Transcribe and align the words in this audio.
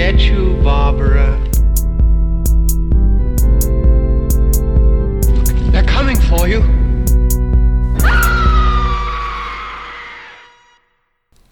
get 0.00 0.22
you, 0.22 0.54
Barbara. 0.64 1.38
They're 5.72 5.84
coming 5.84 6.16
for 6.16 6.48
you. 6.48 6.62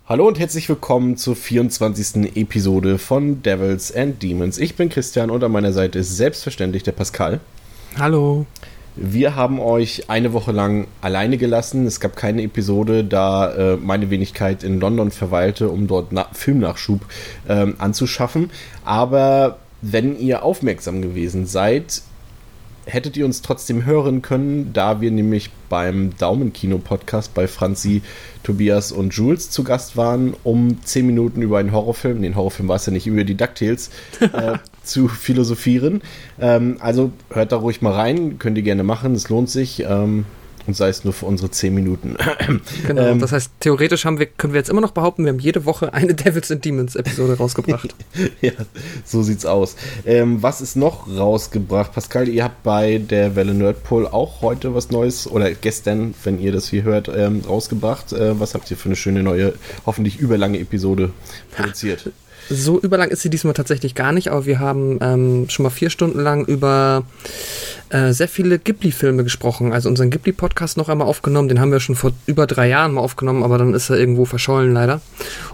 Hallo 0.06 0.26
und 0.26 0.38
herzlich 0.38 0.66
willkommen 0.70 1.18
zur 1.18 1.36
24. 1.36 2.34
Episode 2.36 2.96
von 2.96 3.42
Devils 3.42 3.94
and 3.94 4.22
Demons. 4.22 4.56
Ich 4.56 4.76
bin 4.76 4.88
Christian 4.88 5.28
und 5.28 5.44
an 5.44 5.52
meiner 5.52 5.74
Seite 5.74 5.98
ist 5.98 6.16
selbstverständlich 6.16 6.82
der 6.82 6.92
Pascal. 6.92 7.40
Hallo. 7.98 8.46
Wir 9.00 9.36
haben 9.36 9.60
euch 9.60 10.10
eine 10.10 10.32
Woche 10.32 10.50
lang 10.50 10.88
alleine 11.00 11.38
gelassen. 11.38 11.86
Es 11.86 12.00
gab 12.00 12.16
keine 12.16 12.42
Episode, 12.42 13.04
da 13.04 13.54
äh, 13.54 13.76
meine 13.76 14.10
Wenigkeit 14.10 14.64
in 14.64 14.80
London 14.80 15.12
verweilte, 15.12 15.68
um 15.68 15.86
dort 15.86 16.10
Na 16.10 16.26
Filmnachschub 16.32 17.02
ähm, 17.48 17.76
anzuschaffen. 17.78 18.50
Aber 18.84 19.58
wenn 19.82 20.18
ihr 20.18 20.42
aufmerksam 20.42 21.00
gewesen 21.00 21.46
seid, 21.46 22.02
hättet 22.86 23.16
ihr 23.16 23.24
uns 23.24 23.40
trotzdem 23.40 23.84
hören 23.84 24.20
können, 24.20 24.72
da 24.72 25.00
wir 25.00 25.12
nämlich 25.12 25.50
beim 25.68 26.16
Daumenkino-Podcast 26.18 27.34
bei 27.34 27.46
Franzi, 27.46 28.02
Tobias 28.42 28.90
und 28.90 29.14
Jules 29.14 29.50
zu 29.50 29.62
Gast 29.62 29.96
waren, 29.96 30.34
um 30.42 30.82
zehn 30.82 31.06
Minuten 31.06 31.40
über 31.42 31.58
einen 31.58 31.70
Horrorfilm, 31.70 32.20
den 32.22 32.34
Horrorfilm 32.34 32.68
war 32.68 32.76
es 32.76 32.86
ja 32.86 32.92
nicht, 32.92 33.06
über 33.06 33.22
die 33.22 33.36
DuckTales 33.36 33.90
äh, 34.20 34.58
zu 34.88 35.08
philosophieren. 35.08 36.02
Ähm, 36.40 36.76
also 36.80 37.12
hört 37.30 37.52
da 37.52 37.56
ruhig 37.56 37.82
mal 37.82 37.92
rein, 37.92 38.38
könnt 38.38 38.56
ihr 38.56 38.64
gerne 38.64 38.84
machen, 38.84 39.14
es 39.14 39.28
lohnt 39.28 39.50
sich. 39.50 39.84
Ähm, 39.88 40.24
und 40.68 40.74
sei 40.74 40.90
es 40.90 41.02
nur 41.02 41.14
für 41.14 41.24
unsere 41.24 41.50
10 41.50 41.74
Minuten. 41.74 42.16
Genau, 42.86 43.02
ähm, 43.02 43.18
das 43.18 43.32
heißt, 43.32 43.52
theoretisch 43.60 44.04
haben 44.04 44.18
wir, 44.18 44.26
können 44.26 44.52
wir 44.52 44.58
jetzt 44.58 44.68
immer 44.68 44.80
noch 44.80 44.90
behaupten, 44.90 45.24
wir 45.24 45.32
haben 45.32 45.38
jede 45.38 45.64
Woche 45.64 45.94
eine 45.94 46.14
Devils 46.14 46.50
and 46.50 46.64
Demons 46.64 46.94
Episode 46.94 47.36
rausgebracht. 47.38 47.94
ja, 48.40 48.52
so 49.04 49.22
sieht's 49.22 49.46
aus. 49.46 49.76
Ähm, 50.04 50.42
was 50.42 50.60
ist 50.60 50.76
noch 50.76 51.08
rausgebracht? 51.08 51.92
Pascal, 51.92 52.28
ihr 52.28 52.44
habt 52.44 52.62
bei 52.62 52.98
der 52.98 53.34
Welle 53.36 53.54
Nerdpool 53.54 54.06
auch 54.06 54.42
heute 54.42 54.74
was 54.74 54.90
Neues 54.90 55.26
oder 55.26 55.52
gestern, 55.52 56.14
wenn 56.24 56.38
ihr 56.38 56.52
das 56.52 56.68
hier 56.68 56.82
hört, 56.82 57.08
ähm, 57.08 57.42
rausgebracht. 57.46 58.12
Äh, 58.12 58.38
was 58.38 58.54
habt 58.54 58.70
ihr 58.70 58.76
für 58.76 58.86
eine 58.86 58.96
schöne 58.96 59.22
neue, 59.22 59.54
hoffentlich 59.86 60.18
überlange 60.18 60.58
Episode 60.58 61.10
produziert? 61.50 62.10
So 62.50 62.80
überlang 62.80 63.10
ist 63.10 63.22
sie 63.22 63.30
diesmal 63.30 63.52
tatsächlich 63.54 63.94
gar 63.94 64.12
nicht, 64.12 64.30
aber 64.30 64.46
wir 64.46 64.58
haben 64.58 64.98
ähm, 65.02 65.46
schon 65.50 65.64
mal 65.64 65.70
vier 65.70 65.90
Stunden 65.90 66.18
lang 66.20 66.46
über 66.46 67.04
äh, 67.90 68.12
sehr 68.12 68.28
viele 68.28 68.58
Ghibli-Filme 68.58 69.22
gesprochen. 69.22 69.72
Also 69.72 69.88
unseren 69.88 70.10
Ghibli-Podcast 70.10 70.76
noch 70.78 70.88
einmal 70.88 71.08
aufgenommen. 71.08 71.48
Den 71.48 71.60
haben 71.60 71.72
wir 71.72 71.80
schon 71.80 71.94
vor 71.94 72.12
über 72.26 72.46
drei 72.46 72.68
Jahren 72.68 72.94
mal 72.94 73.02
aufgenommen, 73.02 73.42
aber 73.42 73.58
dann 73.58 73.74
ist 73.74 73.90
er 73.90 73.98
irgendwo 73.98 74.24
verschollen 74.24 74.72
leider. 74.72 75.00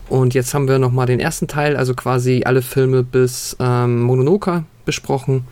Und 0.08 0.34
jetzt 0.34 0.54
haben 0.54 0.68
wir 0.68 0.78
noch 0.78 0.92
mal 0.92 1.06
den 1.06 1.20
ersten 1.20 1.48
Teil, 1.48 1.76
also 1.76 1.94
quasi 1.94 2.42
alle 2.44 2.62
Filme 2.62 3.02
bis 3.02 3.56
ähm, 3.58 4.02
Mononoke 4.02 4.64
besprochen. 4.84 5.44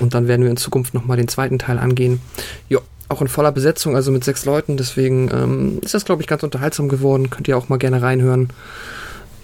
Und 0.00 0.12
dann 0.12 0.28
werden 0.28 0.42
wir 0.42 0.50
in 0.50 0.56
Zukunft 0.58 0.92
noch 0.92 1.06
mal 1.06 1.16
den 1.16 1.28
zweiten 1.28 1.58
Teil 1.58 1.78
angehen. 1.78 2.20
Ja, 2.68 2.78
auch 3.08 3.22
in 3.22 3.28
voller 3.28 3.52
Besetzung, 3.52 3.96
also 3.96 4.12
mit 4.12 4.24
sechs 4.24 4.44
Leuten. 4.44 4.76
Deswegen 4.76 5.30
ähm, 5.32 5.78
ist 5.82 5.94
das, 5.94 6.04
glaube 6.04 6.22
ich, 6.22 6.28
ganz 6.28 6.42
unterhaltsam 6.42 6.88
geworden. 6.88 7.30
Könnt 7.30 7.48
ihr 7.48 7.56
auch 7.56 7.68
mal 7.70 7.78
gerne 7.78 8.02
reinhören. 8.02 8.50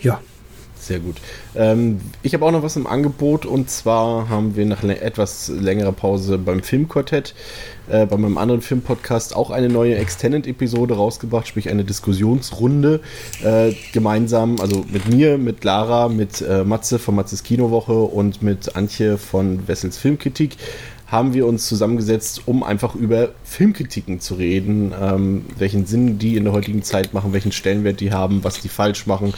Ja, 0.01 0.21
sehr 0.87 1.01
gut. 1.01 1.17
Ähm, 1.55 2.01
ich 2.23 2.35
habe 2.35 2.45
auch 2.45 2.53
noch 2.53 2.63
was 2.63 2.77
im 2.77 2.87
Angebot 2.87 3.47
und 3.47 3.71
zwar 3.71 4.29
haben 4.29 4.57
wir 4.57 4.65
nach 4.67 4.83
etwas 4.83 5.49
längerer 5.49 5.93
Pause 5.93 6.39
beim 6.39 6.63
Filmquartett, 6.63 7.35
äh, 7.89 8.07
bei 8.07 8.17
meinem 8.17 8.39
anderen 8.39 8.63
Filmpodcast 8.63 9.35
auch 9.37 9.51
eine 9.51 9.69
neue 9.69 9.97
Extended-Episode 9.97 10.95
rausgebracht, 10.95 11.47
sprich 11.47 11.69
eine 11.69 11.85
Diskussionsrunde 11.85 13.01
äh, 13.45 13.73
gemeinsam, 13.93 14.57
also 14.61 14.85
mit 14.91 15.09
mir, 15.09 15.39
mit 15.39 15.65
Lara, 15.65 16.09
mit 16.09 16.41
äh, 16.41 16.65
Matze 16.65 16.99
von 16.99 17.15
Matzes 17.15 17.43
Kinowoche 17.43 17.93
und 17.93 18.43
mit 18.43 18.77
Antje 18.77 19.19
von 19.19 19.69
Wessels 19.69 19.99
Filmkritik 19.99 20.57
haben 21.07 21.35
wir 21.35 21.47
uns 21.47 21.67
zusammengesetzt, 21.67 22.43
um 22.47 22.65
einfach 22.65 22.95
über 22.95 23.31
Filmkritiken 23.45 24.19
zu 24.19 24.35
reden, 24.35 24.93
ähm, 25.01 25.45
welchen 25.57 25.87
Sinn 25.87 26.19
die 26.19 26.37
in 26.37 26.45
der 26.45 26.53
heutigen 26.53 26.83
Zeit 26.83 27.15
machen, 27.15 27.33
welchen 27.33 27.53
Stellenwert 27.53 28.01
die 28.01 28.13
haben, 28.13 28.43
was 28.43 28.61
die 28.61 28.69
falsch 28.69 29.07
machen, 29.07 29.33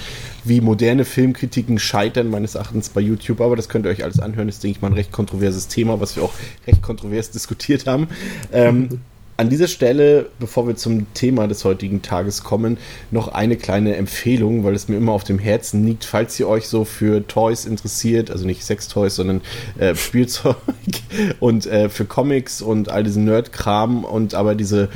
wie 0.45 0.63
moderne 0.63 1.05
Filmkritiken 1.05 1.79
scheitern, 1.79 2.31
meines 2.31 2.55
Erachtens 2.55 2.89
bei 2.89 3.03
YouTube. 3.03 3.43
Aber 3.43 3.55
das 3.55 3.69
könnt 3.69 3.85
ihr 3.85 3.91
euch 3.91 4.03
alles 4.03 4.19
anhören. 4.19 4.49
Das 4.49 4.57
ist, 4.57 4.65
denke 4.65 4.77
ich, 4.77 4.83
mal 4.83 4.89
ein 4.89 4.95
recht 4.95 5.13
kontroverses 5.13 5.69
Thema, 5.69 6.01
was 6.01 6.17
wir 6.17 6.23
auch 6.23 6.33
recht 6.67 6.81
kontrovers 6.81 7.31
diskutiert 7.31 7.87
haben. 7.87 8.09
Ähm, 8.51 9.01
An 9.39 9.49
dieser 9.51 9.69
Stelle, 9.69 10.27
bevor 10.41 10.67
wir 10.67 10.75
zum 10.75 11.15
Thema 11.15 11.47
des 11.47 11.65
heutigen 11.65 12.03
Tages 12.03 12.43
kommen, 12.43 12.77
noch 13.13 13.29
eine 13.29 13.57
kleine 13.57 13.95
Empfehlung, 13.95 14.65
weil 14.65 14.75
es 14.75 14.89
mir 14.89 14.97
immer 14.97 15.13
auf 15.13 15.23
dem 15.23 15.39
Herzen 15.39 15.87
liegt. 15.87 16.05
Falls 16.05 16.41
ihr 16.41 16.49
euch 16.49 16.67
so 16.67 16.85
für 16.85 17.25
Toys 17.25 17.65
interessiert, 17.65 18.33
also 18.33 18.45
nicht 18.45 18.65
Sextoys, 18.65 19.15
sondern 19.15 19.43
äh, 19.79 19.95
Spielzeug 19.95 20.57
und 21.39 21.67
äh, 21.67 21.89
für 21.89 22.05
Comics 22.05 22.61
und 22.61 22.89
all 22.89 23.05
diesen 23.05 23.27
Nerd-Kram 23.27 24.03
und 24.03 24.35
aber 24.35 24.57
diese 24.57 24.89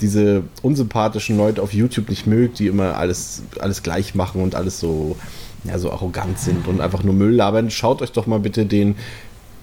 diese 0.00 0.44
unsympathischen 0.62 1.36
Leute 1.36 1.62
auf 1.62 1.74
YouTube 1.74 2.08
nicht 2.08 2.26
mögt, 2.26 2.58
die 2.58 2.68
immer 2.68 2.96
alles, 2.96 3.42
alles 3.58 3.82
gleich 3.82 4.14
machen 4.14 4.42
und 4.42 4.54
alles 4.54 4.80
so, 4.80 5.16
ja, 5.64 5.78
so 5.78 5.90
arrogant 5.92 6.38
sind 6.38 6.66
und 6.66 6.80
einfach 6.80 7.02
nur 7.02 7.12
Müll 7.12 7.34
labern, 7.34 7.70
schaut 7.70 8.00
euch 8.00 8.12
doch 8.12 8.26
mal 8.26 8.40
bitte 8.40 8.64
den 8.64 8.96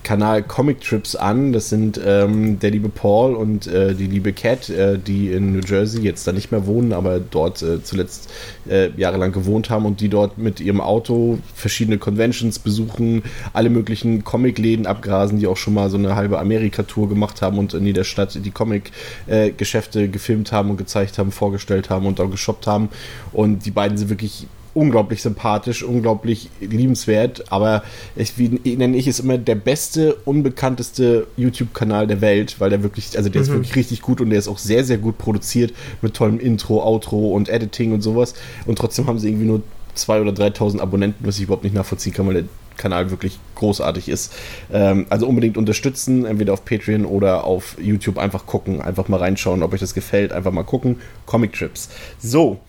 Kanal 0.07 0.41
Comic 0.41 0.79
Trips 0.79 1.17
an. 1.17 1.51
Das 1.51 1.67
sind 1.67 1.99
ähm, 2.01 2.59
der 2.59 2.71
liebe 2.71 2.87
Paul 2.87 3.35
und 3.35 3.67
äh, 3.67 3.93
die 3.93 4.07
liebe 4.07 4.31
Cat, 4.31 4.69
äh, 4.69 4.97
die 4.97 5.33
in 5.33 5.51
New 5.51 5.59
Jersey 5.59 6.01
jetzt 6.01 6.25
da 6.25 6.31
nicht 6.31 6.49
mehr 6.49 6.65
wohnen, 6.65 6.93
aber 6.93 7.19
dort 7.19 7.61
äh, 7.61 7.83
zuletzt 7.83 8.29
äh, 8.69 8.89
jahrelang 8.95 9.33
gewohnt 9.33 9.69
haben 9.69 9.85
und 9.85 9.99
die 9.99 10.07
dort 10.07 10.37
mit 10.37 10.61
ihrem 10.61 10.79
Auto 10.79 11.39
verschiedene 11.53 11.97
Conventions 11.97 12.57
besuchen, 12.57 13.21
alle 13.51 13.69
möglichen 13.69 14.23
Comicläden 14.23 14.87
abgrasen, 14.87 15.39
die 15.39 15.47
auch 15.47 15.57
schon 15.57 15.73
mal 15.73 15.89
so 15.89 15.97
eine 15.97 16.15
halbe 16.15 16.39
Amerika-Tour 16.39 17.09
gemacht 17.09 17.41
haben 17.41 17.57
und 17.57 17.73
in 17.73 17.85
jeder 17.85 18.05
Stadt 18.05 18.39
die 18.41 18.51
Comic-Geschäfte 18.51 20.03
äh, 20.03 20.07
gefilmt 20.07 20.53
haben 20.53 20.69
und 20.69 20.77
gezeigt 20.77 21.17
haben, 21.17 21.33
vorgestellt 21.33 21.89
haben 21.89 22.05
und 22.05 22.21
auch 22.21 22.31
geshoppt 22.31 22.65
haben. 22.65 22.87
Und 23.33 23.65
die 23.65 23.71
beiden 23.71 23.97
sind 23.97 24.09
wirklich 24.09 24.47
unglaublich 24.77 25.23
sympathisch, 25.23 25.81
unglaublich 25.81 26.51
liebenswert, 26.61 27.51
aber 27.51 27.83
ich, 28.15 28.37
wie 28.37 28.75
nenne 28.75 28.95
ich 28.95 29.07
es 29.07 29.19
immer, 29.19 29.39
der 29.39 29.55
beste, 29.55 30.13
unbekannteste 30.23 31.25
YouTube-Kanal 31.35 32.05
der 32.05 32.21
Welt, 32.21 32.57
weil 32.59 32.69
der 32.69 32.83
wirklich, 32.83 33.17
also 33.17 33.27
der 33.27 33.41
mhm. 33.41 33.47
ist 33.47 33.51
wirklich 33.51 33.75
richtig 33.75 34.01
gut 34.03 34.21
und 34.21 34.29
der 34.29 34.37
ist 34.37 34.47
auch 34.47 34.59
sehr, 34.59 34.83
sehr 34.83 34.99
gut 34.99 35.17
produziert 35.17 35.73
mit 36.03 36.13
tollem 36.13 36.39
Intro, 36.39 36.83
Outro 36.83 37.31
und 37.31 37.49
Editing 37.49 37.91
und 37.91 38.01
sowas. 38.01 38.35
Und 38.67 38.77
trotzdem 38.77 39.07
haben 39.07 39.17
sie 39.17 39.29
irgendwie 39.29 39.47
nur 39.47 39.63
2.000 39.95 40.21
oder 40.21 40.45
3.000 40.45 40.79
Abonnenten, 40.79 41.25
was 41.25 41.37
ich 41.37 41.45
überhaupt 41.45 41.63
nicht 41.63 41.73
nachvollziehen 41.73 42.13
kann, 42.13 42.27
weil 42.27 42.35
der 42.35 42.43
Kanal 42.77 43.09
wirklich 43.09 43.39
großartig 43.55 44.09
ist. 44.09 44.31
Ähm, 44.71 45.07
also 45.09 45.25
unbedingt 45.25 45.57
unterstützen, 45.57 46.23
entweder 46.25 46.53
auf 46.53 46.63
Patreon 46.65 47.05
oder 47.05 47.45
auf 47.45 47.75
YouTube 47.81 48.19
einfach 48.19 48.45
gucken, 48.45 48.79
einfach 48.79 49.07
mal 49.07 49.17
reinschauen, 49.17 49.63
ob 49.63 49.73
euch 49.73 49.79
das 49.79 49.95
gefällt, 49.95 50.31
einfach 50.31 50.51
mal 50.51 50.61
gucken. 50.61 50.97
Comic 51.25 51.53
Trips. 51.53 51.89
So, 52.19 52.59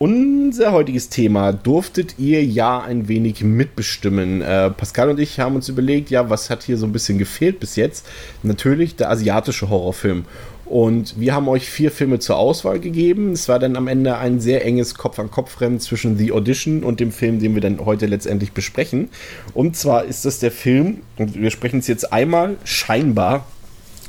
unser 0.00 0.72
heutiges 0.72 1.10
Thema 1.10 1.52
durftet 1.52 2.18
ihr 2.18 2.42
ja 2.42 2.80
ein 2.80 3.06
wenig 3.06 3.44
mitbestimmen. 3.44 4.40
Äh, 4.40 4.70
Pascal 4.70 5.10
und 5.10 5.20
ich 5.20 5.38
haben 5.38 5.56
uns 5.56 5.68
überlegt, 5.68 6.08
ja, 6.08 6.30
was 6.30 6.48
hat 6.48 6.62
hier 6.62 6.78
so 6.78 6.86
ein 6.86 6.92
bisschen 6.92 7.18
gefehlt 7.18 7.60
bis 7.60 7.76
jetzt? 7.76 8.06
Natürlich 8.42 8.96
der 8.96 9.10
asiatische 9.10 9.68
Horrorfilm. 9.68 10.24
Und 10.64 11.20
wir 11.20 11.34
haben 11.34 11.48
euch 11.48 11.68
vier 11.68 11.90
Filme 11.90 12.18
zur 12.18 12.38
Auswahl 12.38 12.80
gegeben. 12.80 13.32
Es 13.32 13.46
war 13.46 13.58
dann 13.58 13.76
am 13.76 13.88
Ende 13.88 14.16
ein 14.16 14.40
sehr 14.40 14.64
enges 14.64 14.94
Kopf-an-Kopf-Rennen 14.94 15.80
zwischen 15.80 16.16
The 16.16 16.32
Audition 16.32 16.82
und 16.82 16.98
dem 16.98 17.12
Film, 17.12 17.38
den 17.38 17.54
wir 17.54 17.60
dann 17.60 17.84
heute 17.84 18.06
letztendlich 18.06 18.52
besprechen. 18.52 19.10
Und 19.52 19.76
zwar 19.76 20.04
ist 20.04 20.24
das 20.24 20.38
der 20.38 20.50
Film, 20.50 21.02
und 21.18 21.34
wir 21.34 21.50
sprechen 21.50 21.80
es 21.80 21.88
jetzt 21.88 22.10
einmal 22.10 22.56
scheinbar 22.64 23.46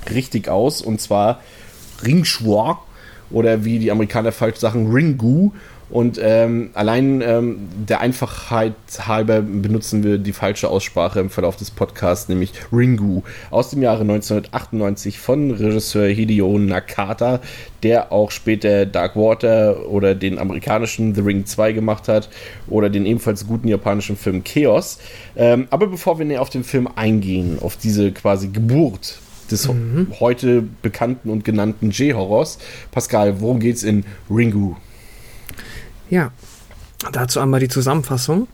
richtig 0.09 0.47
aus, 0.47 0.81
und 0.81 1.01
zwar 1.01 1.41
Ring 2.06 2.24
Shua 2.24 2.80
oder 3.31 3.66
wie 3.66 3.80
die 3.80 3.91
Amerikaner 3.91 4.31
falsch 4.31 4.57
sagen, 4.57 4.91
Ringu 4.91 5.51
und 5.91 6.19
ähm, 6.24 6.69
allein 6.74 7.21
ähm, 7.21 7.57
der 7.88 8.00
Einfachheit 8.00 8.74
halber 9.06 9.42
benutzen 9.42 10.04
wir 10.04 10.18
die 10.18 10.31
falsche 10.31 10.69
Aussprache 10.69 11.19
im 11.19 11.30
Verlauf 11.30 11.57
des 11.57 11.69
Podcasts, 11.69 12.30
nämlich 12.30 12.54
Ringu 12.71 13.24
aus 13.50 13.71
dem 13.71 13.81
Jahre 13.81 14.01
1998 14.01 15.19
von 15.19 15.51
Regisseur 15.51 16.07
Hideo 16.07 16.57
Nakata, 16.57 17.42
der 17.83 18.13
auch 18.13 18.31
später 18.31 18.86
Dark 18.86 19.18
Water 19.18 19.89
oder 19.89 20.15
den 20.15 20.39
amerikanischen 20.39 21.13
The 21.13 21.21
Ring 21.21 21.45
2 21.45 21.74
gemacht 21.74 22.07
hat 22.07 22.30
oder 22.69 22.89
den 22.89 23.06
ebenfalls 23.06 23.45
guten 23.45 23.68
japanischen 23.68 24.15
Film 24.15 24.45
Chaos. 24.45 24.98
Ähm, 25.36 25.68
aber 25.71 25.88
bevor 25.88 26.19
wir 26.19 26.25
näher 26.25 26.42
auf 26.42 26.50
den 26.50 26.63
Film 26.63 26.88
eingehen, 26.95 27.57
auf 27.60 27.75
diese 27.75 28.13
quasi 28.13 28.48
Geburt 28.48 29.19
des 29.51 29.68
mhm. 29.68 30.07
heute 30.21 30.63
bekannten 30.81 31.30
und 31.30 31.44
genannten 31.44 31.92
J-Horrors, 31.92 32.60
Pascal, 32.92 33.42
worum 33.42 33.60
geht's 33.60 33.83
in 33.83 34.06
Ringu? 34.30 34.75
Ja, 36.12 36.34
dazu 37.13 37.40
einmal 37.40 37.62
die 37.62 37.69
Zusammenfassung. 37.69 38.50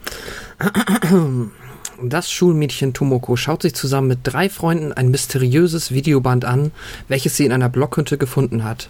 Das 1.99 2.31
Schulmädchen 2.31 2.93
Tomoko 2.93 3.35
schaut 3.35 3.63
sich 3.63 3.73
zusammen 3.73 4.09
mit 4.09 4.19
drei 4.21 4.47
Freunden 4.47 4.93
ein 4.93 5.09
mysteriöses 5.09 5.91
Videoband 5.91 6.45
an, 6.45 6.71
welches 7.07 7.35
sie 7.35 7.45
in 7.45 7.51
einer 7.51 7.69
Blockhütte 7.69 8.19
gefunden 8.19 8.63
hat. 8.63 8.89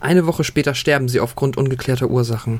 Eine 0.00 0.26
Woche 0.26 0.42
später 0.42 0.74
sterben 0.74 1.08
sie 1.08 1.20
aufgrund 1.20 1.56
ungeklärter 1.56 2.10
Ursachen. 2.10 2.58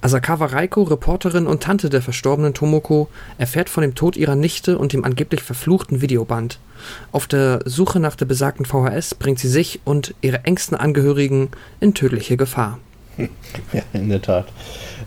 Asakawa 0.00 0.46
Reiko, 0.46 0.82
Reporterin 0.82 1.46
und 1.46 1.62
Tante 1.62 1.88
der 1.88 2.02
verstorbenen 2.02 2.52
Tomoko, 2.52 3.08
erfährt 3.38 3.70
von 3.70 3.82
dem 3.82 3.94
Tod 3.94 4.16
ihrer 4.16 4.34
Nichte 4.34 4.76
und 4.76 4.92
dem 4.92 5.04
angeblich 5.04 5.44
verfluchten 5.44 6.00
Videoband. 6.00 6.58
Auf 7.12 7.28
der 7.28 7.60
Suche 7.64 8.00
nach 8.00 8.16
der 8.16 8.26
besagten 8.26 8.66
VHS 8.66 9.14
bringt 9.14 9.38
sie 9.38 9.48
sich 9.48 9.80
und 9.84 10.16
ihre 10.20 10.44
engsten 10.44 10.76
Angehörigen 10.76 11.50
in 11.78 11.94
tödliche 11.94 12.36
Gefahr. 12.36 12.80
Ja, 13.72 13.82
in 13.92 14.08
der 14.08 14.22
Tat. 14.22 14.46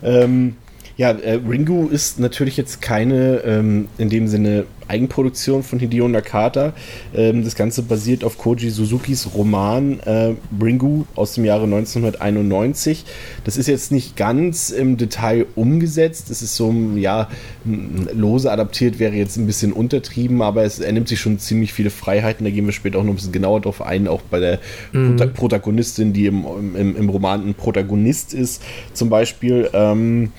Ähm, 0.02 0.56
ja, 0.98 1.12
äh, 1.12 1.34
Ringu 1.48 1.86
ist 1.86 2.18
natürlich 2.18 2.56
jetzt 2.56 2.82
keine 2.82 3.36
ähm, 3.44 3.88
in 3.98 4.10
dem 4.10 4.26
Sinne 4.26 4.66
Eigenproduktion 4.88 5.62
von 5.62 5.78
Hideo 5.78 6.08
Nakata. 6.08 6.72
Ähm, 7.14 7.44
das 7.44 7.54
Ganze 7.54 7.82
basiert 7.82 8.24
auf 8.24 8.36
Koji 8.36 8.68
Suzukis 8.70 9.32
Roman 9.32 10.00
äh, 10.00 10.34
Ringu 10.60 11.04
aus 11.14 11.34
dem 11.34 11.44
Jahre 11.44 11.64
1991. 11.64 13.04
Das 13.44 13.56
ist 13.56 13.68
jetzt 13.68 13.92
nicht 13.92 14.16
ganz 14.16 14.70
im 14.70 14.96
Detail 14.96 15.46
umgesetzt. 15.54 16.30
Es 16.30 16.42
ist 16.42 16.56
so, 16.56 16.74
ja, 16.96 17.28
lose 17.64 18.50
adaptiert 18.50 18.98
wäre 18.98 19.14
jetzt 19.14 19.36
ein 19.36 19.46
bisschen 19.46 19.72
untertrieben, 19.72 20.42
aber 20.42 20.64
es, 20.64 20.80
er 20.80 20.90
nimmt 20.90 21.06
sich 21.06 21.20
schon 21.20 21.38
ziemlich 21.38 21.72
viele 21.72 21.90
Freiheiten. 21.90 22.44
Da 22.44 22.50
gehen 22.50 22.66
wir 22.66 22.72
später 22.72 22.98
auch 22.98 23.04
noch 23.04 23.12
ein 23.12 23.16
bisschen 23.16 23.30
genauer 23.30 23.60
drauf 23.60 23.82
ein, 23.82 24.08
auch 24.08 24.22
bei 24.22 24.40
der 24.40 24.58
mhm. 24.92 25.16
Protagonistin, 25.32 26.12
die 26.12 26.26
im, 26.26 26.44
im, 26.74 26.96
im 26.96 27.08
Roman 27.08 27.46
ein 27.46 27.54
Protagonist 27.54 28.34
ist, 28.34 28.64
zum 28.94 29.10
Beispiel. 29.10 29.70
Ähm, 29.72 30.32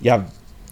ja, 0.00 0.26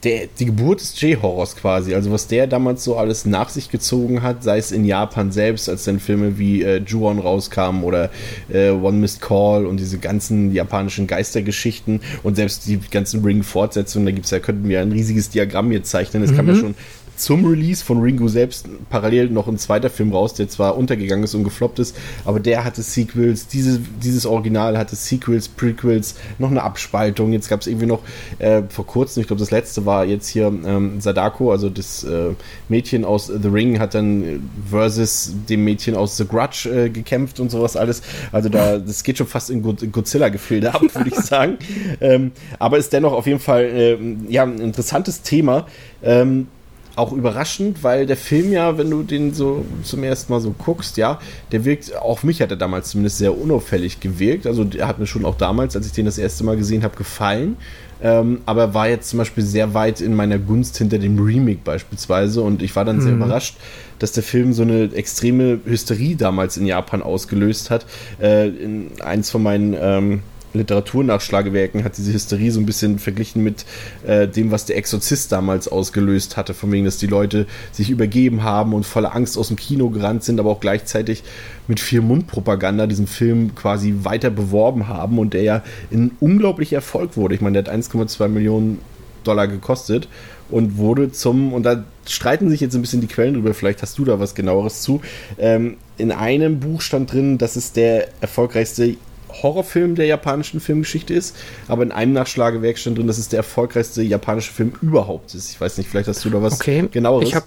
der, 0.04 0.28
die 0.38 0.46
Geburt 0.46 0.80
des 0.80 1.00
J-Horrors 1.00 1.56
quasi, 1.56 1.94
also 1.94 2.12
was 2.12 2.26
der 2.28 2.46
damals 2.46 2.84
so 2.84 2.96
alles 2.96 3.24
nach 3.24 3.48
sich 3.48 3.70
gezogen 3.70 4.22
hat, 4.22 4.42
sei 4.42 4.58
es 4.58 4.70
in 4.70 4.84
Japan 4.84 5.32
selbst, 5.32 5.68
als 5.68 5.84
dann 5.84 6.00
Filme 6.00 6.38
wie 6.38 6.62
äh, 6.62 6.76
Ju-On 6.78 7.18
rauskamen 7.18 7.82
oder 7.82 8.10
äh, 8.52 8.70
One 8.70 8.98
Missed 8.98 9.20
Call 9.20 9.66
und 9.66 9.78
diese 9.78 9.98
ganzen 9.98 10.52
japanischen 10.52 11.06
Geistergeschichten 11.06 12.00
und 12.22 12.36
selbst 12.36 12.66
die 12.66 12.78
ganzen 12.90 13.24
Ring-Fortsetzungen, 13.24 14.06
da 14.06 14.12
gibt's 14.12 14.30
ja, 14.30 14.38
könnten 14.38 14.68
wir 14.68 14.80
ein 14.80 14.92
riesiges 14.92 15.30
Diagramm 15.30 15.70
hier 15.70 15.82
zeichnen, 15.82 16.22
das 16.22 16.32
mhm. 16.32 16.36
kam 16.36 16.48
ja 16.48 16.54
schon 16.54 16.74
zum 17.16 17.44
Release 17.44 17.84
von 17.84 18.00
Ringo 18.00 18.28
selbst 18.28 18.68
parallel 18.90 19.30
noch 19.30 19.48
ein 19.48 19.58
zweiter 19.58 19.90
Film 19.90 20.12
raus, 20.12 20.34
der 20.34 20.48
zwar 20.48 20.76
untergegangen 20.76 21.24
ist 21.24 21.34
und 21.34 21.44
gefloppt 21.44 21.78
ist, 21.78 21.96
aber 22.24 22.40
der 22.40 22.64
hatte 22.64 22.82
Sequels, 22.82 23.48
diese, 23.48 23.80
dieses 24.02 24.26
Original 24.26 24.78
hatte 24.78 24.96
Sequels, 24.96 25.48
Prequels, 25.48 26.16
noch 26.38 26.50
eine 26.50 26.62
Abspaltung. 26.62 27.32
Jetzt 27.32 27.48
gab 27.48 27.60
es 27.60 27.66
irgendwie 27.66 27.86
noch 27.86 28.02
äh, 28.38 28.62
vor 28.68 28.86
kurzem, 28.86 29.20
ich 29.22 29.26
glaube 29.26 29.40
das 29.40 29.50
letzte 29.50 29.86
war 29.86 30.04
jetzt 30.04 30.28
hier 30.28 30.46
ähm, 30.46 31.00
Sadako, 31.00 31.52
also 31.52 31.70
das 31.70 32.04
äh, 32.04 32.30
Mädchen 32.68 33.04
aus 33.04 33.26
The 33.26 33.48
Ring 33.48 33.78
hat 33.78 33.94
dann 33.94 34.48
versus 34.70 35.32
dem 35.48 35.64
Mädchen 35.64 35.94
aus 35.94 36.16
The 36.16 36.26
Grudge 36.26 36.68
äh, 36.68 36.90
gekämpft 36.90 37.40
und 37.40 37.50
sowas 37.50 37.76
alles. 37.76 38.02
Also 38.32 38.48
da, 38.48 38.78
das 38.78 39.02
geht 39.02 39.18
schon 39.18 39.26
fast 39.26 39.50
in 39.50 39.62
Godzilla-Gefilde 39.62 40.74
ab, 40.74 40.82
würde 40.94 41.10
ich 41.10 41.16
sagen. 41.16 41.58
Ähm, 42.00 42.32
aber 42.58 42.78
ist 42.78 42.92
dennoch 42.92 43.12
auf 43.12 43.26
jeden 43.26 43.38
Fall 43.38 43.64
äh, 43.64 43.98
ja, 44.28 44.42
ein 44.42 44.58
interessantes 44.58 45.22
Thema. 45.22 45.66
Ähm, 46.02 46.48
auch 46.96 47.12
überraschend, 47.12 47.84
weil 47.84 48.06
der 48.06 48.16
Film 48.16 48.50
ja, 48.52 48.78
wenn 48.78 48.90
du 48.90 49.02
den 49.02 49.34
so 49.34 49.64
zum 49.82 50.02
ersten 50.02 50.32
Mal 50.32 50.40
so 50.40 50.54
guckst, 50.56 50.96
ja, 50.96 51.20
der 51.52 51.64
wirkt, 51.64 51.94
auch 51.96 52.22
mich 52.22 52.40
hat 52.40 52.50
er 52.50 52.56
damals 52.56 52.90
zumindest 52.90 53.18
sehr 53.18 53.38
unauffällig 53.38 54.00
gewirkt. 54.00 54.46
Also 54.46 54.66
er 54.76 54.88
hat 54.88 54.98
mir 54.98 55.06
schon 55.06 55.24
auch 55.24 55.36
damals, 55.36 55.76
als 55.76 55.86
ich 55.86 55.92
den 55.92 56.06
das 56.06 56.18
erste 56.18 56.42
Mal 56.44 56.56
gesehen 56.56 56.82
habe, 56.82 56.96
gefallen. 56.96 57.56
Ähm, 58.02 58.40
aber 58.44 58.74
war 58.74 58.88
jetzt 58.88 59.08
zum 59.08 59.18
Beispiel 59.18 59.44
sehr 59.44 59.72
weit 59.72 60.00
in 60.00 60.14
meiner 60.14 60.38
Gunst 60.38 60.76
hinter 60.76 60.98
dem 60.98 61.18
Remake 61.18 61.60
beispielsweise 61.64 62.42
und 62.42 62.62
ich 62.62 62.76
war 62.76 62.84
dann 62.84 62.96
mhm. 62.96 63.02
sehr 63.02 63.12
überrascht, 63.12 63.56
dass 63.98 64.12
der 64.12 64.22
Film 64.22 64.52
so 64.52 64.62
eine 64.62 64.92
extreme 64.94 65.60
Hysterie 65.64 66.14
damals 66.16 66.58
in 66.58 66.66
Japan 66.66 67.02
ausgelöst 67.02 67.70
hat. 67.70 67.86
Äh, 68.20 68.48
in 68.48 68.90
eins 69.02 69.30
von 69.30 69.42
meinen 69.42 69.74
ähm, 69.78 70.22
Literaturnachschlagewerken 70.56 71.84
hat 71.84 71.96
diese 71.96 72.12
Hysterie 72.12 72.50
so 72.50 72.60
ein 72.60 72.66
bisschen 72.66 72.98
verglichen 72.98 73.42
mit 73.42 73.64
äh, 74.06 74.26
dem, 74.28 74.50
was 74.50 74.64
der 74.64 74.76
Exorzist 74.76 75.32
damals 75.32 75.68
ausgelöst 75.68 76.36
hatte, 76.36 76.54
von 76.54 76.70
wegen, 76.72 76.84
dass 76.84 76.98
die 76.98 77.06
Leute 77.06 77.46
sich 77.72 77.90
übergeben 77.90 78.42
haben 78.42 78.72
und 78.72 78.84
voller 78.84 79.14
Angst 79.14 79.38
aus 79.38 79.48
dem 79.48 79.56
Kino 79.56 79.90
gerannt 79.90 80.24
sind, 80.24 80.40
aber 80.40 80.50
auch 80.50 80.60
gleichzeitig 80.60 81.22
mit 81.68 81.80
viel 81.80 82.00
Mundpropaganda 82.00 82.86
diesen 82.86 83.06
Film 83.06 83.54
quasi 83.54 83.94
weiter 84.02 84.30
beworben 84.30 84.88
haben 84.88 85.18
und 85.18 85.34
der 85.34 85.42
ja 85.42 85.62
ein 85.92 86.12
unglaublicher 86.20 86.76
Erfolg 86.76 87.16
wurde. 87.16 87.34
Ich 87.34 87.40
meine, 87.40 87.62
der 87.62 87.72
hat 87.72 87.80
1,2 87.80 88.28
Millionen 88.28 88.78
Dollar 89.24 89.48
gekostet 89.48 90.08
und 90.48 90.76
wurde 90.76 91.10
zum, 91.10 91.52
und 91.52 91.64
da 91.64 91.84
streiten 92.06 92.48
sich 92.50 92.60
jetzt 92.60 92.74
ein 92.74 92.80
bisschen 92.80 93.00
die 93.00 93.08
Quellen 93.08 93.34
drüber, 93.34 93.54
vielleicht 93.54 93.82
hast 93.82 93.98
du 93.98 94.04
da 94.04 94.20
was 94.20 94.34
genaueres 94.34 94.82
zu. 94.82 95.00
Ähm, 95.38 95.76
in 95.98 96.12
einem 96.12 96.60
Buch 96.60 96.80
stand 96.80 97.12
drin, 97.12 97.38
dass 97.38 97.56
es 97.56 97.72
der 97.72 98.08
erfolgreichste 98.20 98.96
Horrorfilm 99.42 99.94
der 99.94 100.06
japanischen 100.06 100.60
Filmgeschichte 100.60 101.14
ist, 101.14 101.36
aber 101.68 101.82
in 101.82 101.92
einem 101.92 102.12
Nachschlagewerk 102.12 102.78
stand 102.78 102.98
drin, 102.98 103.06
dass 103.06 103.18
es 103.18 103.28
der 103.28 103.38
erfolgreichste 103.38 104.02
japanische 104.02 104.52
Film 104.52 104.72
überhaupt 104.82 105.34
ist. 105.34 105.50
Ich 105.50 105.60
weiß 105.60 105.78
nicht, 105.78 105.88
vielleicht 105.88 106.08
hast 106.08 106.24
du 106.24 106.30
da 106.30 106.42
was 106.42 106.54
okay. 106.54 106.88
genaueres. 106.90 107.28
Ich 107.28 107.34
habe 107.34 107.46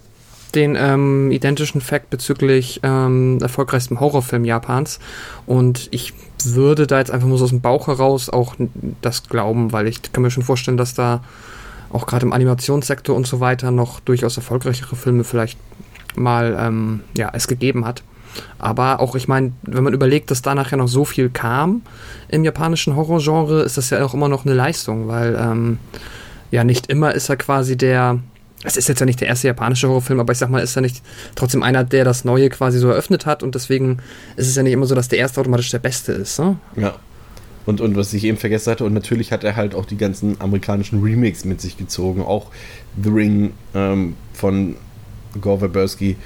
den 0.55 0.75
ähm, 0.75 1.31
identischen 1.31 1.81
Fact 1.81 2.09
bezüglich 2.09 2.79
ähm, 2.83 3.37
erfolgreichsten 3.41 3.99
Horrorfilm 3.99 4.45
Japans 4.45 4.99
und 5.45 5.89
ich 5.91 6.13
würde 6.43 6.87
da 6.87 6.99
jetzt 6.99 7.11
einfach 7.11 7.27
nur 7.27 7.37
so 7.37 7.43
aus 7.43 7.51
dem 7.51 7.61
Bauch 7.61 7.87
heraus 7.87 8.29
auch 8.29 8.55
das 9.01 9.27
glauben, 9.27 9.71
weil 9.71 9.87
ich 9.87 10.01
kann 10.11 10.23
mir 10.23 10.31
schon 10.31 10.43
vorstellen, 10.43 10.77
dass 10.77 10.93
da 10.93 11.23
auch 11.91 12.05
gerade 12.05 12.25
im 12.25 12.33
Animationssektor 12.33 13.15
und 13.15 13.27
so 13.27 13.39
weiter 13.39 13.71
noch 13.71 13.99
durchaus 13.99 14.37
erfolgreichere 14.37 14.95
Filme 14.95 15.23
vielleicht 15.23 15.59
mal 16.15 16.57
ähm, 16.59 17.01
ja, 17.17 17.31
es 17.33 17.47
gegeben 17.47 17.85
hat. 17.85 18.03
Aber 18.57 18.99
auch, 18.99 19.15
ich 19.15 19.27
meine, 19.27 19.53
wenn 19.63 19.83
man 19.83 19.93
überlegt, 19.93 20.31
dass 20.31 20.41
danach 20.41 20.71
ja 20.71 20.77
noch 20.77 20.87
so 20.87 21.05
viel 21.05 21.29
kam 21.29 21.81
im 22.27 22.43
japanischen 22.43 22.95
Horrorgenre, 22.95 23.61
ist 23.61 23.77
das 23.77 23.89
ja 23.89 24.03
auch 24.03 24.13
immer 24.13 24.29
noch 24.29 24.45
eine 24.45 24.53
Leistung, 24.53 25.07
weil 25.07 25.37
ähm, 25.39 25.79
ja 26.51 26.63
nicht 26.63 26.87
immer 26.87 27.13
ist 27.13 27.29
er 27.29 27.37
quasi 27.37 27.77
der. 27.77 28.19
Es 28.61 28.75
ist 28.75 28.89
jetzt 28.89 28.99
ja 28.99 29.05
nicht 29.05 29.21
der 29.21 29.29
erste 29.29 29.47
japanische 29.47 29.87
Horrorfilm, 29.87 30.19
aber 30.19 30.33
ich 30.33 30.37
sag 30.37 30.49
mal, 30.49 30.61
ist 30.61 30.75
er 30.75 30.81
nicht 30.81 31.01
trotzdem 31.35 31.63
einer, 31.63 31.85
der 31.85 32.03
das 32.03 32.25
Neue 32.25 32.49
quasi 32.49 32.77
so 32.77 32.89
eröffnet 32.89 33.25
hat 33.25 33.41
und 33.41 33.55
deswegen 33.55 33.99
ist 34.35 34.49
es 34.49 34.55
ja 34.55 34.63
nicht 34.63 34.73
immer 34.73 34.85
so, 34.85 34.95
dass 34.95 35.07
der 35.07 35.17
erste 35.17 35.39
automatisch 35.39 35.69
der 35.69 35.79
beste 35.79 36.11
ist. 36.11 36.39
Ne? 36.39 36.57
Ja. 36.75 36.95
Und, 37.65 37.79
und 37.79 37.95
was 37.95 38.13
ich 38.13 38.23
eben 38.25 38.37
vergessen 38.37 38.71
hatte, 38.71 38.83
und 38.83 38.93
natürlich 38.93 39.31
hat 39.31 39.43
er 39.43 39.55
halt 39.55 39.75
auch 39.75 39.85
die 39.85 39.95
ganzen 39.95 40.41
amerikanischen 40.41 41.01
Remakes 41.01 41.45
mit 41.45 41.61
sich 41.61 41.77
gezogen. 41.77 42.21
Auch 42.21 42.47
The 43.01 43.09
Ring 43.09 43.53
ähm, 43.73 44.15
von 44.33 44.75
Gore 45.39 45.59
Verbinski 45.59 46.17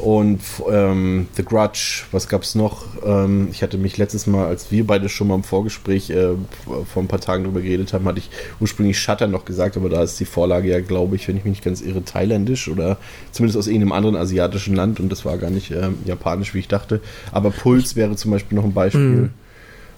und 0.00 0.40
ähm, 0.70 1.28
The 1.36 1.44
Grudge, 1.44 2.04
was 2.10 2.28
gab 2.28 2.42
es 2.42 2.54
noch? 2.54 2.84
Ähm, 3.04 3.48
ich 3.50 3.62
hatte 3.62 3.78
mich 3.78 3.98
letztes 3.98 4.26
Mal, 4.26 4.46
als 4.46 4.70
wir 4.70 4.86
beide 4.86 5.08
schon 5.08 5.28
mal 5.28 5.34
im 5.34 5.44
Vorgespräch 5.44 6.10
äh, 6.10 6.30
vor 6.64 7.02
ein 7.02 7.08
paar 7.08 7.20
Tagen 7.20 7.44
drüber 7.44 7.60
geredet 7.60 7.92
haben, 7.92 8.06
hatte 8.06 8.18
ich 8.18 8.30
ursprünglich 8.60 8.98
Shutter 8.98 9.26
noch 9.26 9.44
gesagt, 9.44 9.76
aber 9.76 9.88
da 9.88 10.02
ist 10.02 10.18
die 10.18 10.24
Vorlage 10.24 10.68
ja, 10.68 10.80
glaube 10.80 11.16
ich, 11.16 11.28
wenn 11.28 11.36
ich 11.36 11.44
mich 11.44 11.52
nicht 11.52 11.64
ganz 11.64 11.82
irre, 11.82 12.02
thailändisch 12.04 12.68
oder 12.68 12.96
zumindest 13.30 13.58
aus 13.58 13.66
irgendeinem 13.66 13.92
anderen 13.92 14.16
asiatischen 14.16 14.74
Land 14.74 15.00
und 15.00 15.10
das 15.10 15.24
war 15.24 15.36
gar 15.38 15.50
nicht 15.50 15.70
äh, 15.70 15.90
japanisch, 16.04 16.54
wie 16.54 16.60
ich 16.60 16.68
dachte. 16.68 17.00
Aber 17.30 17.50
Puls 17.50 17.94
wäre 17.94 18.16
zum 18.16 18.30
Beispiel 18.30 18.56
noch 18.56 18.64
ein 18.64 18.74
Beispiel. 18.74 19.00
Mhm. 19.00 19.30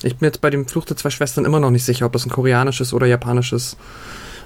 Ich 0.03 0.17
bin 0.17 0.27
jetzt 0.27 0.41
bei 0.41 0.51
dem 0.51 0.67
Fluch 0.67 0.85
der 0.85 0.97
zwei 0.97 1.11
Schwestern 1.11 1.45
immer 1.45 1.61
noch 1.61 1.71
nicht 1.71 1.85
sicher, 1.85 2.07
ob 2.07 2.13
das 2.13 2.27
ein 2.27 2.31
koreanisches 2.31 2.93
oder 2.93 3.07
japanisches 3.07 3.77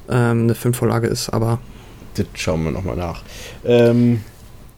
ähm, 0.09 0.43
eine 0.43 0.55
Filmvorlage 0.55 1.07
ist, 1.07 1.31
aber. 1.31 1.59
Das 2.15 2.27
schauen 2.35 2.65
wir 2.65 2.71
nochmal 2.71 2.97
nach. 2.97 3.23
Ähm, 3.65 4.21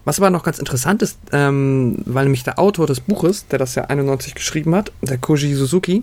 was 0.09 0.19
aber 0.19 0.31
noch 0.31 0.43
ganz 0.43 0.59
interessant 0.59 1.03
ist, 1.03 1.19
ähm, 1.33 1.99
weil 2.07 2.25
nämlich 2.25 2.43
der 2.43 2.59
Autor 2.59 2.87
des 2.87 3.01
Buches, 3.01 3.47
der 3.49 3.59
das 3.59 3.75
ja 3.75 3.85
91 3.85 4.35
geschrieben 4.35 4.75
hat, 4.75 4.91
der 5.03 5.19
Koji 5.19 5.55
Suzuki, 5.55 6.03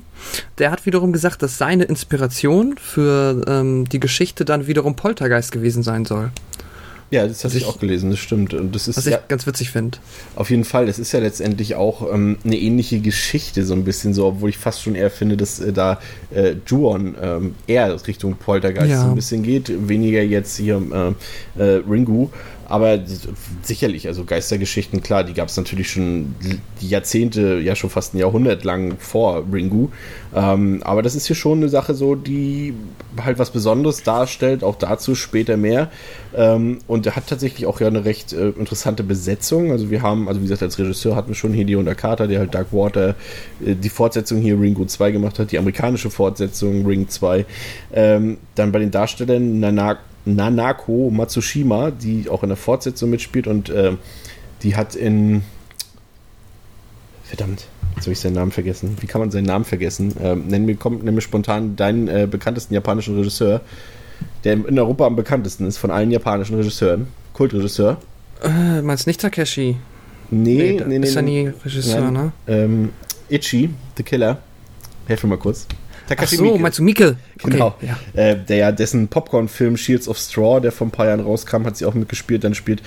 der 0.59 0.69
hat 0.69 0.85
wiederum 0.85 1.12
gesagt, 1.12 1.41
dass 1.41 1.57
seine 1.57 1.85
Inspiration 1.85 2.75
für 2.77 3.43
ähm, 3.47 3.89
die 3.89 4.00
Geschichte 4.00 4.45
dann 4.45 4.67
wiederum 4.67 4.95
Poltergeist 4.95 5.51
gewesen 5.51 5.81
sein 5.81 6.05
soll. 6.05 6.29
Ja, 7.12 7.27
das 7.27 7.43
habe 7.43 7.55
ich 7.55 7.65
auch 7.65 7.79
gelesen, 7.79 8.09
das 8.09 8.19
stimmt. 8.19 8.53
Und 8.53 8.75
das 8.75 8.88
ist 8.88 8.97
was 8.97 9.05
ja, 9.05 9.19
ich 9.19 9.27
ganz 9.27 9.45
witzig 9.47 9.69
finde. 9.69 10.00
Auf 10.35 10.50
jeden 10.50 10.65
Fall, 10.65 10.89
es 10.89 10.97
ist 11.00 11.12
ja 11.12 11.19
letztendlich 11.19 11.75
auch 11.75 12.12
ähm, 12.13 12.38
eine 12.43 12.57
ähnliche 12.57 13.00
Geschichte, 13.00 13.63
so 13.63 13.74
ein 13.74 13.85
bisschen 13.85 14.13
so, 14.13 14.25
obwohl 14.25 14.50
ich 14.50 14.57
fast 14.57 14.81
schon 14.81 14.95
eher 14.95 15.12
finde, 15.12 15.38
dass 15.38 15.59
äh, 15.59 15.71
da 15.71 16.00
äh, 16.33 16.55
Juon 16.65 17.15
ähm, 17.21 17.55
eher 17.67 17.95
Richtung 18.07 18.35
Poltergeist 18.35 18.89
ja. 18.89 19.01
so 19.01 19.07
ein 19.07 19.15
bisschen 19.15 19.43
geht, 19.43 19.71
weniger 19.88 20.21
jetzt 20.21 20.57
hier 20.57 21.15
äh, 21.57 21.63
äh 21.63 21.83
Ringu. 21.88 22.29
Aber 22.67 23.00
sicherlich, 23.62 24.07
also 24.07 24.25
Geistergeschichten, 24.25 25.01
klar, 25.01 25.24
die 25.24 25.34
gab 25.34 25.50
es 25.50 25.57
natürlich 25.57 25.91
schon 25.91 26.36
die 26.81 26.89
Jahrzehnte, 26.89 27.60
ja 27.60 27.75
schon 27.75 27.89
fast 27.89 28.13
ein 28.13 28.17
Jahrhundert 28.17 28.63
lang 28.63 28.98
vor 29.00 29.43
Ringu. 29.51 29.89
Ähm, 30.36 30.81
aber 30.84 31.01
das 31.01 31.15
ist 31.15 31.27
hier 31.27 31.36
schon 31.36 31.60
eine 31.60 31.69
Sache 31.69 31.93
so, 31.93 32.15
die 32.15 32.74
halt 33.24 33.39
was 33.39 33.51
Besonderes 33.51 34.03
darstellt, 34.03 34.63
auch 34.63 34.75
dazu 34.75 35.15
später 35.15 35.57
mehr. 35.57 35.91
Ähm, 36.36 36.79
und 36.88 37.05
er 37.05 37.15
hat 37.15 37.27
tatsächlich 37.27 37.65
auch 37.65 37.79
ja 37.79 37.88
eine 37.88 38.03
recht 38.03 38.34
äh, 38.34 38.50
interessante 38.50 39.03
Besetzung. 39.03 39.72
Also 39.72 39.89
wir 39.89 40.01
haben, 40.01 40.27
also 40.27 40.41
wie 40.41 40.45
gesagt, 40.45 40.63
als 40.63 40.77
Regisseur 40.79 41.15
hatten 41.15 41.29
wir 41.29 41.36
schon 41.36 41.53
Hideo 41.53 41.81
Nakata, 41.81 42.27
der 42.27 42.39
halt 42.39 42.53
Dark 42.53 42.74
Water, 42.74 43.15
äh, 43.65 43.75
die 43.75 43.89
Fortsetzung 43.89 44.39
hier 44.39 44.60
Ringu 44.60 44.86
2 44.86 45.12
gemacht 45.12 45.39
hat, 45.39 45.51
die 45.51 45.60
amerikanische 45.60 46.10
Fortsetzung 46.10 46.86
Ring 46.86 47.07
2. 47.07 47.45
Ähm, 47.93 48.38
dann 48.55 48.72
bei 48.72 48.79
den 48.79 48.91
Darstellern 48.91 49.60
Nanak 49.60 50.00
Nanako 50.25 51.10
Matsushima, 51.12 51.91
die 51.91 52.29
auch 52.29 52.44
in 52.44 52.50
der 52.50 52.58
Fortsetzung 52.58 53.10
mitspielt 53.10 53.48
und 53.48 53.70
äh, 53.70 53.94
die 54.63 54.75
hat 54.75 54.96
in 54.96 55.44
verdammt, 57.24 57.67
Jetzt 57.96 58.05
habe 58.05 58.12
ich 58.12 58.20
seinen 58.20 58.34
Namen 58.34 58.51
vergessen. 58.51 58.98
Wie 59.00 59.08
kann 59.08 59.22
man 59.22 59.32
seinen 59.32 59.46
Namen 59.46 59.63
vergessen? 59.63 60.13
Ähm, 60.22 60.48
nenn 60.48 60.65
mir, 60.65 60.75
kommt 60.75 61.03
nämlich 61.03 61.24
spontan 61.24 61.75
deinen 61.75 62.08
äh, 62.08 62.27
bekanntesten 62.29 62.74
japanischen 62.74 63.15
Regisseur, 63.15 63.62
der 64.44 64.53
in 64.53 64.77
Europa 64.77 65.05
am 65.05 65.15
bekanntesten 65.15 65.65
ist 65.65 65.77
von 65.77 65.91
allen 65.91 66.12
japanischen 66.12 66.55
Regisseuren. 66.58 67.08
Kultregisseur. 67.34 67.98
Äh, 68.44 68.82
meinst 68.82 69.08
nicht 69.08 69.22
Takeshi? 69.22 69.77
Nee, 70.29 70.82
nee, 70.86 71.00
nee. 71.00 71.05
Ist 71.08 71.15
ja 71.15 71.22
nie 71.22 71.48
Regisseur, 71.63 72.12
Nein. 72.12 72.13
ne? 72.13 72.32
Ähm, 72.48 72.89
Ichi, 73.29 73.70
The 73.96 74.03
Killer. 74.03 74.39
Helf 75.08 75.24
mir 75.24 75.29
mal 75.29 75.38
kurz. 75.38 75.67
Ach 76.17 76.27
so, 76.27 76.57
meinst 76.57 76.79
du 76.79 76.83
Mieke? 76.83 77.17
Okay, 77.41 77.51
Genau. 77.51 77.75
ja. 77.81 77.97
Äh, 78.13 78.38
der 78.38 78.57
ja 78.57 78.71
dessen 78.71 79.07
Popcorn-Film 79.07 79.77
Shields 79.77 80.07
of 80.07 80.17
Straw, 80.17 80.59
der 80.62 80.71
vor 80.71 80.88
ein 80.88 80.91
paar 80.91 81.07
Jahren 81.07 81.21
rauskam, 81.21 81.65
hat 81.65 81.77
sie 81.77 81.85
auch 81.85 81.93
mitgespielt. 81.93 82.43
Dann 82.43 82.53
spielt 82.53 82.81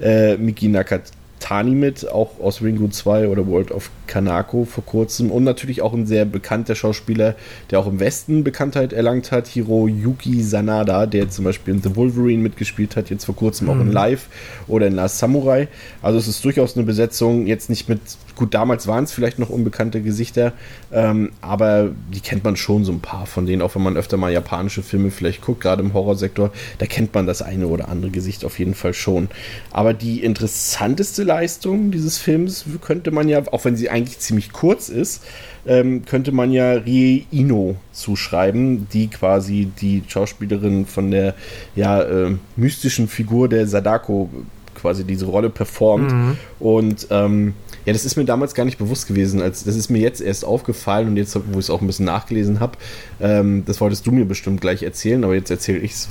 äh, 0.00 0.36
Miki 0.36 0.68
Nakatani 0.68 1.70
mit, 1.72 2.08
auch 2.08 2.40
aus 2.40 2.62
Ringo 2.62 2.88
2 2.88 3.28
oder 3.28 3.46
World 3.46 3.70
of 3.70 3.90
Kanako 4.06 4.64
vor 4.64 4.84
kurzem. 4.84 5.30
Und 5.30 5.44
natürlich 5.44 5.82
auch 5.82 5.92
ein 5.92 6.06
sehr 6.06 6.24
bekannter 6.24 6.74
Schauspieler, 6.74 7.34
der 7.70 7.80
auch 7.80 7.86
im 7.86 8.00
Westen 8.00 8.44
Bekanntheit 8.44 8.92
erlangt 8.92 9.32
hat, 9.32 9.46
Hiroyuki 9.46 10.42
Sanada, 10.42 11.06
der 11.06 11.30
zum 11.30 11.44
Beispiel 11.44 11.74
in 11.74 11.82
The 11.82 11.96
Wolverine 11.96 12.42
mitgespielt 12.42 12.96
hat, 12.96 13.10
jetzt 13.10 13.24
vor 13.24 13.36
kurzem 13.36 13.68
auch 13.70 13.80
in 13.80 13.92
Live 13.92 14.28
oder 14.68 14.86
in 14.86 14.94
Last 14.94 15.18
Samurai. 15.18 15.68
Also 16.02 16.18
es 16.18 16.28
ist 16.28 16.44
durchaus 16.44 16.76
eine 16.76 16.84
Besetzung, 16.84 17.46
jetzt 17.46 17.70
nicht 17.70 17.88
mit, 17.88 18.00
gut, 18.36 18.54
damals 18.54 18.86
waren 18.86 19.04
es 19.04 19.12
vielleicht 19.12 19.38
noch 19.38 19.50
unbekannte 19.50 20.00
Gesichter, 20.02 20.52
ähm, 20.92 21.32
aber 21.40 21.90
die 22.12 22.20
kennt 22.20 22.44
man 22.44 22.56
schon 22.56 22.84
so 22.84 22.92
ein 22.92 23.00
paar 23.00 23.26
von 23.26 23.46
denen, 23.46 23.62
auch 23.62 23.74
wenn 23.74 23.82
man 23.82 23.96
öfter 23.96 24.16
mal 24.16 24.32
japanische 24.32 24.82
Filme 24.82 25.10
vielleicht 25.10 25.42
guckt, 25.42 25.60
gerade 25.60 25.82
im 25.82 25.94
Horrorsektor, 25.94 26.50
da 26.78 26.86
kennt 26.86 27.14
man 27.14 27.26
das 27.26 27.42
eine 27.42 27.66
oder 27.66 27.88
andere 27.88 28.10
Gesicht 28.10 28.44
auf 28.44 28.58
jeden 28.58 28.74
Fall 28.74 28.94
schon. 28.94 29.28
Aber 29.70 29.94
die 29.94 30.22
interessanteste 30.22 31.22
Leistung 31.22 31.90
dieses 31.90 32.18
Films 32.18 32.64
könnte 32.80 33.10
man 33.10 33.28
ja, 33.28 33.42
auch 33.52 33.64
wenn 33.64 33.76
sie 33.76 33.90
eigentlich 33.94 34.18
ziemlich 34.18 34.52
kurz 34.52 34.88
ist, 34.88 35.24
ähm, 35.66 36.04
könnte 36.04 36.32
man 36.32 36.52
ja 36.52 36.72
Rie 36.72 37.26
Ino 37.30 37.76
zuschreiben, 37.92 38.86
die 38.92 39.08
quasi 39.08 39.70
die 39.80 40.02
Schauspielerin 40.06 40.84
von 40.84 41.10
der 41.10 41.34
ja, 41.74 42.02
äh, 42.02 42.36
mystischen 42.56 43.08
Figur 43.08 43.48
der 43.48 43.66
Sadako 43.66 44.28
quasi 44.74 45.04
diese 45.04 45.26
Rolle 45.26 45.48
performt. 45.48 46.12
Und 46.58 47.06
ähm, 47.10 47.54
ja, 47.86 47.92
das 47.92 48.04
ist 48.04 48.16
mir 48.16 48.24
damals 48.24 48.54
gar 48.54 48.64
nicht 48.64 48.78
bewusst 48.78 49.06
gewesen. 49.06 49.40
Als, 49.40 49.64
das 49.64 49.76
ist 49.76 49.90
mir 49.90 49.98
jetzt 49.98 50.20
erst 50.20 50.44
aufgefallen 50.44 51.08
und 51.08 51.16
jetzt, 51.16 51.34
wo 51.34 51.58
ich 51.58 51.66
es 51.66 51.70
auch 51.70 51.80
ein 51.80 51.86
bisschen 51.86 52.06
nachgelesen 52.06 52.60
habe, 52.60 52.76
ähm, 53.20 53.64
das 53.66 53.80
wolltest 53.80 54.06
du 54.06 54.12
mir 54.12 54.24
bestimmt 54.24 54.60
gleich 54.60 54.82
erzählen, 54.82 55.24
aber 55.24 55.34
jetzt 55.34 55.50
erzähle 55.50 55.78
ich 55.78 55.92
es, 55.92 56.08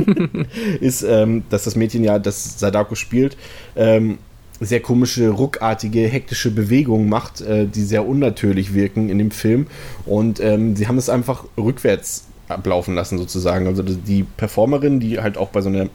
ist, 0.80 1.02
ähm, 1.02 1.44
dass 1.50 1.64
das 1.64 1.76
Mädchen 1.76 2.02
ja, 2.04 2.18
das 2.18 2.58
Sadako 2.58 2.94
spielt, 2.94 3.36
ähm, 3.76 4.18
sehr 4.60 4.80
komische, 4.80 5.30
ruckartige, 5.30 6.06
hektische 6.06 6.50
Bewegungen 6.50 7.08
macht, 7.08 7.40
äh, 7.40 7.66
die 7.66 7.82
sehr 7.82 8.06
unnatürlich 8.06 8.74
wirken 8.74 9.08
in 9.08 9.18
dem 9.18 9.30
Film. 9.30 9.66
Und 10.06 10.40
ähm, 10.40 10.76
sie 10.76 10.86
haben 10.86 10.98
es 10.98 11.08
einfach 11.08 11.44
rückwärts 11.56 12.24
ablaufen 12.48 12.94
lassen, 12.94 13.18
sozusagen. 13.18 13.66
Also 13.66 13.82
die 13.82 14.24
Performerin, 14.24 15.00
die 15.00 15.20
halt 15.20 15.38
auch 15.38 15.48
bei 15.48 15.60
so 15.62 15.68
einer 15.68 15.88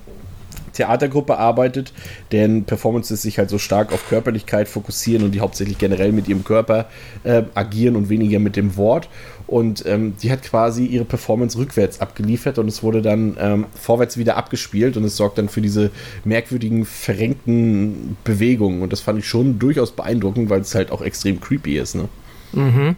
Theatergruppe 0.76 1.38
arbeitet, 1.38 1.94
deren 2.32 2.66
Performances 2.66 3.22
sich 3.22 3.40
halt 3.40 3.50
so 3.50 3.58
stark 3.58 3.92
auf 3.92 4.08
Körperlichkeit 4.08 4.68
fokussieren 4.68 5.24
und 5.24 5.32
die 5.32 5.40
hauptsächlich 5.40 5.78
generell 5.78 6.12
mit 6.12 6.28
ihrem 6.28 6.44
Körper 6.44 6.86
äh, 7.24 7.44
agieren 7.56 7.96
und 7.96 8.10
weniger 8.10 8.40
mit 8.40 8.56
dem 8.56 8.78
Wort. 8.78 9.10
Und 9.48 9.86
ähm, 9.86 10.16
die 10.22 10.32
hat 10.32 10.42
quasi 10.44 10.86
ihre 10.86 11.06
Performance 11.06 11.58
rückwärts 11.58 12.02
abgeliefert 12.02 12.58
und 12.58 12.68
es 12.68 12.82
wurde 12.82 13.02
dann 13.02 13.38
ähm, 13.40 13.66
vorwärts 13.76 14.18
wieder 14.18 14.38
abgespielt 14.38 14.98
und 14.98 15.04
es 15.04 15.18
sorgt 15.18 15.38
dann 15.38 15.50
für 15.50 15.62
diese 15.62 15.92
merkwürdigen, 16.24 16.86
verrenkten 16.86 18.18
Bewegungen. 18.24 18.82
Und 18.82 18.92
das 18.92 19.02
fand 19.02 19.20
ich 19.20 19.28
schon 19.28 19.60
durchaus 19.60 19.92
beeindruckend, 19.92 20.50
weil 20.50 20.62
es 20.62 20.74
halt 20.74 20.92
auch 20.92 21.02
extrem 21.02 21.40
creepy 21.40 21.78
ist. 21.78 21.96
Ne? 21.96 22.10
Mhm. 22.54 22.96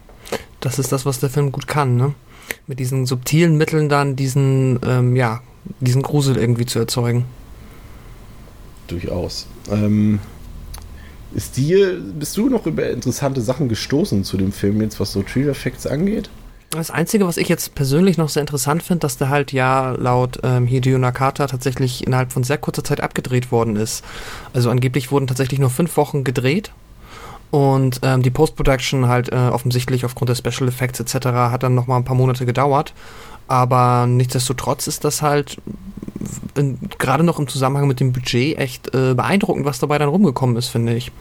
Das 0.62 0.80
ist 0.80 0.92
das, 0.92 1.06
was 1.06 1.20
der 1.20 1.30
Film 1.30 1.52
gut 1.52 1.68
kann, 1.68 1.96
ne? 1.96 2.14
Mit 2.66 2.80
diesen 2.80 3.06
subtilen 3.06 3.58
Mitteln 3.58 3.90
dann 3.90 4.16
diesen, 4.16 4.80
ähm, 4.86 5.16
ja, 5.16 5.42
diesen 5.82 6.02
Grusel 6.02 6.38
irgendwie 6.38 6.66
zu 6.66 6.80
erzeugen. 6.80 7.26
Durchaus. 8.88 9.48
Ähm, 9.70 10.20
ist 11.34 11.58
dir, 11.58 12.00
bist 12.00 12.38
du 12.38 12.50
noch 12.50 12.66
über 12.66 12.90
interessante 12.90 13.42
Sachen 13.42 13.70
gestoßen 13.70 14.24
zu 14.24 14.38
dem 14.38 14.52
Film 14.52 14.82
jetzt, 14.82 15.00
was 15.00 15.12
so 15.12 15.24
Trailer 15.24 15.56
Facts 15.56 15.86
angeht? 15.86 16.30
Das 16.72 16.92
Einzige, 16.92 17.26
was 17.26 17.38
ich 17.38 17.48
jetzt 17.48 17.76
persönlich 17.76 18.18
noch 18.18 18.28
sehr 18.28 18.42
interessant 18.42 18.84
finde, 18.84 19.00
dass 19.00 19.18
der 19.18 19.30
halt 19.30 19.54
ja 19.54 19.92
laut 19.92 20.40
ähm, 20.44 20.68
Hideo 20.68 20.98
Nakata 20.98 21.48
tatsächlich 21.48 22.06
innerhalb 22.06 22.34
von 22.34 22.44
sehr 22.44 22.58
kurzer 22.58 22.84
Zeit 22.84 23.00
abgedreht 23.00 23.52
worden 23.52 23.78
ist. 23.78 24.04
Also 24.54 24.70
angeblich 24.70 25.12
wurden 25.12 25.28
tatsächlich 25.28 25.60
nur 25.60 25.70
fünf 25.70 25.96
Wochen 25.96 26.26
gedreht 26.26 26.72
und 27.52 28.02
ähm, 28.04 28.22
die 28.22 28.32
Post-Production 28.32 29.08
halt 29.08 29.32
äh, 29.32 29.36
offensichtlich 29.36 30.04
aufgrund 30.04 30.30
der 30.30 30.36
Special 30.36 30.68
Effects 30.68 31.00
etc. 31.00 31.28
hat 31.28 31.64
dann 31.64 31.76
noch 31.76 31.88
mal 31.88 31.98
ein 31.98 32.04
paar 32.04 32.16
Monate 32.16 32.46
gedauert. 32.46 32.94
Aber 33.48 34.08
nichtsdestotrotz 34.08 34.88
ist 34.88 35.04
das 35.04 35.22
halt 35.22 35.58
gerade 36.98 37.24
noch 37.24 37.40
im 37.40 37.48
Zusammenhang 37.48 37.88
mit 37.88 38.00
dem 38.00 38.12
Budget 38.12 38.58
echt 38.58 38.94
äh, 38.94 39.14
beeindruckend, 39.14 39.66
was 39.66 39.80
dabei 39.80 39.98
dann 39.98 40.10
rumgekommen 40.10 40.56
ist, 40.56 40.68
finde 40.68 40.96
ich. 40.96 41.12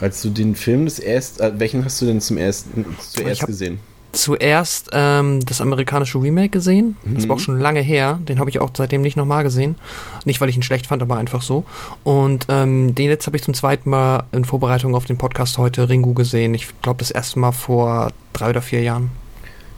Als 0.00 0.22
du 0.22 0.30
den 0.30 0.54
Film 0.54 0.84
das 0.84 0.98
erst, 0.98 1.40
äh, 1.40 1.52
welchen 1.58 1.84
hast 1.84 2.00
du 2.00 2.06
denn 2.06 2.20
zum 2.20 2.38
ersten, 2.38 2.86
zuerst 2.98 3.46
gesehen? 3.46 3.80
zuerst 4.12 4.90
ähm, 4.92 5.40
das 5.44 5.60
amerikanische 5.60 6.20
Remake 6.20 6.50
gesehen. 6.50 6.96
Das 7.04 7.28
war 7.28 7.36
auch 7.36 7.40
schon 7.40 7.58
lange 7.58 7.80
her. 7.80 8.18
Den 8.28 8.38
habe 8.38 8.50
ich 8.50 8.58
auch 8.58 8.70
seitdem 8.76 9.02
nicht 9.02 9.16
nochmal 9.16 9.44
gesehen. 9.44 9.76
Nicht, 10.24 10.40
weil 10.40 10.48
ich 10.48 10.56
ihn 10.56 10.62
schlecht 10.62 10.86
fand, 10.86 11.02
aber 11.02 11.16
einfach 11.16 11.42
so. 11.42 11.64
Und 12.02 12.46
ähm, 12.48 12.94
den 12.94 13.08
jetzt 13.08 13.26
habe 13.26 13.36
ich 13.36 13.42
zum 13.42 13.54
zweiten 13.54 13.90
Mal 13.90 14.24
in 14.32 14.44
Vorbereitung 14.44 14.94
auf 14.94 15.04
den 15.04 15.18
Podcast 15.18 15.58
heute 15.58 15.88
Ringu 15.88 16.14
gesehen. 16.14 16.54
Ich 16.54 16.68
glaube, 16.82 16.98
das 16.98 17.10
erste 17.10 17.38
Mal 17.38 17.52
vor 17.52 18.10
drei 18.32 18.50
oder 18.50 18.62
vier 18.62 18.82
Jahren. 18.82 19.10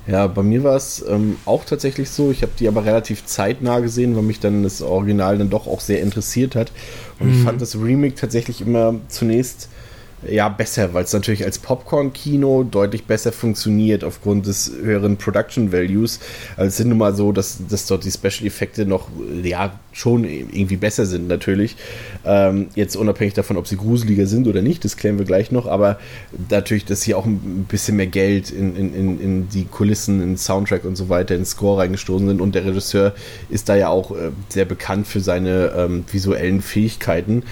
Ja, 0.06 0.26
bei 0.26 0.42
mir 0.42 0.64
war 0.64 0.74
es 0.74 1.04
ähm, 1.08 1.36
auch 1.44 1.64
tatsächlich 1.64 2.10
so. 2.10 2.30
Ich 2.30 2.42
habe 2.42 2.52
die 2.58 2.66
aber 2.66 2.84
relativ 2.84 3.24
zeitnah 3.24 3.78
gesehen, 3.78 4.16
weil 4.16 4.24
mich 4.24 4.40
dann 4.40 4.64
das 4.64 4.82
Original 4.82 5.38
dann 5.38 5.50
doch 5.50 5.66
auch 5.66 5.80
sehr 5.80 6.00
interessiert 6.00 6.56
hat. 6.56 6.72
Und 7.20 7.30
ich 7.32 7.42
fand 7.44 7.62
das 7.62 7.76
Remake 7.76 8.16
tatsächlich 8.16 8.60
immer 8.60 8.96
zunächst 9.08 9.68
ja 10.28 10.48
besser, 10.48 10.94
weil 10.94 11.04
es 11.04 11.12
natürlich 11.12 11.44
als 11.44 11.58
Popcorn-Kino 11.58 12.64
deutlich 12.64 13.04
besser 13.04 13.32
funktioniert 13.32 14.04
aufgrund 14.04 14.46
des 14.46 14.72
höheren 14.82 15.16
Production 15.16 15.72
Values. 15.72 16.20
Also 16.56 16.68
es 16.68 16.76
sind 16.76 16.88
nun 16.88 16.98
mal 16.98 17.14
so, 17.14 17.32
dass, 17.32 17.58
dass 17.68 17.86
dort 17.86 18.04
die 18.04 18.10
Special-Effekte 18.10 18.86
noch 18.86 19.08
ja 19.42 19.78
schon 19.92 20.24
irgendwie 20.24 20.76
besser 20.76 21.06
sind 21.06 21.28
natürlich. 21.28 21.76
Ähm, 22.24 22.68
jetzt 22.74 22.96
unabhängig 22.96 23.34
davon, 23.34 23.56
ob 23.56 23.66
sie 23.66 23.76
gruseliger 23.76 24.26
sind 24.26 24.46
oder 24.46 24.62
nicht, 24.62 24.84
das 24.84 24.96
klären 24.96 25.18
wir 25.18 25.24
gleich 25.24 25.52
noch, 25.52 25.66
aber 25.66 25.98
natürlich, 26.48 26.84
dass 26.84 27.02
hier 27.02 27.18
auch 27.18 27.26
ein 27.26 27.66
bisschen 27.68 27.96
mehr 27.96 28.06
Geld 28.06 28.50
in, 28.50 28.74
in, 28.76 28.94
in, 28.94 29.20
in 29.20 29.48
die 29.48 29.64
Kulissen, 29.64 30.22
in 30.22 30.36
Soundtrack 30.36 30.84
und 30.84 30.96
so 30.96 31.08
weiter, 31.08 31.34
in 31.34 31.44
Score 31.44 31.80
reingestoßen 31.80 32.26
sind 32.26 32.40
und 32.40 32.54
der 32.54 32.64
Regisseur 32.64 33.12
ist 33.50 33.68
da 33.68 33.76
ja 33.76 33.88
auch 33.88 34.12
äh, 34.12 34.30
sehr 34.48 34.64
bekannt 34.64 35.06
für 35.06 35.20
seine 35.20 35.72
ähm, 35.76 36.04
visuellen 36.10 36.62
Fähigkeiten. 36.62 37.42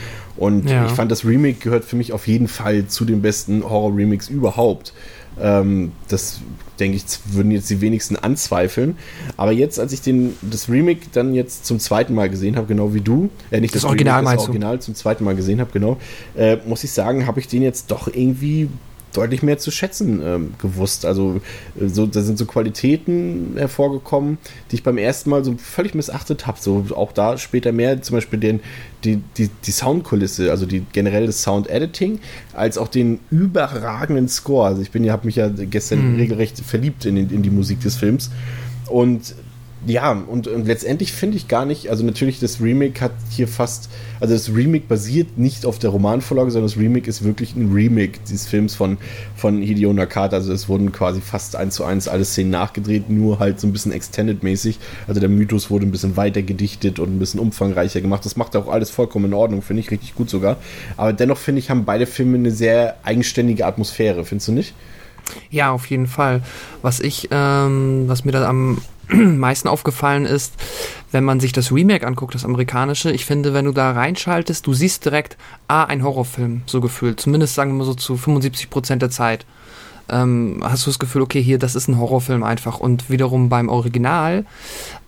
Und 0.40 0.68
Ja. 0.68 0.86
ich 0.86 0.92
fand, 0.92 1.12
das 1.12 1.24
Remake 1.24 1.58
gehört 1.60 1.84
für 1.84 1.94
mich 1.96 2.12
auf 2.12 2.26
jeden 2.26 2.48
Fall 2.48 2.86
zu 2.86 3.04
den 3.04 3.20
besten 3.22 3.62
Horror-Remakes 3.62 4.28
überhaupt. 4.28 4.92
Ähm, 5.40 5.92
das 6.08 6.40
denke 6.80 6.96
ich, 6.96 7.04
würden 7.26 7.50
jetzt 7.52 7.68
die 7.68 7.80
wenigsten 7.82 8.16
anzweifeln. 8.16 8.96
Aber 9.36 9.52
jetzt, 9.52 9.78
als 9.78 9.92
ich 9.92 10.00
den, 10.00 10.34
das 10.42 10.68
Remake 10.70 11.02
dann 11.12 11.34
jetzt 11.34 11.66
zum 11.66 11.78
zweiten 11.78 12.14
Mal 12.14 12.30
gesehen 12.30 12.56
habe, 12.56 12.66
genau 12.66 12.94
wie 12.94 13.02
du, 13.02 13.28
äh, 13.50 13.60
nicht 13.60 13.74
Das 13.74 13.84
Original 13.84 14.20
Remake, 14.20 14.36
das 14.36 14.44
du? 14.44 14.48
Original 14.50 14.80
zum 14.80 14.94
zweiten 14.94 15.24
Mal 15.24 15.36
gesehen 15.36 15.60
habe, 15.60 15.70
genau, 15.72 15.98
äh, 16.36 16.56
muss 16.66 16.82
ich 16.84 16.90
sagen, 16.90 17.26
habe 17.26 17.38
ich 17.38 17.46
den 17.46 17.60
jetzt 17.62 17.90
doch 17.90 18.08
irgendwie 18.08 18.68
deutlich 19.12 19.42
mehr 19.42 19.58
zu 19.58 19.70
schätzen 19.70 20.20
ähm, 20.24 20.54
gewusst. 20.58 21.04
Also 21.04 21.40
äh, 21.80 21.88
so, 21.88 22.06
da 22.06 22.20
sind 22.22 22.38
so 22.38 22.46
Qualitäten 22.46 23.54
hervorgekommen, 23.56 24.38
die 24.70 24.76
ich 24.76 24.82
beim 24.82 24.98
ersten 24.98 25.30
Mal 25.30 25.44
so 25.44 25.54
völlig 25.56 25.94
missachtet 25.94 26.46
habe. 26.46 26.58
So 26.60 26.84
auch 26.94 27.12
da 27.12 27.38
später 27.38 27.72
mehr, 27.72 28.00
zum 28.02 28.16
Beispiel 28.16 28.38
den, 28.38 28.60
die, 29.04 29.20
die, 29.36 29.48
die 29.64 29.70
Soundkulisse, 29.72 30.50
also 30.50 30.66
die 30.66 30.84
generell 30.92 31.26
das 31.26 31.42
Sound-Editing, 31.42 32.20
als 32.52 32.78
auch 32.78 32.88
den 32.88 33.20
überragenden 33.30 34.28
Score. 34.28 34.66
Also 34.66 34.82
ich 34.82 34.90
bin 34.90 35.04
ja, 35.04 35.12
habe 35.12 35.26
mich 35.26 35.36
ja 35.36 35.48
gestern 35.48 36.16
regelrecht 36.16 36.60
verliebt 36.60 37.04
in, 37.04 37.16
in 37.16 37.42
die 37.42 37.50
Musik 37.50 37.80
des 37.80 37.96
Films. 37.96 38.30
Und 38.86 39.34
ja, 39.86 40.12
und, 40.12 40.46
und 40.46 40.66
letztendlich 40.66 41.12
finde 41.12 41.38
ich 41.38 41.48
gar 41.48 41.64
nicht, 41.64 41.88
also 41.88 42.04
natürlich 42.04 42.38
das 42.38 42.60
Remake 42.60 43.00
hat 43.00 43.12
hier 43.30 43.48
fast, 43.48 43.88
also 44.20 44.34
das 44.34 44.54
Remake 44.54 44.84
basiert 44.86 45.38
nicht 45.38 45.64
auf 45.64 45.78
der 45.78 45.90
Romanvorlage, 45.90 46.50
sondern 46.50 46.68
das 46.68 46.78
Remake 46.78 47.08
ist 47.08 47.24
wirklich 47.24 47.56
ein 47.56 47.72
Remake 47.72 48.18
dieses 48.28 48.46
Films 48.46 48.74
von, 48.74 48.98
von 49.36 49.62
Hideo 49.62 49.92
Nakata. 49.94 50.36
Also 50.36 50.52
es 50.52 50.68
wurden 50.68 50.92
quasi 50.92 51.22
fast 51.22 51.56
eins 51.56 51.76
zu 51.76 51.84
eins 51.84 52.08
alle 52.08 52.26
Szenen 52.26 52.50
nachgedreht, 52.50 53.08
nur 53.08 53.38
halt 53.38 53.58
so 53.58 53.66
ein 53.66 53.72
bisschen 53.72 53.92
extended-mäßig. 53.92 54.78
Also 55.08 55.18
der 55.18 55.30
Mythos 55.30 55.70
wurde 55.70 55.86
ein 55.86 55.92
bisschen 55.92 56.16
weiter 56.16 56.42
gedichtet 56.42 56.98
und 56.98 57.16
ein 57.16 57.18
bisschen 57.18 57.40
umfangreicher 57.40 58.02
gemacht. 58.02 58.26
Das 58.26 58.36
macht 58.36 58.56
auch 58.56 58.68
alles 58.68 58.90
vollkommen 58.90 59.26
in 59.26 59.34
Ordnung, 59.34 59.62
finde 59.62 59.80
ich 59.80 59.90
richtig 59.90 60.14
gut 60.14 60.28
sogar. 60.28 60.58
Aber 60.98 61.14
dennoch 61.14 61.38
finde 61.38 61.60
ich, 61.60 61.70
haben 61.70 61.86
beide 61.86 62.04
Filme 62.04 62.36
eine 62.36 62.50
sehr 62.50 62.96
eigenständige 63.02 63.64
Atmosphäre, 63.64 64.26
findest 64.26 64.48
du 64.48 64.52
nicht? 64.52 64.74
Ja, 65.50 65.70
auf 65.70 65.86
jeden 65.86 66.06
Fall. 66.06 66.42
Was 66.82 67.00
ich, 67.00 67.28
ähm, 67.30 68.04
was 68.08 68.24
mir 68.24 68.32
da 68.32 68.46
am 68.46 68.78
meisten 69.38 69.68
aufgefallen 69.68 70.26
ist, 70.26 70.54
wenn 71.12 71.24
man 71.24 71.40
sich 71.40 71.52
das 71.52 71.72
Remake 71.72 72.06
anguckt, 72.06 72.34
das 72.34 72.44
amerikanische, 72.44 73.10
ich 73.10 73.24
finde, 73.24 73.52
wenn 73.54 73.64
du 73.64 73.72
da 73.72 73.92
reinschaltest, 73.92 74.66
du 74.66 74.72
siehst 74.72 75.04
direkt, 75.04 75.36
ah, 75.68 75.84
ein 75.84 76.04
Horrorfilm, 76.04 76.62
so 76.66 76.80
gefühlt. 76.80 77.20
Zumindest 77.20 77.54
sagen 77.54 77.72
wir 77.72 77.78
mal 77.78 77.84
so 77.84 77.94
zu 77.94 78.16
75 78.16 78.70
Prozent 78.70 79.02
der 79.02 79.10
Zeit. 79.10 79.44
ähm, 80.10 80.60
hast 80.62 80.86
du 80.86 80.90
das 80.90 80.98
Gefühl, 80.98 81.22
okay, 81.22 81.42
hier, 81.42 81.58
das 81.58 81.74
ist 81.76 81.88
ein 81.88 81.98
Horrorfilm 81.98 82.42
einfach. 82.42 82.80
Und 82.80 83.10
wiederum 83.10 83.48
beim 83.48 83.68
Original 83.68 84.44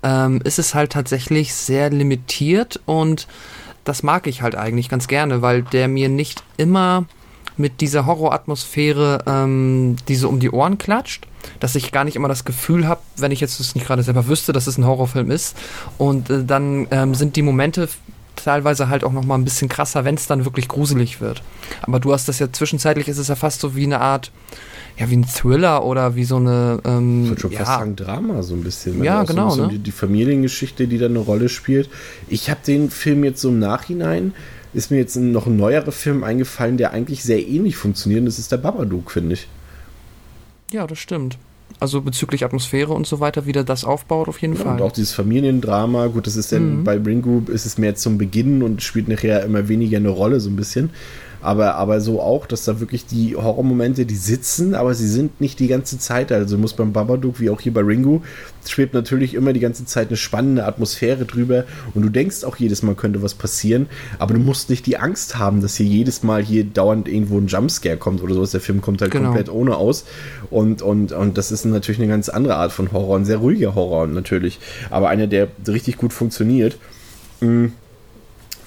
ähm, 0.03 0.41
ist 0.45 0.59
es 0.59 0.75
halt 0.75 0.93
tatsächlich 0.93 1.55
sehr 1.55 1.91
limitiert 1.91 2.81
und 2.87 3.27
das 3.85 4.03
mag 4.05 4.29
ich 4.29 4.43
halt 4.43 4.55
eigentlich 4.55 4.89
ganz 4.89 5.09
gerne, 5.09 5.43
weil 5.43 5.63
der 5.63 5.89
mir 5.89 6.09
nicht 6.09 6.45
immer 6.57 7.07
mit 7.57 7.81
dieser 7.81 8.07
Horroratmosphäre 8.07 9.23
ähm, 9.27 9.97
diese 10.09 10.29
um 10.29 10.41
die 10.41 10.51
Ohren 10.51 10.79
klatscht, 10.79 11.27
dass 11.61 11.75
ich 11.75 11.93
gar 11.93 12.05
nicht 12.05 12.17
immer 12.17 12.29
das 12.29 12.45
Gefühl 12.45 12.87
habe, 12.87 13.01
wenn 13.17 13.33
ich 13.33 13.41
jetzt 13.41 13.61
das 13.61 13.75
nicht 13.75 13.87
gerade 13.87 14.03
selber 14.03 14.29
wüsste, 14.29 14.53
dass 14.53 14.67
es 14.67 14.79
ein 14.79 14.87
Horrorfilm 14.87 15.31
ist. 15.31 15.57
Und 15.99 16.31
äh, 16.31 16.45
dann 16.45 16.87
ähm, 16.91 17.15
sind 17.15 17.37
die 17.37 17.43
Momente 17.43 17.89
teilweise 18.37 18.89
halt 18.89 19.05
auch 19.05 19.13
noch 19.13 19.25
mal 19.25 19.37
ein 19.37 19.45
bisschen 19.45 19.69
krasser, 19.69 20.05
wenn 20.05 20.15
es 20.15 20.27
dann 20.27 20.45
wirklich 20.45 20.69
gruselig 20.69 21.21
wird. 21.21 21.43
Aber 21.83 22.01
du 22.01 22.13
hast 22.13 22.29
das 22.29 22.39
ja 22.39 22.51
zwischenzeitlich 22.51 23.09
ist 23.09 23.19
es 23.19 23.29
ja 23.29 23.37
fast 23.37 23.61
so 23.61 23.77
wie 23.77 23.85
eine 23.85 24.01
Art 24.01 24.33
ja, 24.99 25.09
wie 25.09 25.17
ein 25.17 25.27
Thriller 25.27 25.85
oder 25.85 26.17
wie 26.17 26.25
so 26.25 26.37
eine. 26.37 26.79
Ähm, 26.85 27.23
ich 27.25 27.29
würde 27.31 27.41
schon 27.41 27.53
ja. 27.53 27.59
fast 27.61 27.71
sagen 27.71 27.97
Drama 27.97 28.43
so 28.43 28.55
ein 28.55 28.63
bisschen. 28.63 29.03
Ja, 29.03 29.21
Also 29.21 29.33
genau, 29.33 29.51
So 29.51 29.63
ne? 29.63 29.69
die, 29.69 29.79
die 29.79 29.93
Familiengeschichte, 29.93 30.87
die 30.87 30.99
da 30.99 31.07
eine 31.07 31.19
Rolle 31.19 31.49
spielt. 31.49 31.89
Ich 32.29 32.51
habe 32.51 32.61
den 32.67 32.91
Film 32.91 33.25
jetzt 33.25 33.41
so 33.41 33.49
im 33.49 33.59
Nachhinein, 33.59 34.35
ist 34.75 34.91
mir 34.91 34.99
jetzt 34.99 35.17
noch 35.17 35.47
ein 35.47 35.57
neuerer 35.57 35.93
Film 35.93 36.25
eingefallen, 36.25 36.77
der 36.77 36.93
eigentlich 36.93 37.23
sehr 37.23 37.47
ähnlich 37.47 37.77
funktioniert. 37.77 38.21
Und 38.21 38.27
das 38.27 38.39
ist 38.39 38.51
der 38.53 38.57
Babadook, 38.59 39.11
finde 39.11 39.35
ich. 39.35 39.49
Ja, 40.73 40.87
das 40.87 40.99
stimmt. 40.99 41.39
Also 41.81 42.01
bezüglich 42.01 42.45
Atmosphäre 42.45 42.93
und 42.93 43.07
so 43.07 43.19
weiter, 43.21 43.45
wie 43.47 43.53
der 43.53 43.65
das 43.65 43.85
aufbaut, 43.85 44.29
auf 44.29 44.41
jeden 44.41 44.55
Ja, 44.55 44.61
Fall. 44.65 44.75
und 44.77 44.83
auch 44.83 44.93
dieses 44.93 45.13
Familiendrama, 45.13 46.07
gut, 46.09 46.27
das 46.27 46.37
ist 46.37 46.53
dann 46.53 46.81
Mhm. 46.81 46.85
bei 46.85 46.97
Ringu 46.99 47.43
ist 47.49 47.67
es 47.67 47.77
mehr 47.79 47.95
zum 47.97 48.19
Beginn 48.19 48.63
und 48.63 48.83
spielt 48.83 49.09
nachher 49.09 49.43
immer 49.45 49.69
weniger 49.69 49.97
eine 49.97 50.11
Rolle, 50.11 50.39
so 50.41 50.49
ein 50.51 50.57
bisschen. 50.57 50.91
Aber, 51.43 51.75
aber 51.75 52.01
so 52.01 52.21
auch, 52.21 52.47
dass 52.47 52.65
da 52.65 52.81
wirklich 52.81 53.07
die 53.07 53.37
Horrormomente, 53.37 54.07
die 54.07 54.17
sitzen, 54.17 54.75
aber 54.75 54.95
sie 54.95 55.09
sind 55.09 55.41
nicht 55.41 55.59
die 55.59 55.67
ganze 55.67 55.99
Zeit. 55.99 56.31
da. 56.31 56.37
Also 56.37 56.57
muss 56.57 56.73
beim 56.75 56.93
Babadook, 56.93 57.41
wie 57.41 57.51
auch 57.51 57.61
hier 57.61 57.75
bei 57.75 57.81
Ringu, 57.83 58.21
schwebt 58.67 58.95
natürlich 58.95 59.35
immer 59.35 59.53
die 59.53 59.61
ganze 59.61 59.85
Zeit 59.85 60.09
eine 60.09 60.17
spannende 60.17 60.65
Atmosphäre 60.65 61.25
drüber. 61.25 61.65
Und 61.95 62.03
du 62.03 62.09
denkst 62.09 62.45
auch 62.45 62.57
jedes 62.57 62.83
Mal 62.83 62.95
könnte 62.95 63.23
was 63.23 63.35
passieren, 63.35 63.87
aber 64.19 64.35
du 64.35 64.41
musst 64.41 64.71
nicht 64.71 64.87
die 64.87 64.97
Angst 64.99 65.39
haben, 65.39 65.61
dass 65.63 65.77
hier 65.77 65.87
jedes 65.87 66.23
Mal 66.23 66.43
hier 66.43 66.65
dauernd 66.65 67.09
irgendwo 67.09 67.39
ein 67.39 67.49
Jumpscare 67.49 67.97
kommt 67.97 68.23
oder 68.23 68.35
sowas. 68.35 68.53
Der 68.53 68.61
Film 68.61 68.81
kommt 68.81 69.03
halt 69.03 69.11
Genau. 69.11 69.27
komplett 69.27 69.49
ohne 69.51 69.77
aus. 69.77 70.05
Und, 70.51 70.81
und, 70.83 71.13
und 71.13 71.37
das 71.39 71.51
ist 71.53 71.65
natürlich 71.65 72.01
eine 72.01 72.09
ganz 72.09 72.29
andere 72.29 72.57
Art 72.57 72.73
von 72.73 72.93
Horror, 72.93 73.19
ein 73.19 73.25
sehr 73.25 73.39
ruhiger 73.39 73.75
Horror 73.75 74.07
natürlich, 74.07 74.61
aber 74.91 75.09
einer, 75.09 75.27
der 75.27 75.49
richtig 75.67 75.97
gut 75.97 76.13
funktioniert. 76.13 76.77
Mm, 77.41 77.67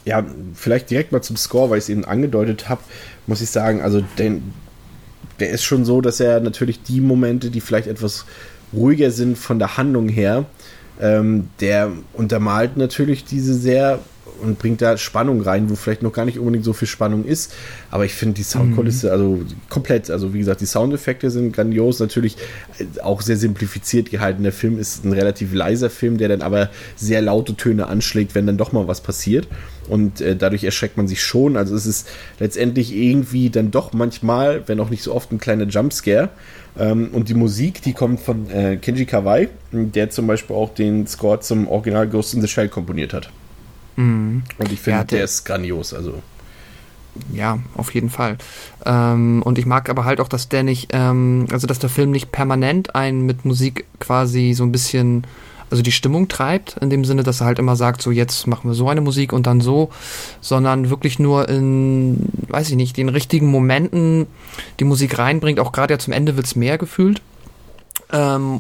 Ja, 0.06 0.24
vielleicht 0.54 0.90
direkt 0.92 1.12
mal 1.12 1.22
zum 1.22 1.36
Score, 1.36 1.70
weil 1.70 1.80
ich 1.80 1.86
es 1.86 1.90
eben 1.90 2.06
angedeutet 2.06 2.70
habe, 2.70 2.82
muss 3.28 3.42
ich 3.42 3.50
sagen, 3.50 3.82
also 3.82 4.04
den, 4.20 4.54
der 5.40 5.50
ist 5.50 5.64
schon 5.64 5.84
so, 5.84 6.00
dass 6.00 6.20
er 6.20 6.40
natürlich 6.40 6.84
die 6.84 7.02
Momente, 7.02 7.50
die 7.50 7.60
vielleicht 7.60 7.88
etwas 7.88 8.26
ruhiger 8.72 9.12
sind 9.12 9.38
von 9.38 9.58
der 9.58 9.78
Handlung 9.78 10.08
her, 10.08 10.46
ähm, 11.02 11.50
der 11.60 11.92
untermalt 12.14 12.78
natürlich 12.78 13.26
diese 13.26 13.56
sehr 13.56 14.00
und 14.42 14.60
bringt 14.60 14.82
da 14.82 14.98
Spannung 14.98 15.42
rein, 15.42 15.70
wo 15.70 15.76
vielleicht 15.76 16.04
noch 16.04 16.14
gar 16.14 16.26
nicht 16.26 16.40
unbedingt 16.40 16.66
so 16.66 16.74
viel 16.74 16.88
Spannung 16.88 17.26
ist. 17.26 17.54
Aber 17.92 18.06
ich 18.06 18.14
finde 18.14 18.36
die 18.36 18.44
Soundkulisse, 18.44 19.12
also 19.12 19.42
komplett, 19.70 20.10
also 20.10 20.34
wie 20.34 20.40
gesagt, 20.40 20.62
die 20.62 20.66
Soundeffekte 20.66 21.30
sind 21.30 21.54
grandios, 21.54 22.00
natürlich 22.00 22.38
äh, 22.78 23.02
auch 23.02 23.22
sehr 23.22 23.38
simplifiziert 23.38 24.12
gehalten. 24.12 24.44
Der 24.44 24.52
Film 24.52 24.80
ist 24.80 25.06
ein 25.06 25.14
relativ 25.14 25.54
leiser 25.54 25.90
Film, 25.90 26.18
der 26.18 26.30
dann 26.30 26.42
aber 26.42 26.70
sehr 26.96 27.22
laute 27.22 27.56
Töne 27.56 27.88
anschlägt, 27.88 28.36
wenn 28.36 28.48
dann 28.48 28.58
doch 28.58 28.72
mal 28.72 28.88
was 28.88 29.02
passiert. 29.02 29.48
Und 29.88 30.22
äh, 30.22 30.36
dadurch 30.36 30.64
erschreckt 30.64 30.98
man 30.98 31.08
sich 31.08 31.22
schon. 31.24 31.58
Also 31.58 31.76
es 31.76 31.86
ist 31.86 32.08
letztendlich 32.40 32.96
irgendwie 32.96 33.50
dann 33.50 33.72
doch 33.72 33.94
manchmal, 33.94 34.68
wenn 34.68 34.80
auch 34.80 34.90
nicht 34.90 35.04
so 35.04 35.14
oft, 35.14 35.32
ein 35.32 35.40
kleiner 35.40 35.66
Jumpscare. 35.66 36.30
Ähm, 36.78 37.10
und 37.12 37.30
die 37.30 37.34
Musik, 37.34 37.82
die 37.82 37.94
kommt 37.94 38.20
von 38.20 38.50
äh, 38.50 38.78
Kenji 38.78 39.06
Kawai, 39.06 39.50
der 39.72 40.10
zum 40.10 40.28
Beispiel 40.28 40.56
auch 40.56 40.74
den 40.74 41.08
Score 41.08 41.40
zum 41.40 41.68
Original 41.68 42.08
Ghost 42.08 42.34
in 42.34 42.42
the 42.42 42.48
Shell 42.48 42.70
komponiert 42.70 43.14
hat. 43.14 43.30
Mhm. 43.96 44.44
Und 44.58 44.72
ich 44.72 44.80
finde, 44.80 45.00
Ja, 45.00 45.04
der- 45.04 45.18
der 45.20 45.26
ist 45.26 45.44
grandios. 45.46 45.94
Also 45.94 46.22
Ja, 47.32 47.60
auf 47.78 47.94
jeden 47.94 48.10
Fall. 48.10 48.38
Ähm, 48.86 49.42
und 49.44 49.58
ich 49.58 49.66
mag 49.66 49.90
aber 49.90 50.04
halt 50.04 50.20
auch, 50.20 50.28
dass 50.28 50.50
der 50.50 50.64
nicht, 50.64 50.90
ähm, 50.92 51.48
also 51.50 51.66
dass 51.66 51.80
der 51.80 51.90
Film 51.90 52.12
nicht 52.12 52.32
permanent 52.34 52.94
einen 52.96 53.26
mit 53.26 53.46
Musik 53.46 53.86
quasi 54.02 54.52
so 54.54 54.64
ein 54.66 54.74
bisschen, 54.74 55.26
also 55.72 55.82
die 55.82 55.94
Stimmung 55.94 56.28
treibt, 56.28 56.76
in 56.82 56.90
dem 56.90 57.06
Sinne, 57.06 57.24
dass 57.24 57.40
er 57.42 57.46
halt 57.48 57.58
immer 57.58 57.78
sagt, 57.78 58.02
so 58.02 58.12
jetzt 58.12 58.48
machen 58.48 58.70
wir 58.70 58.74
so 58.76 58.90
eine 58.90 59.00
Musik 59.00 59.32
und 59.32 59.48
dann 59.48 59.62
so, 59.62 59.92
sondern 60.42 60.90
wirklich 60.90 61.18
nur 61.18 61.48
in, 61.48 62.18
weiß 62.50 62.70
ich 62.72 62.76
nicht, 62.76 62.98
den 62.98 63.08
richtigen 63.08 63.48
Momenten 63.50 64.28
die 64.82 64.84
Musik 64.84 65.18
reinbringt. 65.18 65.62
Auch 65.62 65.72
gerade 65.72 65.94
ja 65.94 66.00
zum 66.00 66.12
Ende 66.12 66.36
wird's 66.36 66.58
mehr 66.58 66.78
gefühlt. 66.78 67.22
Ähm, 68.12 68.60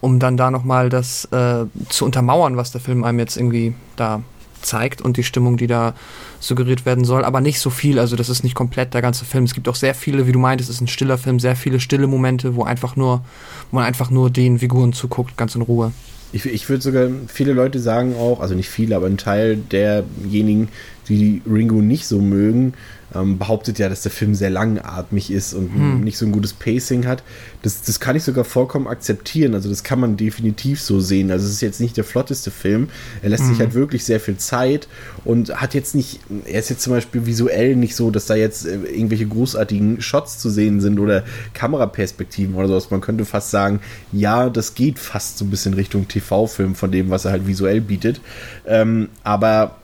um 0.00 0.18
dann 0.18 0.36
da 0.36 0.50
nochmal 0.50 0.88
das 0.88 1.24
äh, 1.26 1.64
zu 1.88 2.04
untermauern, 2.04 2.56
was 2.56 2.72
der 2.72 2.80
Film 2.80 3.04
einem 3.04 3.18
jetzt 3.20 3.36
irgendwie 3.36 3.74
da 3.96 4.22
zeigt 4.62 5.02
und 5.02 5.16
die 5.16 5.24
Stimmung, 5.24 5.56
die 5.56 5.66
da 5.66 5.94
suggeriert 6.40 6.86
werden 6.86 7.04
soll, 7.04 7.24
aber 7.24 7.40
nicht 7.40 7.60
so 7.60 7.70
viel, 7.70 7.98
also 7.98 8.16
das 8.16 8.28
ist 8.28 8.44
nicht 8.44 8.54
komplett 8.54 8.94
der 8.94 9.02
ganze 9.02 9.24
Film. 9.24 9.44
Es 9.44 9.54
gibt 9.54 9.68
auch 9.68 9.74
sehr 9.74 9.94
viele, 9.94 10.26
wie 10.26 10.32
du 10.32 10.38
meintest, 10.38 10.70
es 10.70 10.76
ist 10.76 10.82
ein 10.82 10.88
stiller 10.88 11.18
Film, 11.18 11.40
sehr 11.40 11.56
viele 11.56 11.80
stille 11.80 12.06
Momente, 12.06 12.56
wo 12.56 12.64
einfach 12.64 12.96
nur, 12.96 13.24
wo 13.70 13.76
man 13.76 13.84
einfach 13.84 14.10
nur 14.10 14.30
den 14.30 14.58
Figuren 14.58 14.92
zuguckt, 14.92 15.36
ganz 15.36 15.54
in 15.54 15.62
Ruhe. 15.62 15.92
ich, 16.32 16.46
ich 16.46 16.68
würde 16.68 16.82
sogar, 16.82 17.08
viele 17.28 17.52
Leute 17.52 17.80
sagen 17.80 18.14
auch, 18.16 18.40
also 18.40 18.54
nicht 18.54 18.68
viele, 18.68 18.96
aber 18.96 19.06
ein 19.06 19.16
Teil 19.16 19.56
derjenigen, 19.56 20.68
die 21.14 21.42
Ringo 21.46 21.76
nicht 21.82 22.06
so 22.06 22.20
mögen, 22.20 22.74
ähm, 23.14 23.38
behauptet 23.38 23.78
ja, 23.78 23.88
dass 23.88 24.02
der 24.02 24.10
Film 24.10 24.34
sehr 24.34 24.50
langatmig 24.50 25.30
ist 25.30 25.54
und 25.54 25.72
Hm. 25.72 26.00
nicht 26.00 26.18
so 26.18 26.26
ein 26.26 26.32
gutes 26.32 26.52
Pacing 26.52 27.06
hat. 27.06 27.22
Das, 27.62 27.82
das 27.82 28.00
kann 28.00 28.16
ich 28.16 28.24
sogar 28.24 28.44
vollkommen 28.44 28.88
akzeptieren. 28.88 29.54
Also 29.54 29.68
das 29.68 29.84
kann 29.84 30.00
man 30.00 30.16
definitiv 30.16 30.80
so 30.80 30.98
sehen. 31.00 31.30
Also 31.30 31.46
es 31.46 31.52
ist 31.52 31.60
jetzt 31.60 31.80
nicht 31.80 31.96
der 31.96 32.02
flotteste 32.04 32.50
Film. 32.50 32.88
Er 33.22 33.30
lässt 33.30 33.46
sich 33.46 33.58
halt 33.60 33.74
wirklich 33.74 34.04
sehr 34.04 34.18
viel 34.18 34.36
Zeit 34.38 34.88
und 35.24 35.54
hat 35.60 35.74
jetzt 35.74 35.94
nicht, 35.94 36.18
er 36.46 36.58
ist 36.58 36.68
jetzt 36.68 36.82
zum 36.82 36.92
Beispiel 36.92 37.26
visuell 37.26 37.76
nicht 37.76 37.94
so, 37.94 38.10
dass 38.10 38.26
da 38.26 38.34
jetzt 38.34 38.66
äh, 38.66 38.74
irgendwelche 38.74 39.26
großartigen 39.26 40.00
Shots 40.00 40.38
zu 40.38 40.50
sehen 40.50 40.80
sind 40.80 40.98
oder 40.98 41.22
Kameraperspektiven 41.54 42.54
oder 42.56 42.66
sowas. 42.68 42.90
Man 42.90 43.00
könnte 43.00 43.24
fast 43.24 43.50
sagen, 43.50 43.80
ja, 44.12 44.50
das 44.50 44.74
geht 44.74 44.98
fast 44.98 45.38
so 45.38 45.44
ein 45.44 45.50
bisschen 45.50 45.74
Richtung 45.74 46.08
TV-Film 46.08 46.74
von 46.74 46.90
dem, 46.90 47.10
was 47.10 47.24
er 47.24 47.30
halt 47.30 47.46
visuell 47.46 47.80
bietet. 47.80 48.20
Ähm, 48.66 49.08
aber 49.22 49.76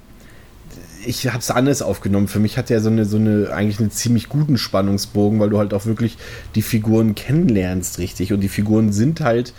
ich 1.05 1.27
habe 1.29 1.39
es 1.39 1.51
anders 1.51 1.83
aufgenommen. 1.83 2.29
Für 2.29 2.39
mich 2.39 2.57
hat 2.57 2.71
er 2.71 2.81
so 2.81 2.89
eine, 2.89 3.05
so 3.05 3.17
eine, 3.17 3.51
eigentlich 3.53 3.81
einen 3.81 3.91
ziemlich 3.91 4.29
guten 4.29 4.59
Spannungsbogen, 4.59 5.41
weil 5.41 5.51
du 5.51 5.59
halt 5.59 5.75
auch 5.75 5.87
wirklich 5.87 6.17
die 6.55 6.63
Figuren 6.63 7.15
kennenlernst, 7.15 7.99
richtig. 7.99 8.33
Und 8.33 8.41
die 8.41 8.49
Figuren 8.49 8.93
sind 8.93 9.21
halt 9.21 9.53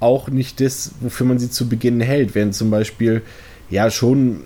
auch 0.00 0.28
nicht 0.28 0.60
das, 0.60 0.92
wofür 1.00 1.26
man 1.26 1.38
sie 1.38 1.50
zu 1.50 1.68
Beginn 1.68 2.00
hält. 2.00 2.34
Während 2.34 2.54
zum 2.54 2.70
Beispiel, 2.70 3.22
ja, 3.68 3.90
schon, 3.90 4.40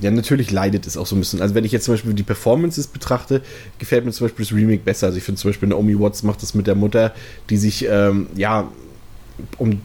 ja, 0.00 0.10
natürlich 0.10 0.50
leidet 0.50 0.86
es 0.86 0.96
auch 0.96 1.06
so 1.06 1.14
ein 1.14 1.20
bisschen. 1.20 1.40
Also, 1.40 1.54
wenn 1.54 1.64
ich 1.64 1.72
jetzt 1.72 1.84
zum 1.84 1.94
Beispiel 1.94 2.14
die 2.14 2.22
Performances 2.22 2.86
betrachte, 2.86 3.42
gefällt 3.78 4.04
mir 4.04 4.12
zum 4.12 4.26
Beispiel 4.26 4.44
das 4.44 4.54
Remake 4.54 4.82
besser. 4.84 5.06
Also, 5.06 5.18
ich 5.18 5.24
finde 5.24 5.40
zum 5.40 5.50
Beispiel 5.50 5.68
Naomi 5.68 5.98
Watts 5.98 6.22
macht 6.22 6.42
das 6.42 6.54
mit 6.54 6.66
der 6.66 6.74
Mutter, 6.74 7.14
die 7.50 7.56
sich, 7.56 7.86
ähm, 7.88 8.28
ja, 8.34 8.68
um 9.58 9.80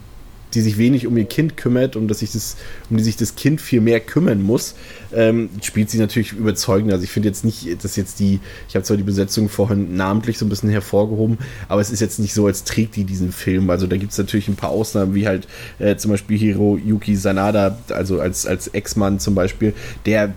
die 0.54 0.62
sich 0.62 0.78
wenig 0.78 1.06
um 1.06 1.15
ihr 1.18 1.26
Kind 1.26 1.58
kümmert, 1.58 1.96
um, 1.96 2.08
dass 2.08 2.20
sich 2.20 2.32
das, 2.32 2.58
um 2.89 2.98
die 2.98 3.04
sich 3.04 3.18
das 3.18 3.36
Kind 3.36 3.62
viel 3.62 3.82
mehr 3.82 4.00
kümmern 4.00 4.42
muss, 4.42 4.76
ähm, 5.15 5.50
spielt 5.62 5.89
sie 5.89 5.98
natürlich 5.98 6.34
überzeugend. 6.34 6.91
Also 6.91 7.04
ich 7.04 7.12
finde 7.12 7.30
jetzt 7.30 7.43
nicht, 7.43 7.84
dass 7.84 7.95
jetzt 7.95 8.19
die, 8.19 8.39
ich 8.67 8.76
habe 8.76 8.84
zwar 8.84 8.98
die 8.98 9.04
Besetzung 9.04 9.50
vorhin 9.50 9.95
namentlich 9.95 10.38
so 10.38 10.45
ein 10.45 10.50
bisschen 10.50 10.69
hervorgehoben, 10.69 11.38
aber 11.67 11.82
es 11.82 11.89
ist 11.89 12.00
jetzt 12.00 12.19
nicht 12.19 12.34
so, 12.34 12.45
als 12.48 12.63
trägt 12.63 12.95
die 12.95 13.04
diesen 13.04 13.32
Film. 13.32 13.69
Also 13.69 13.88
da 13.88 13.98
gibt 13.98 14.12
es 14.12 14.17
natürlich 14.17 14.48
ein 14.48 14.56
paar 14.56 14.69
Ausnahmen, 14.69 15.15
wie 15.15 15.28
halt 15.28 15.48
äh, 15.80 15.95
zum 15.95 16.12
Beispiel 16.12 16.38
Hiroyuki 16.38 17.15
Sanada, 17.15 17.78
also 17.89 18.19
als, 18.19 18.45
als 18.45 18.67
Ex-Mann 18.67 19.19
zum 19.19 19.36
Beispiel, 19.36 19.74
der 20.06 20.34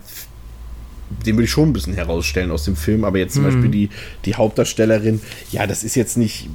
den 1.26 1.37
würde 1.37 1.44
ich 1.44 1.50
schon 1.50 1.68
ein 1.68 1.72
bisschen 1.74 1.92
herausstellen 1.92 2.50
aus 2.50 2.64
dem 2.64 2.74
Film, 2.74 3.04
aber 3.04 3.18
jetzt 3.18 3.35
zum 3.35 3.42
Mhm. 3.42 3.46
Beispiel 3.48 3.70
die, 3.70 3.90
die 4.24 4.35
Hauptdarstellerin, 4.35 5.20
ja, 5.50 5.66
das 5.66 5.85
ist 5.85 5.94
jetzt 5.94 6.16
nicht, 6.16 6.48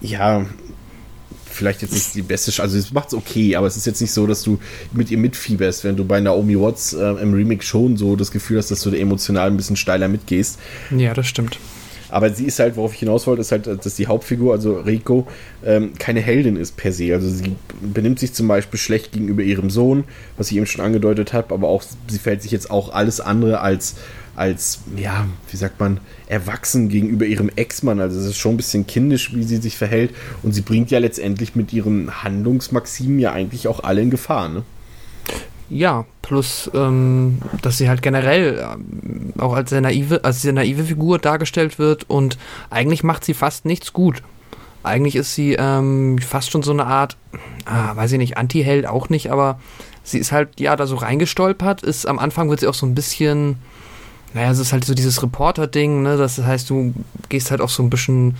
ja, 0.00 0.46
vielleicht 1.56 1.82
jetzt 1.82 1.94
nicht 1.94 2.14
die 2.14 2.22
beste, 2.22 2.50
Sch- 2.52 2.60
also 2.60 2.78
es 2.78 2.92
macht's 2.92 3.14
okay, 3.14 3.56
aber 3.56 3.66
es 3.66 3.76
ist 3.76 3.86
jetzt 3.86 4.00
nicht 4.00 4.12
so, 4.12 4.26
dass 4.26 4.42
du 4.42 4.58
mit 4.92 5.10
ihr 5.10 5.18
mitfieberst, 5.18 5.82
wenn 5.84 5.96
du 5.96 6.04
bei 6.04 6.20
Naomi 6.20 6.60
Watts 6.60 6.92
äh, 6.92 7.02
im 7.22 7.32
Remake 7.34 7.62
schon 7.64 7.96
so 7.96 8.14
das 8.16 8.30
Gefühl 8.30 8.58
hast, 8.58 8.70
dass 8.70 8.82
du 8.82 8.90
da 8.90 8.96
emotional 8.96 9.48
ein 9.48 9.56
bisschen 9.56 9.76
steiler 9.76 10.08
mitgehst. 10.08 10.58
Ja, 10.96 11.14
das 11.14 11.26
stimmt. 11.26 11.58
Aber 12.08 12.30
sie 12.30 12.44
ist 12.44 12.60
halt, 12.60 12.76
worauf 12.76 12.92
ich 12.94 13.00
hinaus 13.00 13.26
wollte, 13.26 13.40
ist 13.40 13.50
halt, 13.50 13.66
dass 13.66 13.96
die 13.96 14.06
Hauptfigur, 14.06 14.52
also 14.52 14.78
Rico, 14.78 15.26
ähm, 15.64 15.90
keine 15.98 16.20
Heldin 16.20 16.54
ist 16.54 16.76
per 16.76 16.92
se. 16.92 17.12
Also 17.12 17.28
sie 17.28 17.56
benimmt 17.82 18.20
sich 18.20 18.32
zum 18.32 18.46
Beispiel 18.46 18.78
schlecht 18.78 19.10
gegenüber 19.10 19.42
ihrem 19.42 19.70
Sohn, 19.70 20.04
was 20.36 20.52
ich 20.52 20.56
eben 20.56 20.66
schon 20.66 20.84
angedeutet 20.84 21.32
habe, 21.32 21.52
aber 21.52 21.66
auch 21.66 21.82
sie 22.06 22.18
verhält 22.20 22.42
sich 22.42 22.52
jetzt 22.52 22.70
auch 22.70 22.90
alles 22.92 23.20
andere 23.20 23.60
als, 23.60 23.96
als, 24.36 24.80
ja, 24.96 25.26
wie 25.50 25.56
sagt 25.56 25.80
man, 25.80 25.98
erwachsen 26.26 26.88
gegenüber 26.88 27.24
ihrem 27.24 27.50
Ex-Mann. 27.54 28.00
Also 28.00 28.20
es 28.20 28.26
ist 28.26 28.36
schon 28.36 28.54
ein 28.54 28.58
bisschen 28.58 28.86
kindisch, 28.86 29.34
wie 29.34 29.42
sie 29.42 29.56
sich 29.56 29.76
verhält. 29.76 30.14
Und 30.42 30.52
sie 30.52 30.60
bringt 30.60 30.90
ja 30.90 30.98
letztendlich 30.98 31.56
mit 31.56 31.72
ihren 31.72 32.22
Handlungsmaximen 32.22 33.18
ja 33.18 33.32
eigentlich 33.32 33.66
auch 33.66 33.82
alle 33.82 34.02
in 34.02 34.10
Gefahr, 34.10 34.48
ne? 34.48 34.62
Ja, 35.68 36.04
plus, 36.22 36.70
ähm, 36.74 37.38
dass 37.60 37.78
sie 37.78 37.88
halt 37.88 38.00
generell 38.00 38.64
ähm, 38.72 39.32
auch 39.36 39.52
als 39.52 39.70
sehr 39.70 39.80
naive, 39.80 40.22
als 40.22 40.42
sehr 40.42 40.52
naive 40.52 40.84
Figur 40.84 41.18
dargestellt 41.18 41.80
wird 41.80 42.08
und 42.08 42.38
eigentlich 42.70 43.02
macht 43.02 43.24
sie 43.24 43.34
fast 43.34 43.64
nichts 43.64 43.92
gut. 43.92 44.22
Eigentlich 44.84 45.16
ist 45.16 45.34
sie 45.34 45.56
ähm, 45.58 46.18
fast 46.18 46.52
schon 46.52 46.62
so 46.62 46.70
eine 46.70 46.86
Art, 46.86 47.16
ah, 47.64 47.96
weiß 47.96 48.12
ich 48.12 48.18
nicht, 48.18 48.36
Anti-Held 48.36 48.86
auch 48.86 49.08
nicht, 49.08 49.32
aber 49.32 49.58
sie 50.04 50.18
ist 50.18 50.30
halt, 50.30 50.60
ja, 50.60 50.76
da 50.76 50.86
so 50.86 50.94
reingestolpert, 50.94 51.82
ist 51.82 52.06
am 52.06 52.20
Anfang 52.20 52.48
wird 52.48 52.60
sie 52.60 52.68
auch 52.68 52.74
so 52.74 52.86
ein 52.86 52.94
bisschen, 52.94 53.56
naja, 54.36 54.50
es 54.50 54.58
ist 54.58 54.74
halt 54.74 54.84
so 54.84 54.92
dieses 54.92 55.22
Reporter-Ding, 55.22 56.02
ne, 56.02 56.18
das 56.18 56.36
heißt, 56.36 56.68
du 56.68 56.92
gehst 57.30 57.50
halt 57.50 57.62
auch 57.62 57.70
so 57.70 57.82
ein 57.82 57.88
bisschen 57.88 58.36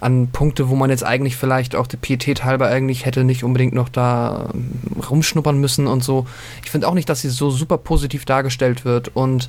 an 0.00 0.28
Punkte, 0.32 0.68
wo 0.68 0.74
man 0.74 0.90
jetzt 0.90 1.04
eigentlich 1.04 1.36
vielleicht 1.36 1.76
auch 1.76 1.86
die 1.86 1.96
Pietät 1.96 2.42
halber 2.42 2.66
eigentlich 2.66 3.06
hätte 3.06 3.22
nicht 3.22 3.44
unbedingt 3.44 3.72
noch 3.72 3.88
da 3.88 4.50
ähm, 4.52 4.72
rumschnuppern 5.08 5.56
müssen 5.56 5.86
und 5.86 6.02
so. 6.02 6.26
Ich 6.64 6.72
finde 6.72 6.88
auch 6.88 6.94
nicht, 6.94 7.08
dass 7.08 7.20
sie 7.20 7.30
so 7.30 7.50
super 7.50 7.78
positiv 7.78 8.24
dargestellt 8.24 8.84
wird 8.84 9.14
und 9.14 9.48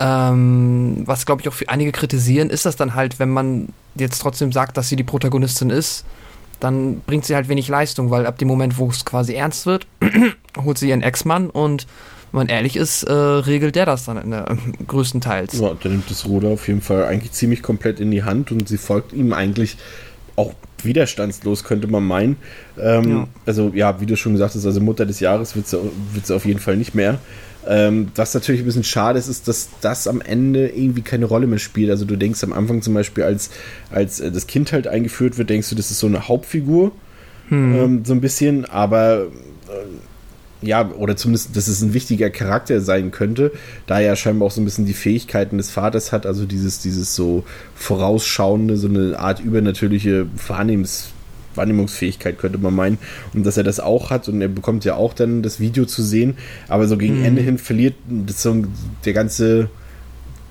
ähm, 0.00 1.04
was 1.04 1.24
glaube 1.24 1.40
ich 1.40 1.48
auch 1.48 1.52
für 1.52 1.68
einige 1.68 1.92
kritisieren, 1.92 2.50
ist 2.50 2.66
das 2.66 2.74
dann 2.74 2.96
halt, 2.96 3.20
wenn 3.20 3.30
man 3.30 3.68
jetzt 3.94 4.18
trotzdem 4.18 4.50
sagt, 4.50 4.76
dass 4.76 4.88
sie 4.88 4.96
die 4.96 5.04
Protagonistin 5.04 5.70
ist, 5.70 6.04
dann 6.58 7.00
bringt 7.06 7.24
sie 7.24 7.36
halt 7.36 7.48
wenig 7.48 7.68
Leistung, 7.68 8.10
weil 8.10 8.26
ab 8.26 8.38
dem 8.38 8.48
Moment, 8.48 8.76
wo 8.76 8.88
es 8.88 9.04
quasi 9.04 9.34
ernst 9.34 9.66
wird, 9.66 9.86
holt 10.64 10.78
sie 10.78 10.88
ihren 10.88 11.02
Ex-Mann 11.02 11.48
und 11.48 11.86
wenn 12.36 12.46
man 12.46 12.54
ehrlich 12.54 12.76
ist, 12.76 13.02
äh, 13.02 13.12
regelt 13.12 13.76
der 13.76 13.86
das 13.86 14.04
dann 14.04 14.18
in 14.18 14.30
der, 14.30 14.50
äh, 14.50 14.56
größtenteils. 14.86 15.58
Ja, 15.58 15.72
der 15.72 15.90
nimmt 15.90 16.10
das 16.10 16.26
Ruder 16.26 16.48
auf 16.48 16.68
jeden 16.68 16.82
Fall 16.82 17.04
eigentlich 17.04 17.32
ziemlich 17.32 17.62
komplett 17.62 17.98
in 17.98 18.10
die 18.10 18.24
Hand 18.24 18.52
und 18.52 18.68
sie 18.68 18.76
folgt 18.76 19.14
ihm 19.14 19.32
eigentlich 19.32 19.78
auch 20.36 20.52
widerstandslos, 20.82 21.64
könnte 21.64 21.86
man 21.86 22.04
meinen. 22.04 22.36
Ähm, 22.78 23.10
ja. 23.10 23.28
Also 23.46 23.72
ja, 23.74 24.00
wie 24.02 24.06
du 24.06 24.18
schon 24.18 24.32
gesagt 24.34 24.54
hast, 24.54 24.66
also 24.66 24.80
Mutter 24.80 25.06
des 25.06 25.20
Jahres 25.20 25.56
wird 25.56 25.66
sie, 25.66 25.78
wird 26.12 26.26
sie 26.26 26.34
auf 26.34 26.44
jeden 26.44 26.60
Fall 26.60 26.76
nicht 26.76 26.94
mehr. 26.94 27.18
Ähm, 27.66 28.08
was 28.14 28.34
natürlich 28.34 28.60
ein 28.60 28.66
bisschen 28.66 28.84
schade 28.84 29.18
ist, 29.18 29.28
ist, 29.28 29.48
dass 29.48 29.70
das 29.80 30.06
am 30.06 30.20
Ende 30.20 30.68
irgendwie 30.68 31.00
keine 31.00 31.24
Rolle 31.24 31.46
mehr 31.46 31.58
spielt. 31.58 31.90
Also 31.90 32.04
du 32.04 32.16
denkst 32.16 32.44
am 32.44 32.52
Anfang 32.52 32.82
zum 32.82 32.92
Beispiel, 32.92 33.24
als, 33.24 33.50
als 33.90 34.20
äh, 34.20 34.30
das 34.30 34.46
Kind 34.46 34.72
halt 34.72 34.86
eingeführt 34.86 35.38
wird, 35.38 35.48
denkst 35.48 35.70
du, 35.70 35.74
das 35.74 35.90
ist 35.90 36.00
so 36.00 36.06
eine 36.06 36.28
Hauptfigur. 36.28 36.92
Hm. 37.48 37.74
Ähm, 37.74 38.04
so 38.04 38.12
ein 38.12 38.20
bisschen, 38.20 38.66
aber 38.66 39.22
äh, 39.22 39.86
ja, 40.62 40.90
oder 40.90 41.16
zumindest, 41.16 41.56
dass 41.56 41.68
es 41.68 41.82
ein 41.82 41.92
wichtiger 41.94 42.30
Charakter 42.30 42.80
sein 42.80 43.10
könnte, 43.10 43.52
da 43.86 44.00
er 44.00 44.16
scheinbar 44.16 44.46
auch 44.46 44.50
so 44.50 44.60
ein 44.60 44.64
bisschen 44.64 44.86
die 44.86 44.94
Fähigkeiten 44.94 45.58
des 45.58 45.70
Vaters 45.70 46.12
hat, 46.12 46.26
also 46.26 46.46
dieses, 46.46 46.80
dieses 46.80 47.14
so 47.14 47.44
vorausschauende, 47.74 48.76
so 48.76 48.88
eine 48.88 49.18
Art 49.18 49.40
übernatürliche 49.40 50.26
Wahrnehmungs 50.46 51.10
Wahrnehmungsfähigkeit, 51.56 52.38
könnte 52.38 52.58
man 52.58 52.74
meinen. 52.74 52.98
Und 53.32 53.46
dass 53.46 53.56
er 53.56 53.64
das 53.64 53.80
auch 53.80 54.10
hat 54.10 54.28
und 54.28 54.42
er 54.42 54.48
bekommt 54.48 54.84
ja 54.84 54.94
auch 54.94 55.14
dann 55.14 55.42
das 55.42 55.58
Video 55.58 55.86
zu 55.86 56.02
sehen, 56.02 56.36
aber 56.68 56.86
so 56.86 56.98
gegen 56.98 57.20
mhm. 57.20 57.24
Ende 57.24 57.40
hin 57.40 57.56
verliert 57.56 57.94
so 58.28 58.64
der 59.06 59.14
ganze 59.14 59.70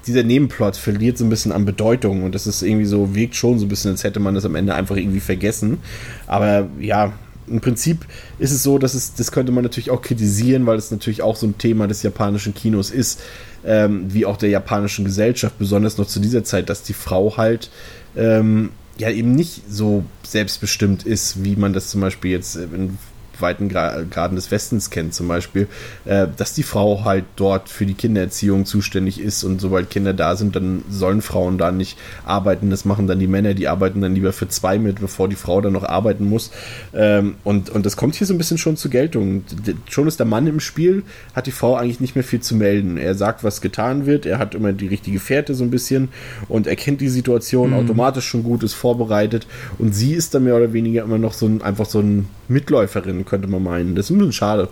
dieser 0.08 0.24
Nebenplot 0.24 0.78
verliert 0.78 1.18
so 1.18 1.26
ein 1.26 1.30
bisschen 1.30 1.52
an 1.52 1.66
Bedeutung 1.66 2.24
und 2.24 2.36
das 2.36 2.46
ist 2.46 2.62
irgendwie 2.62 2.86
so, 2.86 3.16
wirkt 3.16 3.36
schon 3.36 3.58
so 3.58 3.66
ein 3.66 3.70
bisschen, 3.70 3.92
als 3.92 4.04
hätte 4.04 4.20
man 4.20 4.36
das 4.36 4.46
am 4.46 4.56
Ende 4.56 4.76
einfach 4.76 4.96
irgendwie 4.96 5.20
vergessen. 5.20 5.80
Aber 6.28 6.70
ja, 6.80 7.14
im 7.48 7.62
Prinzip 7.62 8.06
ist 8.40 8.52
es 8.52 8.64
so, 8.64 8.78
dass 8.78 8.94
es, 8.94 9.14
das 9.16 9.32
könnte 9.32 9.52
man 9.52 9.64
natürlich 9.64 9.92
auch 9.92 10.02
kritisieren, 10.02 10.66
weil 10.66 10.78
es 10.78 10.92
natürlich 10.92 11.22
auch 11.22 11.36
so 11.36 11.48
ein 11.48 11.58
Thema 11.58 11.88
des 11.88 12.04
japanischen 12.04 12.54
Kinos 12.54 12.92
ist, 12.92 13.22
ähm, 13.66 14.14
wie 14.14 14.26
auch 14.26 14.38
der 14.38 14.50
japanischen 14.50 15.06
Gesellschaft, 15.06 15.58
besonders 15.58 15.98
noch 15.98 16.08
zu 16.08 16.20
dieser 16.20 16.44
Zeit, 16.44 16.70
dass 16.70 16.84
die 16.84 16.94
Frau 16.94 17.38
halt 17.38 17.70
ähm, 18.16 18.72
ja 18.98 19.10
eben 19.10 19.34
nicht 19.34 19.64
so 19.70 20.06
selbstbestimmt 20.24 21.04
ist, 21.04 21.44
wie 21.44 21.56
man 21.56 21.74
das 21.74 21.90
zum 21.90 22.02
Beispiel 22.02 22.32
jetzt 22.32 22.56
in 22.56 22.98
weiten 23.42 23.70
Graden 23.70 24.36
des 24.36 24.52
Westens 24.52 24.90
kennt, 24.90 25.14
zum 25.14 25.28
Beispiel, 25.28 25.68
äh, 26.06 26.28
dass 26.36 26.54
die 26.54 26.64
Frau 26.64 27.04
halt 27.04 27.26
dort 27.36 27.70
für 27.70 27.86
die 27.86 27.94
Kindererziehung 27.94 28.66
zuständig 28.66 29.20
ist 29.20 29.44
und 29.44 29.62
sobald 29.62 29.90
Kinder 29.90 30.14
da 30.14 30.36
sind, 30.36 30.56
dann 30.56 30.84
sollen 30.90 31.22
Frauen 31.22 31.58
da 31.58 31.72
nicht 31.72 31.98
arbeiten. 32.26 32.70
Das 32.70 32.86
machen 32.86 33.08
dann 33.08 33.20
die 33.20 33.28
Männer, 33.28 33.54
die 33.54 33.68
arbeiten 33.68 34.02
dann 34.02 34.16
lieber 34.16 34.34
für 34.34 34.48
zwei 34.48 34.80
mit, 34.80 35.00
bevor 35.00 35.30
die 35.30 35.36
Frau 35.36 35.62
dann 35.62 35.74
noch 35.74 35.84
arbeiten 35.84 36.28
muss. 36.30 36.52
Ähm, 36.94 37.36
und, 37.44 37.70
und 37.70 37.86
das 37.86 37.98
kommt 37.98 38.16
hier 38.16 38.28
so 38.28 38.34
ein 38.34 38.38
bisschen 38.38 38.58
schon 38.58 38.78
zur 38.78 38.92
Geltung. 38.92 39.44
Schon 39.90 40.08
ist 40.08 40.20
der 40.20 40.26
Mann 40.26 40.48
im 40.48 40.60
Spiel, 40.60 41.04
hat 41.34 41.48
die 41.48 41.52
Frau 41.52 41.76
eigentlich 41.76 42.00
nicht 42.00 42.16
mehr 42.16 42.24
viel 42.24 42.42
zu 42.42 42.56
melden. 42.56 42.98
Er 42.98 43.16
sagt, 43.16 43.44
was 43.44 43.62
getan 43.62 44.06
wird, 44.06 44.26
er 44.26 44.40
hat 44.40 44.56
immer 44.56 44.74
die 44.74 44.88
richtige 44.88 45.20
Fährte 45.20 45.56
so 45.56 45.64
ein 45.64 45.72
bisschen 45.72 46.10
und 46.48 46.68
er 46.68 46.76
kennt 46.76 47.02
die 47.02 47.10
Situation 47.10 47.72
mhm. 47.72 47.78
automatisch 47.78 48.28
schon 48.28 48.44
gut, 48.44 48.64
ist 48.64 48.74
vorbereitet 48.74 49.48
und 49.78 49.94
sie 49.94 50.14
ist 50.14 50.34
dann 50.34 50.46
mehr 50.46 50.56
oder 50.56 50.74
weniger 50.74 51.04
immer 51.04 51.18
noch 51.18 51.34
so 51.34 51.46
ein, 51.46 51.62
einfach 51.62 51.86
so 51.86 52.00
ein 52.00 52.28
Mitläuferin, 52.48 53.26
könnte 53.26 53.48
man 53.48 53.64
meinen. 53.64 53.96
Das 53.96 54.06
ist 54.06 54.10
ein 54.12 54.18
bisschen 54.18 54.34
schade. 54.34 54.70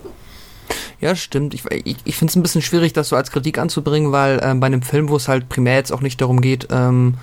Ja, 1.01 1.15
stimmt. 1.15 1.53
Ich, 1.53 1.63
ich, 1.83 1.97
ich 2.05 2.15
finde 2.15 2.31
es 2.31 2.35
ein 2.35 2.43
bisschen 2.43 2.61
schwierig, 2.61 2.93
das 2.93 3.09
so 3.09 3.15
als 3.15 3.31
Kritik 3.31 3.57
anzubringen, 3.57 4.11
weil 4.11 4.39
ähm, 4.41 4.59
bei 4.59 4.67
einem 4.67 4.81
Film, 4.81 5.09
wo 5.09 5.17
es 5.17 5.27
halt 5.27 5.49
primär 5.49 5.75
jetzt 5.75 5.91
auch 5.91 6.01
nicht 6.01 6.21
darum 6.21 6.39
geht, 6.39 6.67
ähm, 6.71 7.15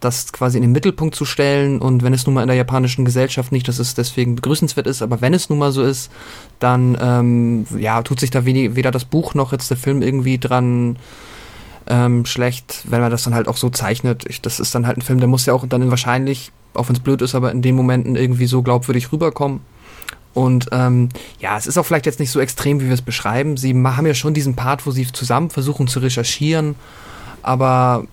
das 0.00 0.32
quasi 0.32 0.58
in 0.58 0.62
den 0.62 0.72
Mittelpunkt 0.72 1.14
zu 1.14 1.24
stellen 1.24 1.80
und 1.80 2.02
wenn 2.02 2.12
es 2.12 2.26
nun 2.26 2.34
mal 2.34 2.42
in 2.42 2.48
der 2.48 2.56
japanischen 2.56 3.04
Gesellschaft 3.04 3.52
nicht, 3.52 3.68
dass 3.68 3.78
es 3.78 3.94
deswegen 3.94 4.34
begrüßenswert 4.34 4.86
ist, 4.86 5.02
aber 5.02 5.20
wenn 5.20 5.34
es 5.34 5.48
nun 5.48 5.58
mal 5.58 5.72
so 5.72 5.82
ist, 5.82 6.10
dann 6.58 6.96
ähm, 7.00 7.66
ja, 7.78 8.02
tut 8.02 8.18
sich 8.18 8.30
da 8.30 8.44
wenig, 8.44 8.74
weder 8.74 8.90
das 8.90 9.04
Buch 9.04 9.34
noch 9.34 9.52
jetzt 9.52 9.70
der 9.70 9.76
Film 9.76 10.02
irgendwie 10.02 10.38
dran 10.38 10.96
ähm, 11.86 12.24
schlecht, 12.26 12.84
wenn 12.88 13.00
man 13.00 13.10
das 13.10 13.24
dann 13.24 13.34
halt 13.34 13.48
auch 13.48 13.56
so 13.56 13.70
zeichnet. 13.70 14.24
Ich, 14.28 14.40
das 14.40 14.60
ist 14.60 14.74
dann 14.74 14.86
halt 14.86 14.98
ein 14.98 15.02
Film, 15.02 15.20
der 15.20 15.28
muss 15.28 15.46
ja 15.46 15.54
auch 15.54 15.66
dann 15.66 15.90
wahrscheinlich 15.90 16.52
auch 16.74 16.88
wenn 16.88 16.96
es 16.96 17.02
blöd 17.02 17.22
ist, 17.22 17.34
aber 17.34 17.50
in 17.52 17.62
den 17.62 17.74
Momenten 17.74 18.16
irgendwie 18.16 18.46
so 18.46 18.62
glaubwürdig 18.62 19.12
rüberkommen. 19.12 19.60
Und 20.34 20.68
ähm, 20.72 21.10
ja, 21.40 21.58
es 21.58 21.66
ist 21.66 21.76
auch 21.76 21.84
vielleicht 21.84 22.06
jetzt 22.06 22.18
nicht 22.18 22.30
so 22.30 22.40
extrem, 22.40 22.80
wie 22.80 22.86
wir 22.86 22.94
es 22.94 23.02
beschreiben. 23.02 23.56
Sie 23.56 23.74
haben 23.74 24.06
ja 24.06 24.14
schon 24.14 24.32
diesen 24.32 24.56
Part, 24.56 24.86
wo 24.86 24.90
sie 24.90 25.10
zusammen 25.10 25.50
versuchen 25.50 25.88
zu 25.88 25.98
recherchieren. 25.98 26.74
Aber 27.42 28.04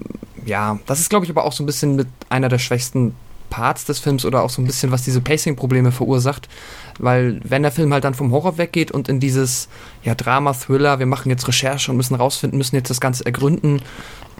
ja, 0.45 0.79
das 0.85 0.99
ist, 0.99 1.09
glaube 1.09 1.25
ich, 1.25 1.31
aber 1.31 1.45
auch 1.45 1.53
so 1.53 1.63
ein 1.63 1.65
bisschen 1.65 1.95
mit 1.95 2.07
einer 2.29 2.49
der 2.49 2.59
schwächsten 2.59 3.15
Parts 3.49 3.85
des 3.85 3.99
Films 3.99 4.25
oder 4.25 4.43
auch 4.43 4.49
so 4.49 4.61
ein 4.61 4.65
bisschen, 4.65 4.91
was 4.91 5.03
diese 5.03 5.21
Pacing-Probleme 5.21 5.91
verursacht. 5.91 6.49
Weil 6.99 7.39
wenn 7.43 7.63
der 7.63 7.71
Film 7.71 7.91
halt 7.93 8.03
dann 8.03 8.13
vom 8.13 8.31
Horror 8.31 8.57
weggeht 8.57 8.91
und 8.91 9.09
in 9.09 9.19
dieses 9.19 9.69
ja, 10.03 10.15
Drama, 10.15 10.53
Thriller, 10.53 10.99
wir 10.99 11.05
machen 11.05 11.29
jetzt 11.29 11.47
Recherche 11.47 11.91
und 11.91 11.97
müssen 11.97 12.15
rausfinden, 12.15 12.57
müssen 12.57 12.75
jetzt 12.75 12.89
das 12.89 13.01
Ganze 13.01 13.25
ergründen, 13.25 13.81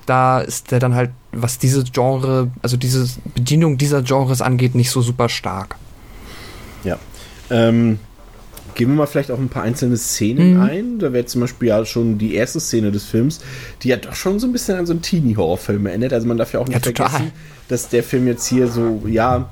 da 0.06 0.40
ist 0.40 0.72
der 0.72 0.80
dann 0.80 0.96
halt, 0.96 1.12
was 1.32 1.60
diese 1.60 1.84
Genre, 1.84 2.50
also 2.62 2.78
diese 2.78 3.08
Bedienung 3.36 3.78
dieser 3.78 4.02
Genres 4.02 4.42
angeht, 4.42 4.76
nicht 4.76 4.92
so 4.92 5.02
super 5.02 5.30
stark. 5.30 5.76
Ja. 6.84 6.98
Ähm, 7.50 8.00
gehen 8.76 8.90
wir 8.90 8.96
mal 8.96 9.08
vielleicht 9.08 9.30
auf 9.30 9.40
ein 9.40 9.50
paar 9.50 9.64
einzelne 9.64 9.98
Szenen 9.98 10.56
mhm. 10.56 10.62
ein. 10.62 11.00
Da 11.00 11.14
wäre 11.14 11.26
zum 11.26 11.42
Beispiel 11.42 11.68
ja 11.68 11.86
schon 11.86 12.18
die 12.18 12.34
erste 12.34 12.60
Szene 12.60 12.92
des 12.92 13.06
Films, 13.06 13.42
die 13.84 13.90
ja 13.90 13.98
doch 13.98 14.16
schon 14.16 14.40
so 14.40 14.48
ein 14.48 14.52
bisschen 14.52 14.78
an 14.78 14.86
so 14.86 14.94
einen 14.94 15.02
Teenie-Horrorfilm 15.02 15.86
erinnert. 15.86 16.14
Also 16.14 16.28
man 16.28 16.38
darf 16.38 16.54
ja 16.54 16.60
auch 16.60 16.68
nicht 16.68 16.86
ja, 16.86 16.94
vergessen, 16.94 17.32
dass 17.68 17.90
der 17.90 18.04
Film 18.04 18.26
jetzt 18.28 18.48
hier 18.48 18.68
so, 18.68 19.04
ja, 19.06 19.50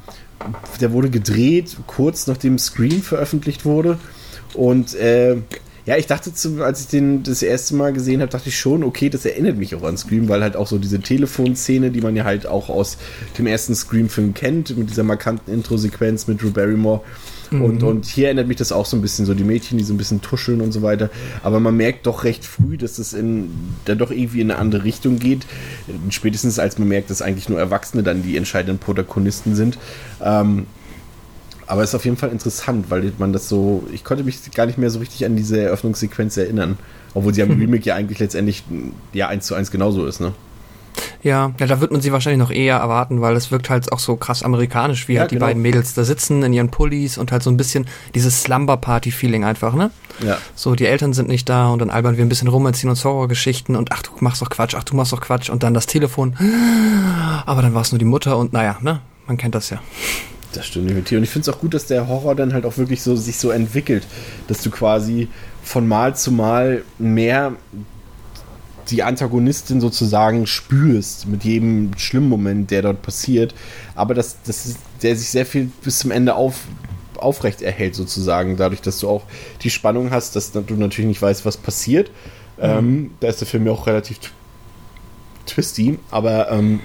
der 0.82 0.92
wurde 0.92 1.10
gedreht, 1.10 1.78
kurz 1.88 2.28
nachdem 2.28 2.58
Scream 2.58 3.02
veröffentlicht 3.02 3.66
wurde. 3.66 3.98
Und 4.54 4.96
äh, 4.96 5.38
ja, 5.88 5.96
ich 5.96 6.06
dachte, 6.06 6.34
zu, 6.34 6.64
als 6.64 6.82
ich 6.82 6.88
den 6.88 7.24
das 7.24 7.42
erste 7.42 7.74
Mal 7.74 7.94
gesehen 7.94 8.20
habe, 8.20 8.30
dachte 8.30 8.50
ich 8.50 8.60
schon, 8.60 8.84
okay, 8.84 9.10
das 9.10 9.26
erinnert 9.26 9.56
mich 9.58 9.74
auch 9.74 9.84
an 9.84 9.98
Scream, 9.98 10.28
weil 10.28 10.42
halt 10.42 10.58
auch 10.58 10.68
so 10.68 10.78
diese 10.78 11.00
Telefonszene, 11.00 11.92
die 11.92 12.02
man 12.02 12.14
ja 12.16 12.26
halt 12.26 12.46
auch 12.46 12.70
aus 12.70 12.98
dem 13.38 13.48
ersten 13.48 13.74
Scream-Film 13.74 14.34
kennt, 14.34 14.78
mit 14.78 14.90
dieser 14.90 15.04
markanten 15.04 15.54
Intro-Sequenz 15.54 16.28
mit 16.28 16.42
Drew 16.42 16.52
Barrymore. 16.52 17.02
Mhm. 17.52 17.62
Und, 17.62 17.84
und 17.84 18.06
hier 18.06 18.26
erinnert 18.26 18.48
mich 18.48 18.58
das 18.58 18.72
auch 18.72 18.86
so 18.86 18.98
ein 18.98 19.02
bisschen, 19.02 19.26
so 19.26 19.34
die 19.34 19.44
Mädchen, 19.44 19.78
die 19.78 19.84
so 19.84 19.94
ein 19.94 19.98
bisschen 19.98 20.22
tuscheln 20.22 20.62
und 20.62 20.72
so 20.72 20.82
weiter. 20.82 21.10
Aber 21.44 21.60
man 21.60 21.76
merkt 21.76 22.08
doch 22.08 22.24
recht 22.24 22.46
früh, 22.46 22.78
dass 22.78 22.98
es 23.00 23.14
in, 23.14 23.50
dann 23.86 23.98
doch 23.98 24.12
irgendwie 24.12 24.42
in 24.42 24.52
eine 24.52 24.60
andere 24.60 24.84
Richtung 24.84 25.20
geht. 25.20 25.46
Spätestens 26.10 26.60
als 26.60 26.78
man 26.78 26.88
merkt, 26.88 27.10
dass 27.10 27.22
eigentlich 27.22 27.50
nur 27.50 27.60
Erwachsene 27.60 28.04
dann 28.04 28.24
die 28.24 28.38
entscheidenden 28.38 28.80
Protagonisten 28.80 29.56
sind. 29.56 29.78
Ähm, 30.22 30.68
aber 31.68 31.84
es 31.84 31.90
ist 31.90 31.96
auf 31.96 32.06
jeden 32.06 32.18
Fall 32.18 32.32
interessant, 32.32 32.90
weil 32.90 33.12
man 33.18 33.34
das 33.34 33.50
so. 33.50 33.84
Ich 33.92 34.06
konnte 34.06 34.24
mich 34.24 34.40
gar 34.52 34.66
nicht 34.66 34.78
mehr 34.78 34.90
so 34.90 35.00
richtig 35.00 35.26
an 35.26 35.36
diese 35.36 35.60
Eröffnungssequenz 35.60 36.38
erinnern. 36.38 36.78
Obwohl 37.14 37.34
sie 37.34 37.42
am 37.42 37.50
mhm. 37.50 37.60
Remake 37.60 37.84
ja 37.84 37.96
eigentlich 37.96 38.20
letztendlich 38.20 38.64
ja 39.12 39.28
eins 39.28 39.48
zu 39.48 39.56
eins 39.56 39.70
genauso 39.72 40.06
ist, 40.06 40.22
ne? 40.22 40.34
Ja, 41.24 41.52
ja, 41.60 41.68
da 41.68 41.82
wird 41.82 41.92
man 41.92 42.02
sie 42.02 42.12
wahrscheinlich 42.12 42.40
noch 42.40 42.52
eher 42.52 42.78
erwarten, 42.78 43.22
weil 43.22 43.36
es 43.36 43.52
wirkt 43.52 43.70
halt 43.70 43.92
auch 43.92 44.00
so 44.00 44.16
krass 44.16 44.44
amerikanisch, 44.44 45.08
wie 45.08 45.14
ja, 45.14 45.22
halt 45.22 45.32
die 45.32 45.36
genau. 45.36 45.48
beiden 45.48 45.62
Mädels 45.62 45.94
da 45.94 46.04
sitzen 46.04 46.44
in 46.44 46.54
ihren 46.54 46.70
Pullis 46.70 47.18
und 47.18 47.32
halt 47.32 47.44
so 47.44 47.50
ein 47.50 47.58
bisschen 47.58 47.86
dieses 48.16 48.44
Slumber-Party-Feeling 48.44 49.44
einfach, 49.44 49.74
ne? 49.74 49.92
Ja. 50.20 50.38
So, 50.56 50.76
die 50.76 50.86
Eltern 50.86 51.14
sind 51.14 51.28
nicht 51.28 51.50
da 51.50 51.70
und 51.70 51.80
dann 51.80 51.90
albern 51.90 52.18
wir 52.18 52.26
ein 52.26 52.30
bisschen 52.30 52.48
rum, 52.48 52.66
erzählen 52.66 52.92
uns 52.92 53.04
Horrorgeschichten 53.04 53.76
und 53.76 53.92
ach, 53.92 54.02
du 54.04 54.12
machst 54.20 54.42
doch 54.42 54.50
Quatsch, 54.50 54.76
ach, 54.76 54.84
du 54.84 54.96
machst 54.96 55.14
doch 55.14 55.22
Quatsch 55.22 55.50
und 55.50 55.64
dann 55.64 55.74
das 55.74 55.86
Telefon. 55.86 56.36
Aber 57.46 57.62
dann 57.62 57.74
war 57.74 57.82
es 57.82 57.92
nur 57.92 58.00
die 58.00 58.06
Mutter 58.06 58.38
und 58.38 58.54
naja, 58.54 58.78
ne? 58.82 59.02
Man 59.28 59.38
kennt 59.38 59.56
das 59.56 59.70
ja. 59.70 59.80
Das 60.54 60.66
stimmt 60.66 60.90
definitiv. 60.90 61.18
Und 61.18 61.24
ich 61.24 61.30
finde 61.30 61.50
es 61.50 61.56
auch 61.56 61.60
gut, 61.60 61.74
dass 61.74 61.86
der 61.86 62.08
Horror 62.08 62.34
dann 62.34 62.54
halt 62.54 62.66
auch 62.66 62.78
wirklich 62.78 63.02
so 63.02 63.16
sich 63.16 63.38
so 63.38 63.52
entwickelt, 63.52 64.08
dass 64.48 64.62
du 64.62 64.72
quasi 64.72 65.28
von 65.62 65.88
Mal 65.88 66.16
zu 66.16 66.32
Mal 66.32 66.84
mehr 66.98 67.54
die 68.90 69.04
Antagonistin 69.04 69.82
sozusagen 69.82 70.48
spürst 70.48 71.28
mit 71.28 71.44
jedem 71.44 71.92
schlimmen 71.98 72.30
Moment, 72.30 72.72
der 72.72 72.82
dort 72.82 73.02
passiert. 73.02 73.54
Aber 73.96 74.14
dass, 74.14 74.42
dass 74.44 74.76
der 75.02 75.16
sich 75.16 75.30
sehr 75.30 75.46
viel 75.46 75.72
bis 75.84 76.00
zum 76.00 76.12
Ende 76.12 76.36
auf, 76.36 76.62
aufrecht 77.18 77.62
erhält, 77.62 77.96
sozusagen. 77.96 78.58
Dadurch, 78.58 78.82
dass 78.82 79.00
du 79.00 79.10
auch 79.10 79.24
die 79.62 79.70
Spannung 79.70 80.12
hast, 80.12 80.36
dass 80.36 80.52
du 80.52 80.62
natürlich 80.70 81.08
nicht 81.08 81.22
weißt, 81.22 81.46
was 81.46 81.58
passiert. 81.58 82.10
Mhm. 82.58 82.64
Ähm, 82.64 83.12
da 83.20 83.28
ist 83.28 83.42
der 83.42 83.48
Film 83.48 83.66
ja 83.66 83.72
auch 83.72 83.88
relativ 83.88 84.20
twisty, 85.46 86.00
aber 86.12 86.52
ähm, 86.52 86.82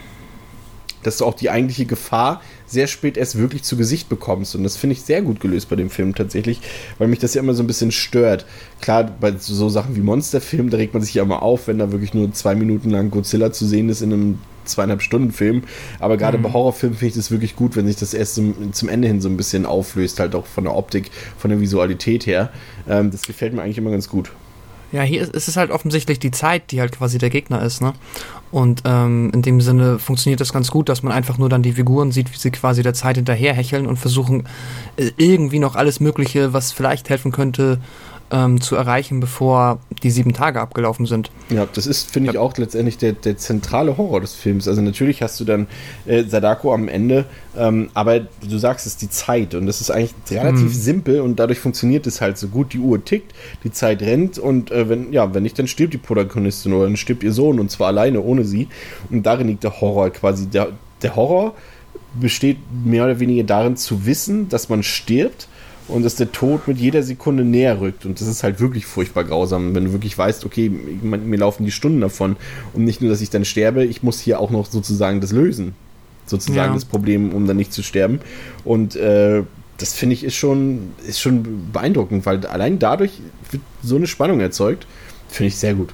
dass 1.02 1.18
du 1.18 1.26
auch 1.26 1.34
die 1.34 1.50
eigentliche 1.50 1.86
Gefahr 1.86 2.40
sehr 2.72 2.86
spät 2.86 3.16
erst 3.16 3.38
wirklich 3.38 3.62
zu 3.62 3.76
Gesicht 3.76 4.08
bekommst. 4.08 4.54
Und 4.56 4.64
das 4.64 4.76
finde 4.76 4.94
ich 4.94 5.02
sehr 5.02 5.22
gut 5.22 5.40
gelöst 5.40 5.68
bei 5.68 5.76
dem 5.76 5.90
Film 5.90 6.14
tatsächlich, 6.14 6.60
weil 6.98 7.08
mich 7.08 7.18
das 7.18 7.34
ja 7.34 7.42
immer 7.42 7.54
so 7.54 7.62
ein 7.62 7.66
bisschen 7.66 7.92
stört. 7.92 8.46
Klar, 8.80 9.14
bei 9.20 9.34
so 9.38 9.68
Sachen 9.68 9.94
wie 9.94 10.00
Monsterfilm, 10.00 10.70
da 10.70 10.78
regt 10.78 10.94
man 10.94 11.02
sich 11.02 11.14
ja 11.14 11.22
immer 11.22 11.42
auf, 11.42 11.68
wenn 11.68 11.78
da 11.78 11.92
wirklich 11.92 12.14
nur 12.14 12.32
zwei 12.32 12.54
Minuten 12.54 12.90
lang 12.90 13.10
Godzilla 13.10 13.52
zu 13.52 13.66
sehen 13.66 13.88
ist 13.88 14.00
in 14.00 14.12
einem 14.12 14.38
zweieinhalb 14.64 15.02
Stunden 15.02 15.32
Film. 15.32 15.64
Aber 15.98 16.16
gerade 16.16 16.38
mhm. 16.38 16.42
bei 16.42 16.52
Horrorfilmen 16.52 16.98
finde 16.98 17.10
ich 17.10 17.16
das 17.16 17.30
wirklich 17.30 17.56
gut, 17.56 17.76
wenn 17.76 17.86
sich 17.86 17.96
das 17.96 18.14
erst 18.14 18.36
zum, 18.36 18.72
zum, 18.72 18.88
Ende 18.88 19.08
hin 19.08 19.20
so 19.20 19.28
ein 19.28 19.36
bisschen 19.36 19.66
auflöst, 19.66 20.18
halt 20.20 20.34
auch 20.34 20.46
von 20.46 20.64
der 20.64 20.74
Optik, 20.74 21.10
von 21.36 21.50
der 21.50 21.60
Visualität 21.60 22.26
her. 22.26 22.50
Ähm, 22.88 23.10
das 23.10 23.22
gefällt 23.22 23.52
mir 23.52 23.62
eigentlich 23.62 23.78
immer 23.78 23.90
ganz 23.90 24.08
gut. 24.08 24.32
Ja, 24.92 25.02
hier 25.02 25.22
ist, 25.22 25.48
es 25.48 25.56
halt 25.56 25.70
offensichtlich 25.70 26.18
die 26.18 26.30
Zeit, 26.30 26.70
die 26.70 26.80
halt 26.80 26.92
quasi 26.92 27.18
der 27.18 27.30
Gegner 27.30 27.62
ist, 27.62 27.80
ne? 27.80 27.94
Und 28.50 28.82
ähm, 28.84 29.30
in 29.32 29.40
dem 29.40 29.62
Sinne 29.62 29.98
funktioniert 29.98 30.40
das 30.40 30.52
ganz 30.52 30.70
gut, 30.70 30.90
dass 30.90 31.02
man 31.02 31.12
einfach 31.12 31.38
nur 31.38 31.48
dann 31.48 31.62
die 31.62 31.72
Figuren 31.72 32.12
sieht, 32.12 32.30
wie 32.30 32.36
sie 32.36 32.50
quasi 32.50 32.82
der 32.82 32.92
Zeit 32.92 33.16
hinterherhecheln 33.16 33.86
und 33.86 33.96
versuchen, 33.96 34.44
äh, 34.96 35.10
irgendwie 35.16 35.58
noch 35.58 35.74
alles 35.74 36.00
Mögliche, 36.00 36.52
was 36.52 36.70
vielleicht 36.72 37.08
helfen 37.08 37.32
könnte, 37.32 37.78
ähm, 38.32 38.60
zu 38.60 38.74
erreichen, 38.74 39.20
bevor 39.20 39.78
die 40.02 40.10
sieben 40.10 40.32
Tage 40.32 40.60
abgelaufen 40.60 41.06
sind. 41.06 41.30
Ja, 41.50 41.68
das 41.72 41.86
ist, 41.86 42.10
finde 42.10 42.32
ich, 42.32 42.38
auch 42.38 42.56
letztendlich 42.56 42.98
der, 42.98 43.12
der 43.12 43.36
zentrale 43.36 43.98
Horror 43.98 44.20
des 44.20 44.34
Films. 44.34 44.66
Also 44.66 44.80
natürlich 44.80 45.22
hast 45.22 45.38
du 45.38 45.44
dann 45.44 45.66
äh, 46.06 46.24
Sadako 46.24 46.72
am 46.72 46.88
Ende, 46.88 47.26
ähm, 47.56 47.90
aber 47.94 48.20
du 48.20 48.58
sagst 48.58 48.86
es, 48.86 48.96
die 48.96 49.10
Zeit 49.10 49.54
und 49.54 49.66
das 49.66 49.80
ist 49.80 49.90
eigentlich 49.90 50.14
relativ 50.30 50.62
mhm. 50.62 50.68
simpel 50.68 51.20
und 51.20 51.38
dadurch 51.38 51.60
funktioniert 51.60 52.06
es 52.06 52.20
halt 52.20 52.38
so 52.38 52.48
gut. 52.48 52.72
Die 52.72 52.78
Uhr 52.78 53.04
tickt, 53.04 53.32
die 53.64 53.70
Zeit 53.70 54.00
rennt 54.00 54.38
und 54.38 54.70
äh, 54.70 54.88
wenn, 54.88 55.12
ja, 55.12 55.34
wenn 55.34 55.42
nicht, 55.42 55.58
dann 55.58 55.66
stirbt 55.66 55.92
die 55.92 55.98
Protagonistin 55.98 56.72
oder 56.72 56.86
dann 56.86 56.96
stirbt 56.96 57.22
ihr 57.22 57.32
Sohn 57.32 57.60
und 57.60 57.70
zwar 57.70 57.88
alleine, 57.88 58.22
ohne 58.22 58.44
sie. 58.44 58.68
Und 59.10 59.24
darin 59.26 59.48
liegt 59.48 59.62
der 59.62 59.80
Horror 59.80 60.10
quasi. 60.10 60.46
Der, 60.46 60.68
der 61.02 61.16
Horror 61.16 61.54
besteht 62.14 62.58
mehr 62.84 63.04
oder 63.04 63.20
weniger 63.20 63.44
darin 63.44 63.76
zu 63.76 64.06
wissen, 64.06 64.48
dass 64.48 64.68
man 64.68 64.82
stirbt 64.82 65.48
und 65.92 66.02
dass 66.04 66.16
der 66.16 66.32
Tod 66.32 66.66
mit 66.66 66.78
jeder 66.78 67.02
Sekunde 67.02 67.44
näher 67.44 67.80
rückt. 67.80 68.06
Und 68.06 68.20
das 68.20 68.28
ist 68.28 68.42
halt 68.42 68.60
wirklich 68.60 68.86
furchtbar 68.86 69.24
grausam, 69.24 69.74
wenn 69.74 69.84
du 69.84 69.92
wirklich 69.92 70.16
weißt, 70.16 70.44
okay, 70.44 70.68
mir 70.70 71.36
laufen 71.36 71.64
die 71.64 71.70
Stunden 71.70 72.00
davon. 72.00 72.36
Und 72.72 72.84
nicht 72.84 73.00
nur, 73.00 73.10
dass 73.10 73.20
ich 73.20 73.30
dann 73.30 73.44
sterbe, 73.44 73.84
ich 73.84 74.02
muss 74.02 74.18
hier 74.18 74.40
auch 74.40 74.50
noch 74.50 74.66
sozusagen 74.66 75.20
das 75.20 75.32
lösen. 75.32 75.74
Sozusagen 76.26 76.70
ja. 76.70 76.74
das 76.74 76.84
Problem, 76.84 77.32
um 77.32 77.46
dann 77.46 77.56
nicht 77.56 77.72
zu 77.72 77.82
sterben. 77.82 78.20
Und 78.64 78.96
äh, 78.96 79.42
das 79.76 79.94
finde 79.94 80.14
ich 80.14 80.24
ist 80.24 80.36
schon, 80.36 80.92
ist 81.06 81.20
schon 81.20 81.70
beeindruckend, 81.72 82.24
weil 82.24 82.46
allein 82.46 82.78
dadurch 82.78 83.20
wird 83.50 83.62
so 83.82 83.96
eine 83.96 84.06
Spannung 84.06 84.40
erzeugt. 84.40 84.86
Finde 85.28 85.48
ich 85.48 85.56
sehr 85.56 85.74
gut. 85.74 85.92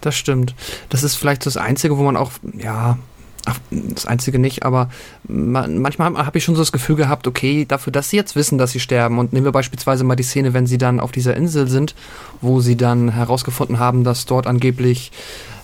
Das 0.00 0.16
stimmt. 0.16 0.54
Das 0.88 1.02
ist 1.02 1.14
vielleicht 1.14 1.46
das 1.46 1.56
Einzige, 1.56 1.96
wo 1.96 2.02
man 2.02 2.16
auch, 2.16 2.32
ja, 2.56 2.98
Ach, 3.46 3.58
das 3.70 4.06
Einzige 4.06 4.38
nicht, 4.38 4.64
aber 4.64 4.90
manchmal 5.26 6.14
habe 6.14 6.38
ich 6.38 6.44
schon 6.44 6.54
so 6.54 6.60
das 6.60 6.72
Gefühl 6.72 6.96
gehabt, 6.96 7.26
okay, 7.26 7.64
dafür, 7.66 7.92
dass 7.92 8.10
sie 8.10 8.16
jetzt 8.16 8.36
wissen, 8.36 8.58
dass 8.58 8.72
sie 8.72 8.80
sterben 8.80 9.18
und 9.18 9.32
nehmen 9.32 9.46
wir 9.46 9.52
beispielsweise 9.52 10.04
mal 10.04 10.16
die 10.16 10.22
Szene, 10.22 10.54
wenn 10.54 10.66
sie 10.66 10.78
dann 10.78 11.00
auf 11.00 11.12
dieser 11.12 11.36
Insel 11.36 11.68
sind, 11.68 11.94
wo 12.40 12.60
sie 12.60 12.76
dann 12.76 13.10
herausgefunden 13.10 13.78
haben, 13.78 14.04
dass 14.04 14.26
dort 14.26 14.46
angeblich 14.46 15.12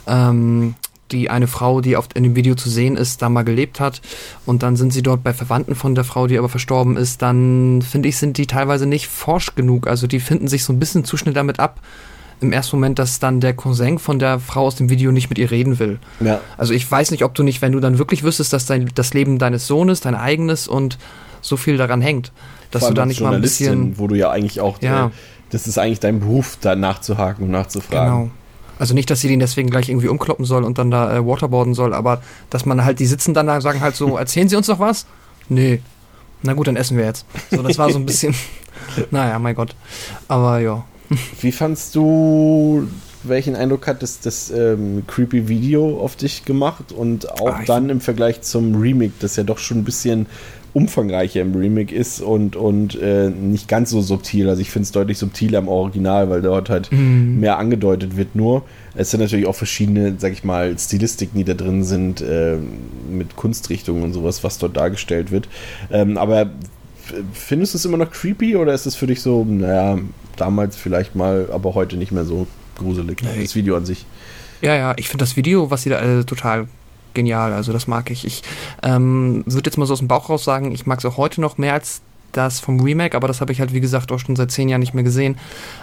ähm, 0.07 0.75
die 1.11 1.31
eine 1.31 1.47
Frau, 1.47 1.81
die 1.81 1.97
auf, 1.97 2.09
in 2.15 2.23
dem 2.23 2.37
Video 2.37 2.55
zu 2.55 2.71
sehen 2.71 2.97
ist, 2.97 3.23
da 3.23 3.29
mal 3.29 3.45
gelebt 3.45 3.81
hat 3.81 4.01
und 4.47 4.63
dann 4.63 4.77
sind 4.77 4.93
sie 4.93 5.03
dort 5.03 5.23
bei 5.23 5.33
Verwandten 5.33 5.75
von 5.75 5.95
der 5.95 6.05
Frau, 6.05 6.27
die 6.27 6.39
aber 6.39 6.49
verstorben 6.49 6.97
ist, 6.97 7.23
dann 7.23 7.83
finde 7.83 8.09
ich, 8.09 8.17
sind 8.17 8.39
die 8.39 8.47
teilweise 8.47 8.87
nicht 8.87 9.09
forsch 9.09 9.55
genug. 9.55 9.87
Also 9.87 10.07
die 10.07 10.21
finden 10.21 10.49
sich 10.49 10.65
so 10.65 10.73
ein 10.73 10.79
bisschen 10.79 11.05
zu 11.05 11.17
schnell 11.17 11.35
damit 11.35 11.61
ab, 11.61 11.81
im 12.45 12.53
ersten 12.53 12.77
Moment, 12.77 12.99
dass 12.99 13.19
dann 13.19 13.41
der 13.41 13.55
Cousin 13.55 13.99
von 13.99 14.19
der 14.19 14.39
Frau 14.39 14.67
aus 14.67 14.77
dem 14.77 14.91
Video 14.91 15.13
nicht 15.13 15.29
mit 15.29 15.39
ihr 15.39 15.51
reden 15.51 15.79
will. 15.79 15.99
Ja. 16.21 16.41
Also 16.57 16.73
ich 16.73 16.91
weiß 16.91 17.11
nicht, 17.11 17.25
ob 17.25 17.35
du 17.35 17.43
nicht, 17.43 17.63
wenn 17.63 17.73
du 17.73 17.81
dann 17.81 17.99
wirklich 17.99 18.23
wüsstest, 18.23 18.53
dass 18.53 18.67
dein, 18.67 18.91
das 18.95 19.15
Leben 19.15 19.39
deines 19.39 19.67
Sohnes 19.67 20.01
dein 20.01 20.15
eigenes 20.15 20.69
und 20.69 20.99
so 21.41 21.57
viel 21.57 21.77
daran 21.77 22.01
hängt, 22.01 22.33
dass 22.71 22.87
du 22.87 22.95
da 22.95 23.07
nicht 23.07 23.21
mal 23.21 23.35
ein 23.35 23.43
bisschen... 23.43 23.99
Wo 23.99 24.07
du 24.07 24.15
ja 24.15 24.31
eigentlich 24.31 24.61
auch... 24.61 24.81
Ja. 24.81 25.07
Äh, 25.07 25.11
das 25.51 25.67
ist 25.67 25.79
eigentlich 25.79 26.01
dein 26.01 26.21
Beruf, 26.21 26.59
da 26.61 26.75
nachzuhaken 26.75 27.45
und 27.45 27.51
nachzufragen. 27.51 28.13
Genau. 28.13 28.31
Also 28.79 28.95
nicht, 28.95 29.09
dass 29.11 29.21
sie 29.21 29.29
den 29.29 29.39
deswegen 29.39 29.71
gleich 29.71 29.89
irgendwie 29.89 30.09
umkloppen 30.09 30.45
soll 30.45 30.65
und 30.65 30.79
dann 30.79 30.91
da 30.91 31.17
äh, 31.17 31.25
waterboarden 31.25 31.75
soll, 31.75 31.95
aber 31.95 32.23
dass 32.51 32.67
man 32.67 32.85
halt, 32.85 32.99
die 32.99 33.07
sitzen 33.07 33.35
dann 33.35 33.47
da, 33.47 33.61
sagen 33.61 33.81
halt 33.81 33.95
so, 33.95 34.17
erzählen 34.17 34.49
Sie 34.49 34.57
uns 34.57 34.69
noch 34.69 34.81
was? 34.81 35.07
Nee. 35.49 35.81
Na 36.43 36.55
gut, 36.55 36.67
dann 36.67 36.77
essen 36.77 36.97
wir 36.97 37.05
jetzt. 37.05 37.25
So, 37.51 37.63
das 37.63 37.79
war 37.79 37.91
so 37.91 37.99
ein 37.99 38.07
bisschen, 38.07 38.35
naja, 39.11 39.39
mein 39.39 39.55
Gott. 39.55 39.75
Aber 40.29 40.59
ja. 40.59 40.85
Wie 41.41 41.53
fandst 41.53 41.95
du, 41.95 42.89
welchen 43.23 43.57
Eindruck 43.57 43.87
hat 43.87 44.03
das, 44.03 44.21
das 44.21 44.51
ähm, 44.51 45.05
creepy 45.07 45.49
Video 45.49 46.01
auf 46.01 46.17
dich 46.17 46.45
gemacht 46.45 46.93
und 46.93 47.31
auch 47.31 47.57
ah, 47.57 47.63
dann 47.67 47.91
im 47.91 48.01
Vergleich 48.01 48.43
zum 48.43 48.75
Remake, 48.77 49.13
das 49.21 49.37
ja 49.37 49.43
doch 49.43 49.59
schon 49.59 49.79
ein 49.79 49.85
bisschen 49.85 50.27
umfangreicher 50.75 51.41
im 51.41 51.55
Remake 51.55 51.95
ist 51.95 52.21
und, 52.21 52.57
und 52.57 53.01
äh, 53.01 53.31
nicht 53.31 53.69
ganz 53.69 53.91
so 53.91 54.03
subtil. 54.03 54.49
Also 54.49 54.61
ich 54.61 54.71
finde 54.71 54.85
es 54.85 54.93
deutlich 54.93 55.19
subtiler 55.19 55.61
im 55.61 55.69
Original, 55.69 56.29
weil 56.31 56.43
dort 56.43 56.69
halt 56.69 56.91
mhm. 56.91 57.39
mehr 57.39 57.59
angedeutet 57.59 58.17
wird 58.17 58.35
nur. 58.35 58.65
Es 58.97 59.13
sind 59.13 59.21
natürlich 59.21 59.47
auch 59.47 59.55
verschiedene, 59.55 60.17
sag 60.19 60.33
ich 60.33 60.43
mal, 60.43 60.77
Stilistiken, 60.77 61.39
die 61.39 61.45
da 61.45 61.55
drin 61.55 61.85
sind, 61.85 62.21
äh, 62.23 62.57
mit 63.09 63.37
Kunstrichtungen 63.37 64.03
und 64.03 64.13
sowas, 64.13 64.43
was 64.43 64.59
dort 64.59 64.77
dargestellt 64.77 65.31
wird. 65.31 65.49
Ähm, 65.93 66.19
aber 66.19 66.51
findest 67.33 67.75
du 67.75 67.79
es 67.79 67.85
immer 67.85 67.97
noch 67.97 68.11
creepy 68.11 68.57
oder 68.57 68.75
ist 68.75 68.87
es 68.87 68.97
für 68.97 69.07
dich 69.07 69.23
so, 69.23 69.45
naja, 69.45 69.99
damals 70.37 70.77
vielleicht 70.77 71.15
mal, 71.15 71.49
aber 71.53 71.75
heute 71.75 71.97
nicht 71.97 72.13
mehr 72.13 72.25
so 72.25 72.47
gruselig. 72.79 73.23
Nee. 73.23 73.43
Das 73.43 73.55
Video 73.55 73.77
an 73.77 73.87
sich. 73.87 74.07
Ja, 74.61 74.75
ja, 74.75 74.95
ich 74.97 75.09
finde 75.09 75.25
das 75.25 75.37
Video, 75.37 75.71
was 75.71 75.83
sie 75.83 75.91
da 75.91 76.01
äh, 76.01 76.25
total 76.25 76.69
genial, 77.13 77.53
also 77.53 77.73
das 77.73 77.87
mag 77.87 78.11
ich. 78.11 78.25
Ich 78.25 78.43
ähm, 78.83 79.45
würde 79.47 79.69
jetzt 79.69 79.77
mal 79.77 79.87
so 79.87 79.93
aus 79.93 80.01
dem 80.01 80.09
Bauch 80.09 80.29
raus 80.29 80.45
sagen, 80.45 80.73
ich 80.73 80.87
mag 80.87 80.99
es 80.99 81.05
auch 81.05 81.17
heute 81.17 81.41
noch 81.41 81.59
mehr 81.59 81.75
als 81.75 82.03
das 82.33 82.61
vom 82.61 82.81
Remake, 82.81 83.17
aber 83.17 83.29
das 83.29 83.41
habe 83.41 83.53
ich 83.53 83.61
halt, 83.61 83.73
wie 83.73 83.81
gesagt, 83.81 84.11
auch 84.11 84.19
schon 84.19 84.37
seit 84.37 84.51
zehn 84.51 84.69
Jahren 84.69 84.81
nicht 84.81 84.95
mehr 84.95 85.05
gesehen. 85.05 85.39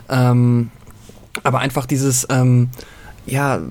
Ähm, 0.10 0.70
aber 1.44 1.60
einfach 1.60 1.86
dieses, 1.86 2.28
ähm, 2.30 2.70
ja, 3.26 3.62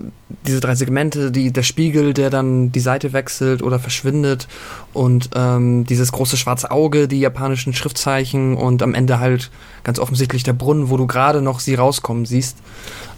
diese 0.46 0.60
drei 0.60 0.74
Segmente, 0.74 1.32
die, 1.32 1.52
der 1.52 1.62
Spiegel, 1.62 2.14
der 2.14 2.30
dann 2.30 2.70
die 2.72 2.80
Seite 2.80 3.12
wechselt 3.12 3.62
oder 3.62 3.78
verschwindet 3.78 4.46
und 4.92 5.30
ähm, 5.34 5.84
dieses 5.84 6.12
große 6.12 6.36
schwarze 6.36 6.70
Auge, 6.70 7.08
die 7.08 7.20
japanischen 7.20 7.74
Schriftzeichen 7.74 8.56
und 8.56 8.82
am 8.82 8.94
Ende 8.94 9.18
halt 9.18 9.50
ganz 9.82 9.98
offensichtlich 9.98 10.44
der 10.44 10.52
Brunnen, 10.52 10.88
wo 10.88 10.96
du 10.96 11.06
gerade 11.06 11.42
noch 11.42 11.60
sie 11.60 11.74
rauskommen 11.74 12.26
siehst, 12.26 12.58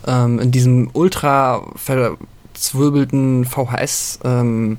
ähm, 0.07 0.39
in 0.39 0.51
diesem 0.51 0.91
ultra 0.95 1.67
verzwirbelten 1.77 3.45
VHS 3.45 4.21
ähm, 4.25 4.79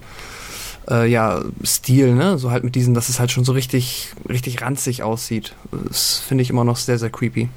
äh, 0.89 1.09
ja, 1.09 1.41
Stil, 1.63 2.15
ne? 2.15 2.37
So 2.37 2.51
halt 2.51 2.63
mit 2.63 2.75
diesen, 2.75 2.93
dass 2.93 3.09
es 3.09 3.19
halt 3.19 3.31
schon 3.31 3.45
so 3.45 3.53
richtig, 3.53 4.11
richtig 4.27 4.61
ranzig 4.61 5.03
aussieht. 5.03 5.55
Das 5.71 6.19
finde 6.19 6.41
ich 6.41 6.49
immer 6.49 6.63
noch 6.63 6.77
sehr, 6.77 6.97
sehr 6.97 7.09
creepy. 7.09 7.49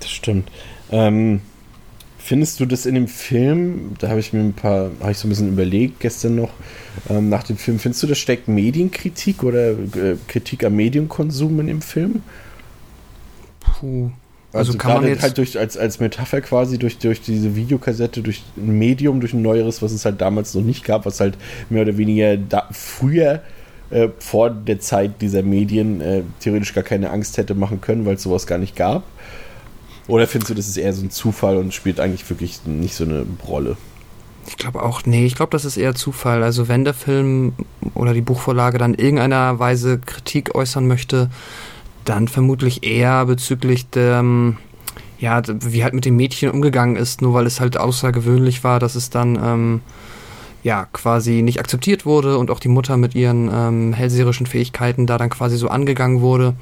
Das 0.00 0.10
stimmt. 0.10 0.50
Ähm 0.90 1.42
Findest 2.24 2.60
du 2.60 2.66
das 2.66 2.86
in 2.86 2.94
dem 2.94 3.08
Film, 3.08 3.94
da 3.98 4.08
habe 4.08 4.20
ich 4.20 4.32
mir 4.32 4.40
ein 4.40 4.52
paar, 4.52 4.90
habe 5.00 5.10
ich 5.10 5.18
so 5.18 5.26
ein 5.26 5.30
bisschen 5.30 5.48
überlegt 5.48 5.98
gestern 5.98 6.36
noch, 6.36 6.50
ähm, 7.10 7.28
nach 7.28 7.42
dem 7.42 7.56
Film, 7.56 7.80
findest 7.80 8.02
du, 8.04 8.06
das 8.06 8.18
steckt 8.18 8.46
Medienkritik 8.46 9.42
oder 9.42 9.70
äh, 9.70 10.16
Kritik 10.28 10.64
am 10.64 10.76
Medienkonsum 10.76 11.58
in 11.58 11.66
dem 11.66 11.82
Film? 11.82 12.22
Puh. 13.58 14.10
Also, 14.52 14.72
also 14.72 14.78
kann 14.78 15.00
man 15.00 15.08
jetzt 15.08 15.22
halt 15.22 15.38
durch, 15.38 15.58
als, 15.58 15.76
als 15.78 15.98
Metapher 15.98 16.42
quasi 16.42 16.78
durch, 16.78 16.98
durch 16.98 17.22
diese 17.22 17.56
Videokassette, 17.56 18.20
durch 18.20 18.42
ein 18.56 18.78
Medium, 18.78 19.18
durch 19.18 19.32
ein 19.32 19.42
neueres, 19.42 19.80
was 19.80 19.92
es 19.92 20.04
halt 20.04 20.20
damals 20.20 20.54
noch 20.54 20.62
nicht 20.62 20.84
gab, 20.84 21.06
was 21.06 21.20
halt 21.20 21.38
mehr 21.70 21.82
oder 21.82 21.96
weniger 21.96 22.36
da, 22.36 22.68
früher 22.70 23.40
äh, 23.90 24.08
vor 24.18 24.50
der 24.50 24.78
Zeit 24.78 25.22
dieser 25.22 25.42
Medien 25.42 26.00
äh, 26.00 26.22
theoretisch 26.40 26.74
gar 26.74 26.84
keine 26.84 27.10
Angst 27.10 27.38
hätte 27.38 27.54
machen 27.54 27.80
können, 27.80 28.04
weil 28.04 28.16
es 28.16 28.22
sowas 28.22 28.46
gar 28.46 28.58
nicht 28.58 28.76
gab. 28.76 29.04
Oder 30.08 30.26
findest 30.26 30.50
du, 30.50 30.54
das 30.54 30.68
ist 30.68 30.76
eher 30.76 30.92
so 30.92 31.02
ein 31.02 31.10
Zufall 31.10 31.56
und 31.56 31.72
spielt 31.72 32.00
eigentlich 32.00 32.28
wirklich 32.28 32.60
nicht 32.66 32.94
so 32.94 33.04
eine 33.04 33.24
Rolle? 33.46 33.76
Ich 34.46 34.56
glaube 34.56 34.82
auch, 34.82 35.02
nee, 35.04 35.24
ich 35.24 35.36
glaube, 35.36 35.50
das 35.50 35.64
ist 35.64 35.76
eher 35.76 35.94
Zufall. 35.94 36.42
Also 36.42 36.66
wenn 36.66 36.84
der 36.84 36.94
Film 36.94 37.52
oder 37.94 38.12
die 38.12 38.20
Buchvorlage 38.20 38.78
dann 38.78 38.94
irgendeiner 38.94 39.58
Weise 39.58 39.98
Kritik 39.98 40.54
äußern 40.54 40.86
möchte, 40.86 41.30
dann 42.04 42.26
vermutlich 42.26 42.82
eher 42.82 43.24
bezüglich 43.26 43.88
der, 43.90 44.24
ja, 45.20 45.42
wie 45.46 45.84
halt 45.84 45.94
mit 45.94 46.04
dem 46.04 46.16
Mädchen 46.16 46.50
umgegangen 46.50 46.96
ist, 46.96 47.22
nur 47.22 47.34
weil 47.34 47.46
es 47.46 47.60
halt 47.60 47.76
außergewöhnlich 47.76 48.64
war, 48.64 48.80
dass 48.80 48.96
es 48.96 49.10
dann, 49.10 49.36
ähm, 49.36 49.80
ja, 50.64 50.86
quasi 50.92 51.42
nicht 51.42 51.60
akzeptiert 51.60 52.06
wurde 52.06 52.38
und 52.38 52.50
auch 52.50 52.60
die 52.60 52.68
Mutter 52.68 52.96
mit 52.96 53.14
ihren 53.14 53.50
ähm, 53.52 53.92
hellseherischen 53.92 54.46
Fähigkeiten 54.46 55.06
da 55.06 55.18
dann 55.18 55.30
quasi 55.30 55.56
so 55.56 55.68
angegangen 55.68 56.20
wurde 56.20 56.54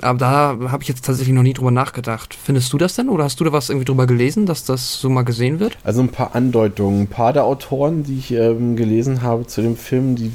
aber 0.00 0.18
da 0.18 0.58
habe 0.70 0.82
ich 0.82 0.88
jetzt 0.88 1.04
tatsächlich 1.04 1.34
noch 1.34 1.42
nie 1.42 1.52
drüber 1.52 1.70
nachgedacht. 1.70 2.36
Findest 2.40 2.72
du 2.72 2.78
das 2.78 2.94
denn 2.94 3.08
oder 3.08 3.24
hast 3.24 3.40
du 3.40 3.44
da 3.44 3.52
was 3.52 3.68
irgendwie 3.68 3.84
drüber 3.84 4.06
gelesen, 4.06 4.46
dass 4.46 4.64
das 4.64 5.00
so 5.00 5.08
mal 5.08 5.22
gesehen 5.22 5.60
wird? 5.60 5.78
Also 5.84 6.02
ein 6.02 6.08
paar 6.08 6.34
Andeutungen. 6.34 7.02
Ein 7.02 7.06
paar 7.06 7.32
der 7.32 7.44
Autoren, 7.44 8.02
die 8.04 8.18
ich 8.18 8.32
ähm, 8.32 8.76
gelesen 8.76 9.22
habe 9.22 9.46
zu 9.46 9.62
dem 9.62 9.76
Film, 9.76 10.16
die 10.16 10.32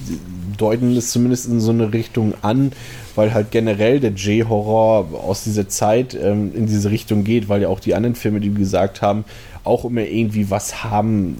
deuten 0.57 0.95
es 0.95 1.11
zumindest 1.11 1.47
in 1.47 1.59
so 1.59 1.71
eine 1.71 1.93
Richtung 1.93 2.33
an, 2.41 2.71
weil 3.15 3.33
halt 3.33 3.51
generell 3.51 3.99
der 3.99 4.11
J-Horror 4.11 5.07
aus 5.23 5.43
dieser 5.43 5.67
Zeit 5.69 6.17
ähm, 6.21 6.51
in 6.55 6.67
diese 6.67 6.91
Richtung 6.91 7.23
geht, 7.23 7.49
weil 7.49 7.61
ja 7.61 7.67
auch 7.67 7.79
die 7.79 7.95
anderen 7.95 8.15
Filme, 8.15 8.39
die 8.39 8.51
wir 8.51 8.59
gesagt 8.59 9.01
haben, 9.01 9.25
auch 9.67 9.85
immer 9.85 10.01
irgendwie 10.01 10.49
was 10.49 10.83
haben. 10.83 11.37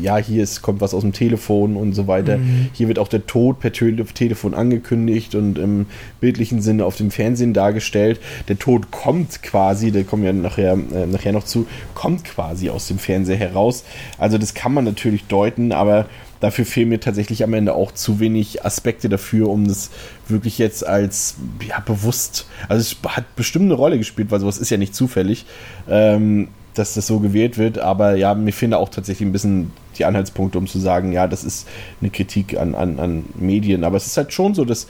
Ja, 0.00 0.16
hier 0.16 0.42
ist, 0.42 0.62
kommt 0.62 0.80
was 0.80 0.94
aus 0.94 1.02
dem 1.02 1.12
Telefon 1.12 1.76
und 1.76 1.92
so 1.92 2.06
weiter. 2.06 2.38
Mhm. 2.38 2.68
Hier 2.72 2.88
wird 2.88 2.98
auch 2.98 3.08
der 3.08 3.26
Tod 3.26 3.60
per 3.60 3.72
Tele 3.72 4.04
Telefon 4.06 4.54
angekündigt 4.54 5.34
und 5.34 5.58
im 5.58 5.86
bildlichen 6.20 6.62
Sinne 6.62 6.86
auf 6.86 6.96
dem 6.96 7.10
Fernsehen 7.10 7.52
dargestellt. 7.52 8.18
Der 8.48 8.58
Tod 8.58 8.90
kommt 8.90 9.42
quasi, 9.42 9.92
da 9.92 10.02
kommen 10.02 10.24
wir 10.24 10.32
nachher, 10.32 10.72
äh, 10.72 11.06
nachher 11.06 11.32
noch 11.32 11.44
zu, 11.44 11.66
kommt 11.94 12.24
quasi 12.24 12.70
aus 12.70 12.88
dem 12.88 12.98
Fernseher 12.98 13.36
heraus. 13.36 13.84
Also 14.18 14.38
das 14.38 14.54
kann 14.54 14.72
man 14.72 14.84
natürlich 14.84 15.24
deuten, 15.24 15.72
aber 15.72 16.06
dafür 16.40 16.64
fehlen 16.64 16.88
mir 16.88 17.00
tatsächlich 17.00 17.42
am 17.44 17.54
Ende 17.54 17.74
auch 17.74 17.92
zu 17.92 18.20
wenig 18.20 18.64
Aspekte 18.64 19.08
dafür, 19.08 19.48
um 19.48 19.66
das 19.66 19.90
wirklich 20.28 20.58
jetzt 20.58 20.86
als 20.86 21.36
ja, 21.66 21.80
bewusst, 21.80 22.46
also 22.68 22.80
es 22.80 22.96
hat 23.14 23.36
bestimmt 23.36 23.66
eine 23.66 23.74
Rolle 23.74 23.98
gespielt, 23.98 24.30
weil 24.30 24.40
sowas 24.40 24.58
ist 24.58 24.70
ja 24.70 24.76
nicht 24.76 24.94
zufällig. 24.94 25.46
Ähm, 25.88 26.48
dass 26.78 26.94
das 26.94 27.06
so 27.06 27.20
gewählt 27.20 27.56
wird, 27.56 27.78
aber 27.78 28.16
ja, 28.16 28.34
mir 28.34 28.52
fehlen 28.52 28.74
auch 28.74 28.90
tatsächlich 28.90 29.26
ein 29.26 29.32
bisschen 29.32 29.72
die 29.98 30.04
Anhaltspunkte, 30.04 30.58
um 30.58 30.66
zu 30.66 30.78
sagen, 30.78 31.12
ja, 31.12 31.26
das 31.26 31.42
ist 31.42 31.66
eine 32.00 32.10
Kritik 32.10 32.58
an, 32.58 32.74
an, 32.74 32.98
an 32.98 33.24
Medien. 33.34 33.82
Aber 33.82 33.96
es 33.96 34.06
ist 34.06 34.16
halt 34.16 34.32
schon 34.32 34.54
so, 34.54 34.64
dass 34.64 34.86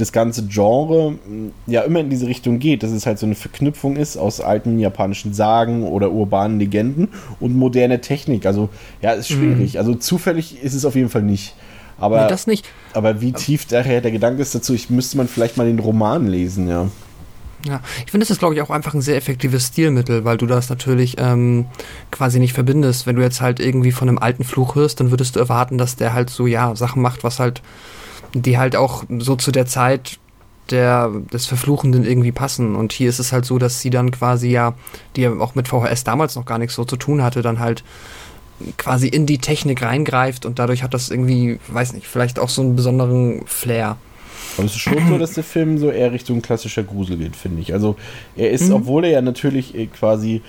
das 0.00 0.12
ganze 0.12 0.46
Genre 0.46 1.14
ja 1.66 1.82
immer 1.82 2.00
in 2.00 2.10
diese 2.10 2.26
Richtung 2.26 2.58
geht, 2.58 2.82
dass 2.82 2.90
es 2.90 3.06
halt 3.06 3.18
so 3.18 3.26
eine 3.26 3.34
Verknüpfung 3.34 3.96
ist 3.96 4.16
aus 4.16 4.40
alten 4.40 4.78
japanischen 4.78 5.32
Sagen 5.34 5.84
oder 5.84 6.10
urbanen 6.10 6.58
Legenden 6.58 7.08
und 7.38 7.56
moderne 7.56 8.00
Technik. 8.00 8.46
Also 8.46 8.68
ja, 9.02 9.12
ist 9.12 9.28
schwierig. 9.28 9.74
Mhm. 9.74 9.78
Also 9.78 9.94
zufällig 9.94 10.62
ist 10.62 10.74
es 10.74 10.84
auf 10.84 10.94
jeden 10.94 11.08
Fall 11.08 11.22
nicht. 11.22 11.54
Aber, 11.98 12.22
nee, 12.22 12.28
das 12.28 12.46
nicht. 12.46 12.66
aber 12.94 13.20
wie 13.20 13.32
tief 13.32 13.66
daher 13.66 14.00
der 14.00 14.10
Gedanke 14.10 14.40
ist 14.40 14.54
dazu, 14.54 14.72
ich 14.72 14.88
müsste 14.88 15.18
man 15.18 15.28
vielleicht 15.28 15.58
mal 15.58 15.66
den 15.66 15.78
Roman 15.78 16.26
lesen, 16.26 16.66
ja. 16.66 16.88
Ja, 17.66 17.82
ich 18.06 18.10
finde, 18.10 18.24
das 18.24 18.30
ist, 18.30 18.38
glaube 18.38 18.54
ich, 18.54 18.62
auch 18.62 18.70
einfach 18.70 18.94
ein 18.94 19.02
sehr 19.02 19.16
effektives 19.16 19.66
Stilmittel, 19.66 20.24
weil 20.24 20.38
du 20.38 20.46
das 20.46 20.70
natürlich 20.70 21.16
ähm, 21.18 21.66
quasi 22.10 22.40
nicht 22.40 22.54
verbindest. 22.54 23.06
Wenn 23.06 23.16
du 23.16 23.22
jetzt 23.22 23.42
halt 23.42 23.60
irgendwie 23.60 23.92
von 23.92 24.08
einem 24.08 24.18
alten 24.18 24.44
Fluch 24.44 24.76
hörst, 24.76 24.98
dann 25.00 25.10
würdest 25.10 25.36
du 25.36 25.40
erwarten, 25.40 25.76
dass 25.76 25.96
der 25.96 26.14
halt 26.14 26.30
so, 26.30 26.46
ja, 26.46 26.74
Sachen 26.74 27.02
macht, 27.02 27.22
was 27.22 27.38
halt, 27.38 27.60
die 28.34 28.58
halt 28.58 28.76
auch 28.76 29.04
so 29.18 29.36
zu 29.36 29.52
der 29.52 29.66
Zeit 29.66 30.18
der, 30.70 31.10
des 31.32 31.46
Verfluchenden 31.46 32.04
irgendwie 32.04 32.32
passen. 32.32 32.76
Und 32.76 32.92
hier 32.92 33.08
ist 33.08 33.18
es 33.18 33.32
halt 33.32 33.44
so, 33.44 33.58
dass 33.58 33.80
sie 33.80 33.90
dann 33.90 34.10
quasi 34.10 34.50
ja, 34.50 34.74
die 35.16 35.22
ja 35.22 35.32
auch 35.38 35.54
mit 35.54 35.68
VHS 35.68 36.04
damals 36.04 36.36
noch 36.36 36.46
gar 36.46 36.58
nichts 36.58 36.74
so 36.74 36.84
zu 36.84 36.96
tun 36.96 37.22
hatte, 37.22 37.42
dann 37.42 37.58
halt 37.58 37.82
quasi 38.76 39.08
in 39.08 39.26
die 39.26 39.38
Technik 39.38 39.82
reingreift 39.82 40.44
und 40.44 40.58
dadurch 40.58 40.82
hat 40.82 40.94
das 40.94 41.10
irgendwie, 41.10 41.58
weiß 41.68 41.94
nicht, 41.94 42.06
vielleicht 42.06 42.38
auch 42.38 42.50
so 42.50 42.62
einen 42.62 42.76
besonderen 42.76 43.42
Flair. 43.46 43.96
Aber 44.56 44.66
es 44.66 44.72
ist 44.72 44.80
schon 44.80 45.08
so, 45.08 45.18
dass 45.18 45.32
der 45.32 45.44
Film 45.44 45.78
so 45.78 45.90
eher 45.90 46.12
Richtung 46.12 46.42
klassischer 46.42 46.82
Grusel 46.82 47.16
geht, 47.16 47.36
finde 47.36 47.62
ich. 47.62 47.72
Also 47.72 47.96
er 48.36 48.50
ist, 48.50 48.68
mhm. 48.68 48.74
obwohl 48.74 49.04
er 49.04 49.10
ja 49.10 49.22
natürlich 49.22 49.74
äh, 49.74 49.86
quasi 49.86 50.42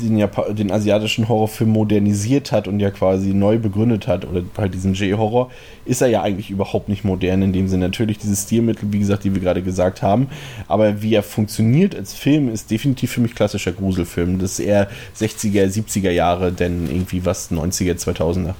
den, 0.00 0.18
Jap 0.18 0.54
den 0.56 0.70
asiatischen 0.70 1.28
Horrorfilm 1.28 1.70
modernisiert 1.70 2.52
hat 2.52 2.68
und 2.68 2.80
ja 2.80 2.90
quasi 2.90 3.34
neu 3.34 3.58
begründet 3.58 4.06
hat, 4.06 4.26
oder 4.26 4.42
halt 4.56 4.74
diesen 4.74 4.94
J-Horror, 4.94 5.50
ist 5.84 6.00
er 6.00 6.08
ja 6.08 6.22
eigentlich 6.22 6.50
überhaupt 6.50 6.88
nicht 6.88 7.04
modern 7.04 7.42
in 7.42 7.52
dem 7.52 7.68
Sinne. 7.68 7.86
Natürlich 7.86 8.18
diese 8.18 8.36
Stilmittel, 8.36 8.92
wie 8.92 8.98
gesagt, 8.98 9.24
die 9.24 9.34
wir 9.34 9.40
gerade 9.40 9.62
gesagt 9.62 10.02
haben, 10.02 10.28
aber 10.66 11.02
wie 11.02 11.14
er 11.14 11.22
funktioniert 11.22 11.94
als 11.94 12.14
Film, 12.14 12.48
ist 12.48 12.70
definitiv 12.70 13.12
für 13.12 13.20
mich 13.20 13.34
klassischer 13.34 13.72
Gruselfilm. 13.72 14.38
Das 14.38 14.58
ist 14.58 14.60
eher 14.60 14.88
60er, 15.18 15.66
70er 15.66 16.10
Jahre, 16.10 16.52
denn 16.52 16.88
irgendwie 16.90 17.24
was 17.24 17.50
90er, 17.50 17.94
2000er. 17.94 18.54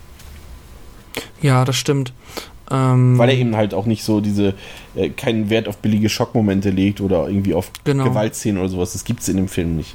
Ja, 1.43 1.65
das 1.65 1.77
stimmt. 1.77 2.13
Ähm, 2.71 3.17
Weil 3.17 3.31
er 3.31 3.37
eben 3.37 3.57
halt 3.57 3.73
auch 3.73 3.87
nicht 3.87 4.05
so 4.05 4.21
diese, 4.21 4.55
äh, 4.95 5.09
keinen 5.09 5.49
Wert 5.51 5.69
auf 5.69 5.79
billige 5.79 6.09
Schockmomente 6.09 6.71
legt 6.71 7.01
oder 7.01 7.29
irgendwie 7.29 7.55
auf 7.55 7.71
genau. 7.85 8.05
Gewaltszenen 8.05 8.59
oder 8.59 8.69
sowas. 8.69 8.93
Das 8.93 9.05
gibt 9.05 9.21
es 9.21 9.29
in 9.29 9.37
dem 9.37 9.49
Film 9.49 9.77
nicht. 9.77 9.95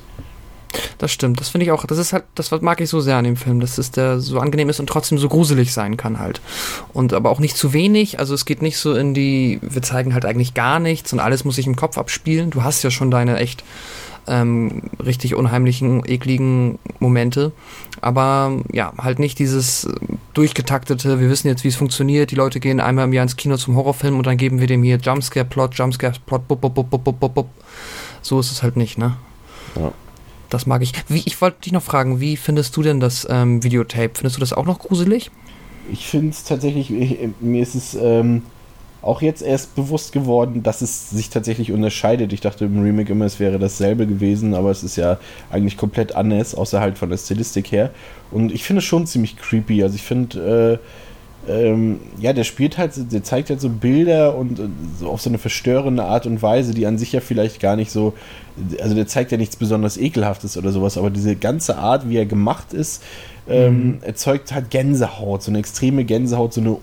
Das 0.97 1.11
stimmt, 1.11 1.39
das 1.39 1.49
finde 1.49 1.65
ich 1.65 1.71
auch, 1.71 1.85
das 1.85 1.97
ist 1.97 2.13
halt, 2.13 2.23
das 2.35 2.51
mag 2.61 2.81
ich 2.81 2.89
so 2.89 2.99
sehr 2.99 3.17
an 3.17 3.25
dem 3.25 3.35
Film, 3.35 3.59
dass 3.59 3.77
es 3.77 3.91
der 3.91 4.19
so 4.19 4.39
angenehm 4.39 4.69
ist 4.69 4.79
und 4.79 4.87
trotzdem 4.87 5.17
so 5.17 5.29
gruselig 5.29 5.73
sein 5.73 5.97
kann 5.97 6.19
halt. 6.19 6.41
Und 6.93 7.13
aber 7.13 7.29
auch 7.29 7.39
nicht 7.39 7.57
zu 7.57 7.73
wenig, 7.73 8.19
also 8.19 8.33
es 8.33 8.45
geht 8.45 8.61
nicht 8.61 8.77
so 8.77 8.93
in 8.93 9.13
die, 9.13 9.59
wir 9.61 9.81
zeigen 9.81 10.13
halt 10.13 10.25
eigentlich 10.25 10.53
gar 10.53 10.79
nichts 10.79 11.13
und 11.13 11.19
alles 11.19 11.45
muss 11.45 11.55
sich 11.55 11.67
im 11.67 11.75
Kopf 11.75 11.97
abspielen. 11.97 12.49
Du 12.49 12.63
hast 12.63 12.83
ja 12.83 12.91
schon 12.91 13.11
deine 13.11 13.37
echt 13.37 13.63
ähm, 14.27 14.83
richtig 15.03 15.35
unheimlichen, 15.35 16.03
ekligen 16.05 16.79
Momente. 16.99 17.51
Aber 18.01 18.59
ja, 18.71 18.93
halt 18.97 19.19
nicht 19.19 19.39
dieses 19.39 19.87
durchgetaktete, 20.33 21.19
wir 21.19 21.29
wissen 21.29 21.47
jetzt, 21.47 21.63
wie 21.63 21.69
es 21.69 21.75
funktioniert, 21.75 22.31
die 22.31 22.35
Leute 22.35 22.59
gehen 22.59 22.79
einmal 22.79 23.05
im 23.05 23.13
Jahr 23.13 23.23
ins 23.23 23.37
Kino 23.37 23.57
zum 23.57 23.75
Horrorfilm 23.75 24.17
und 24.17 24.27
dann 24.27 24.37
geben 24.37 24.59
wir 24.59 24.67
dem 24.67 24.83
hier 24.83 24.97
Jumpscare-Plot, 24.97 25.75
Jumpscare-Plot, 25.75 26.47
bup, 26.47 26.61
bup, 26.61 26.73
bup, 26.73 26.89
bup, 26.89 27.03
bup, 27.03 27.19
bup, 27.19 27.33
bup. 27.33 27.49
So 28.21 28.39
ist 28.39 28.51
es 28.51 28.63
halt 28.63 28.77
nicht, 28.77 28.97
ne? 28.97 29.17
Ja. 29.75 29.91
Das 30.53 30.67
mag 30.67 30.83
ich. 30.83 30.93
Wie, 31.07 31.23
ich 31.25 31.41
wollte 31.41 31.61
dich 31.61 31.73
noch 31.73 31.81
fragen, 31.81 32.19
wie 32.19 32.37
findest 32.37 32.77
du 32.77 32.83
denn 32.83 32.99
das 32.99 33.27
ähm, 33.29 33.63
Videotape? 33.63 34.11
Findest 34.13 34.37
du 34.37 34.39
das 34.39 34.53
auch 34.53 34.65
noch 34.65 34.79
gruselig? 34.79 35.31
Ich 35.91 36.05
finde 36.05 36.29
es 36.29 36.43
tatsächlich, 36.43 36.91
ich, 36.91 37.17
mir 37.39 37.61
ist 37.61 37.75
es 37.75 37.97
ähm, 37.99 38.43
auch 39.01 39.21
jetzt 39.21 39.41
erst 39.41 39.75
bewusst 39.75 40.13
geworden, 40.13 40.63
dass 40.63 40.81
es 40.81 41.09
sich 41.09 41.29
tatsächlich 41.29 41.71
unterscheidet. 41.71 42.31
Ich 42.33 42.41
dachte 42.41 42.65
im 42.65 42.81
Remake 42.81 43.11
immer, 43.11 43.25
es 43.25 43.39
wäre 43.39 43.57
dasselbe 43.57 44.05
gewesen, 44.05 44.53
aber 44.53 44.69
es 44.69 44.83
ist 44.83 44.95
ja 44.95 45.17
eigentlich 45.49 45.75
komplett 45.75 46.15
anders, 46.15 46.53
außer 46.53 46.79
halt 46.79 46.97
von 46.97 47.09
der 47.09 47.17
Stilistik 47.17 47.71
her. 47.71 47.89
Und 48.29 48.51
ich 48.51 48.63
finde 48.63 48.79
es 48.79 48.85
schon 48.85 49.07
ziemlich 49.07 49.35
creepy. 49.35 49.83
Also 49.83 49.95
ich 49.95 50.03
finde, 50.03 50.79
äh, 50.79 50.87
ähm, 51.47 51.99
ja, 52.19 52.31
der 52.31 52.43
spielt 52.43 52.77
halt, 52.77 52.93
der 53.11 53.23
zeigt 53.23 53.49
halt 53.49 53.59
so 53.59 53.69
Bilder 53.69 54.35
und 54.35 54.61
so 54.99 55.09
auf 55.09 55.21
so 55.21 55.29
eine 55.29 55.37
verstörende 55.37 56.03
Art 56.05 56.25
und 56.25 56.41
Weise, 56.41 56.73
die 56.73 56.85
an 56.85 56.97
sich 56.97 57.11
ja 57.11 57.19
vielleicht 57.19 57.59
gar 57.59 57.75
nicht 57.75 57.91
so, 57.91 58.13
also 58.81 58.95
der 58.95 59.07
zeigt 59.07 59.31
ja 59.31 59.37
nichts 59.37 59.55
besonders 59.55 59.97
ekelhaftes 59.97 60.57
oder 60.57 60.71
sowas, 60.71 60.97
aber 60.97 61.09
diese 61.09 61.35
ganze 61.35 61.77
Art, 61.77 62.07
wie 62.09 62.17
er 62.17 62.25
gemacht 62.25 62.73
ist, 62.73 63.03
ähm, 63.49 63.73
mhm. 63.75 63.97
erzeugt 64.03 64.53
halt 64.53 64.69
Gänsehaut, 64.69 65.43
so 65.43 65.51
eine 65.51 65.59
extreme 65.59 66.05
Gänsehaut, 66.05 66.53
so 66.53 66.61
eine 66.61 66.77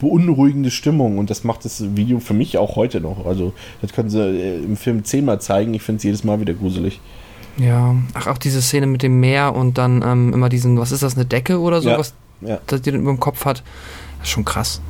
beunruhigende 0.00 0.70
Stimmung 0.70 1.18
und 1.18 1.30
das 1.30 1.44
macht 1.44 1.64
das 1.64 1.94
Video 1.94 2.18
für 2.18 2.34
mich 2.34 2.58
auch 2.58 2.74
heute 2.74 3.00
noch. 3.00 3.26
Also 3.26 3.52
das 3.80 3.92
können 3.92 4.10
sie 4.10 4.20
äh, 4.20 4.56
im 4.56 4.76
Film 4.76 5.04
zehnmal 5.04 5.40
zeigen, 5.40 5.72
ich 5.74 5.82
finde 5.82 5.98
es 5.98 6.04
jedes 6.04 6.24
Mal 6.24 6.40
wieder 6.40 6.54
gruselig. 6.54 7.00
Ja, 7.58 7.94
ach 8.14 8.26
auch 8.26 8.38
diese 8.38 8.62
Szene 8.62 8.86
mit 8.86 9.02
dem 9.02 9.20
Meer 9.20 9.54
und 9.54 9.78
dann 9.78 10.02
ähm, 10.04 10.32
immer 10.32 10.48
diesen, 10.48 10.78
was 10.78 10.90
ist 10.90 11.02
das, 11.02 11.14
eine 11.14 11.26
Decke 11.26 11.60
oder 11.60 11.80
so, 11.80 11.90
ja, 11.90 11.98
was 11.98 12.14
ja. 12.40 12.58
das 12.66 12.82
die 12.82 12.90
dann 12.90 13.00
über 13.00 13.10
dem 13.10 13.20
Kopf 13.20 13.44
hat. 13.44 13.62
Das 14.18 14.28
ist 14.28 14.32
schon 14.32 14.44
krass. 14.44 14.80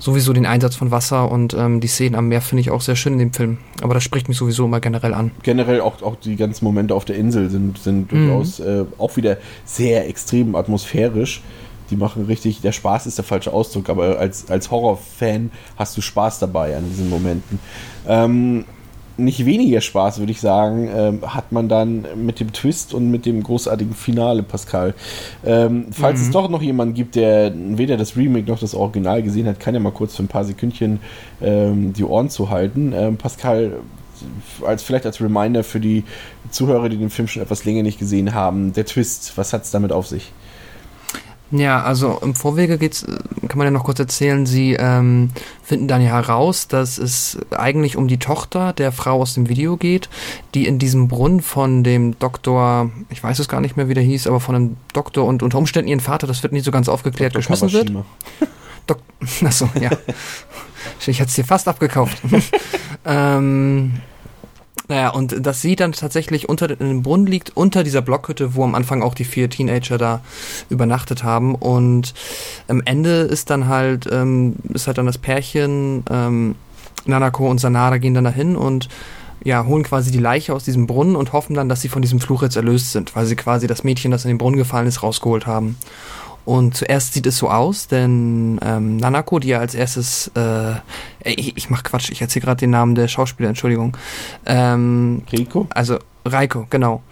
Sowieso 0.00 0.32
den 0.32 0.46
Einsatz 0.46 0.74
von 0.74 0.90
Wasser 0.90 1.30
und 1.30 1.54
ähm, 1.54 1.80
die 1.80 1.86
Szenen 1.86 2.16
am 2.16 2.26
Meer 2.26 2.40
finde 2.40 2.62
ich 2.62 2.70
auch 2.70 2.80
sehr 2.80 2.96
schön 2.96 3.12
in 3.12 3.18
dem 3.20 3.32
Film. 3.32 3.58
Aber 3.82 3.94
das 3.94 4.02
spricht 4.02 4.28
mich 4.28 4.36
sowieso 4.36 4.64
immer 4.64 4.80
generell 4.80 5.14
an. 5.14 5.30
Generell 5.44 5.80
auch, 5.80 6.02
auch 6.02 6.16
die 6.16 6.34
ganzen 6.34 6.64
Momente 6.64 6.94
auf 6.94 7.04
der 7.04 7.16
Insel 7.16 7.50
sind, 7.50 7.78
sind 7.78 8.12
mhm. 8.12 8.26
durchaus 8.26 8.58
äh, 8.58 8.84
auch 8.98 9.16
wieder 9.16 9.36
sehr 9.64 10.08
extrem 10.08 10.56
atmosphärisch 10.56 11.42
die 11.92 11.96
machen 11.96 12.24
richtig, 12.24 12.62
der 12.62 12.72
Spaß 12.72 13.06
ist 13.06 13.18
der 13.18 13.24
falsche 13.24 13.52
Ausdruck, 13.52 13.90
aber 13.90 14.18
als, 14.18 14.50
als 14.50 14.70
Horrorfan 14.70 15.52
hast 15.76 15.96
du 15.96 16.00
Spaß 16.00 16.38
dabei 16.38 16.74
an 16.74 16.88
diesen 16.88 17.10
Momenten. 17.10 17.60
Ähm, 18.08 18.64
nicht 19.16 19.44
weniger 19.44 19.80
Spaß, 19.80 20.18
würde 20.18 20.32
ich 20.32 20.40
sagen, 20.40 20.88
ähm, 20.94 21.34
hat 21.34 21.52
man 21.52 21.68
dann 21.68 22.06
mit 22.16 22.40
dem 22.40 22.52
Twist 22.52 22.94
und 22.94 23.10
mit 23.10 23.26
dem 23.26 23.42
großartigen 23.42 23.94
Finale, 23.94 24.42
Pascal. 24.42 24.94
Ähm, 25.44 25.86
falls 25.90 26.20
mhm. 26.20 26.26
es 26.26 26.30
doch 26.30 26.48
noch 26.48 26.62
jemanden 26.62 26.94
gibt, 26.94 27.16
der 27.16 27.52
weder 27.54 27.96
das 27.96 28.16
Remake 28.16 28.50
noch 28.50 28.58
das 28.58 28.74
Original 28.74 29.22
gesehen 29.22 29.46
hat, 29.46 29.60
kann 29.60 29.74
ja 29.74 29.80
mal 29.80 29.92
kurz 29.92 30.16
für 30.16 30.22
ein 30.22 30.28
paar 30.28 30.44
Sekündchen 30.44 31.00
ähm, 31.40 31.92
die 31.92 32.04
Ohren 32.04 32.30
zu 32.30 32.50
halten. 32.50 32.92
Ähm, 32.94 33.16
Pascal, 33.16 33.80
als 34.66 34.82
vielleicht 34.82 35.06
als 35.06 35.20
Reminder 35.20 35.64
für 35.64 35.80
die 35.80 36.04
Zuhörer, 36.50 36.88
die 36.88 36.96
den 36.96 37.10
Film 37.10 37.28
schon 37.28 37.42
etwas 37.42 37.64
länger 37.64 37.82
nicht 37.82 37.98
gesehen 37.98 38.34
haben, 38.34 38.72
der 38.72 38.86
Twist, 38.86 39.32
was 39.36 39.52
hat 39.52 39.64
es 39.64 39.70
damit 39.70 39.92
auf 39.92 40.06
sich? 40.06 40.32
Ja, 41.52 41.82
also 41.82 42.18
im 42.22 42.34
Vorwege 42.34 42.78
geht's, 42.78 43.04
kann 43.46 43.58
man 43.58 43.66
ja 43.66 43.70
noch 43.70 43.84
kurz 43.84 43.98
erzählen, 43.98 44.46
sie 44.46 44.72
ähm, 44.72 45.30
finden 45.62 45.86
dann 45.86 46.00
ja 46.00 46.08
heraus, 46.08 46.66
dass 46.66 46.96
es 46.96 47.38
eigentlich 47.50 47.96
um 47.96 48.08
die 48.08 48.18
Tochter 48.18 48.72
der 48.72 48.90
Frau 48.90 49.20
aus 49.20 49.34
dem 49.34 49.50
Video 49.50 49.76
geht, 49.76 50.08
die 50.54 50.66
in 50.66 50.78
diesem 50.78 51.08
Brunnen 51.08 51.42
von 51.42 51.84
dem 51.84 52.18
Doktor, 52.18 52.90
ich 53.10 53.22
weiß 53.22 53.38
es 53.38 53.48
gar 53.48 53.60
nicht 53.60 53.76
mehr, 53.76 53.88
wie 53.90 53.94
der 53.94 54.02
hieß, 54.02 54.26
aber 54.26 54.40
von 54.40 54.54
einem 54.54 54.76
Doktor 54.94 55.26
und 55.26 55.42
unter 55.42 55.58
Umständen 55.58 55.88
ihren 55.88 56.00
Vater, 56.00 56.26
das 56.26 56.42
wird 56.42 56.54
nicht 56.54 56.64
so 56.64 56.70
ganz 56.70 56.88
aufgeklärt, 56.88 57.34
Dr. 57.34 57.40
geschmissen 57.40 57.68
Kawashima. 57.68 58.04
wird. 58.38 58.50
Dok 58.86 58.98
Achso, 59.44 59.68
ja. 59.80 59.90
Ich 61.06 61.20
hätte 61.20 61.28
es 61.28 61.34
dir 61.34 61.44
fast 61.44 61.68
abgekauft. 61.68 62.20
ähm, 63.04 63.94
naja, 64.92 65.08
und 65.08 65.46
dass 65.46 65.62
sie 65.62 65.74
dann 65.74 65.92
tatsächlich 65.92 66.50
unter 66.50 66.68
dem 66.68 67.02
Brunnen 67.02 67.26
liegt, 67.26 67.56
unter 67.56 67.82
dieser 67.82 68.02
Blockhütte, 68.02 68.54
wo 68.54 68.62
am 68.62 68.74
Anfang 68.74 69.00
auch 69.00 69.14
die 69.14 69.24
vier 69.24 69.48
Teenager 69.48 69.96
da 69.96 70.20
übernachtet 70.68 71.24
haben. 71.24 71.54
Und 71.54 72.12
am 72.68 72.82
Ende 72.84 73.22
ist 73.22 73.48
dann 73.48 73.68
halt, 73.68 74.06
ähm, 74.12 74.56
ist 74.74 74.88
halt 74.88 74.98
dann 74.98 75.06
das 75.06 75.16
Pärchen, 75.16 76.04
ähm, 76.10 76.56
Nanako 77.06 77.50
und 77.50 77.58
Sanada 77.58 77.96
gehen 77.96 78.12
dann 78.12 78.24
dahin 78.24 78.54
und 78.54 78.90
ja, 79.42 79.64
holen 79.64 79.82
quasi 79.82 80.10
die 80.10 80.18
Leiche 80.18 80.52
aus 80.52 80.64
diesem 80.64 80.86
Brunnen 80.86 81.16
und 81.16 81.32
hoffen 81.32 81.54
dann, 81.54 81.70
dass 81.70 81.80
sie 81.80 81.88
von 81.88 82.02
diesem 82.02 82.20
Fluch 82.20 82.42
jetzt 82.42 82.56
erlöst 82.56 82.92
sind, 82.92 83.16
weil 83.16 83.24
sie 83.24 83.34
quasi 83.34 83.66
das 83.66 83.84
Mädchen, 83.84 84.10
das 84.10 84.26
in 84.26 84.28
den 84.28 84.38
Brunnen 84.38 84.58
gefallen 84.58 84.86
ist, 84.86 85.02
rausgeholt 85.02 85.46
haben. 85.46 85.78
Und 86.44 86.76
zuerst 86.76 87.14
sieht 87.14 87.26
es 87.26 87.38
so 87.38 87.48
aus, 87.48 87.86
denn 87.86 88.58
ähm, 88.64 88.96
Nanako, 88.96 89.38
die 89.38 89.48
ja 89.48 89.60
als 89.60 89.74
erstes, 89.74 90.30
äh, 90.34 90.74
ich, 91.24 91.56
ich 91.56 91.70
mach 91.70 91.84
Quatsch, 91.84 92.10
ich 92.10 92.20
erzähle 92.20 92.44
gerade 92.44 92.58
den 92.60 92.70
Namen 92.70 92.94
der 92.94 93.06
Schauspieler, 93.08 93.48
Entschuldigung. 93.48 93.96
Ähm, 94.44 95.22
Rico? 95.30 95.68
Also 95.70 95.98
Reiko, 96.24 96.66
genau. 96.68 97.02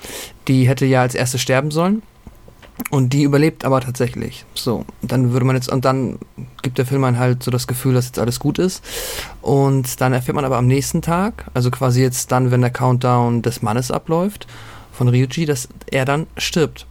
Die 0.48 0.66
hätte 0.66 0.86
ja 0.86 1.02
als 1.02 1.14
erstes 1.14 1.40
sterben 1.40 1.70
sollen. 1.70 2.02
Und 2.90 3.12
die 3.12 3.22
überlebt 3.24 3.64
aber 3.64 3.80
tatsächlich. 3.80 4.44
So, 4.54 4.86
dann 5.02 5.32
würde 5.32 5.44
man 5.44 5.54
jetzt, 5.54 5.68
und 5.70 5.84
dann 5.84 6.18
gibt 6.62 6.78
der 6.78 6.86
Film 6.86 7.04
einen 7.04 7.18
halt 7.18 7.42
so 7.42 7.50
das 7.50 7.66
Gefühl, 7.66 7.94
dass 7.94 8.06
jetzt 8.06 8.18
alles 8.18 8.40
gut 8.40 8.58
ist. 8.58 8.82
Und 9.42 10.00
dann 10.00 10.12
erfährt 10.12 10.34
man 10.34 10.46
aber 10.46 10.56
am 10.56 10.66
nächsten 10.66 11.02
Tag, 11.02 11.44
also 11.52 11.70
quasi 11.70 12.00
jetzt 12.00 12.32
dann, 12.32 12.50
wenn 12.50 12.62
der 12.62 12.70
Countdown 12.70 13.42
des 13.42 13.60
Mannes 13.62 13.90
abläuft, 13.90 14.46
von 14.92 15.08
Ryuji, 15.08 15.44
dass 15.44 15.68
er 15.90 16.04
dann 16.04 16.26
stirbt. 16.36 16.86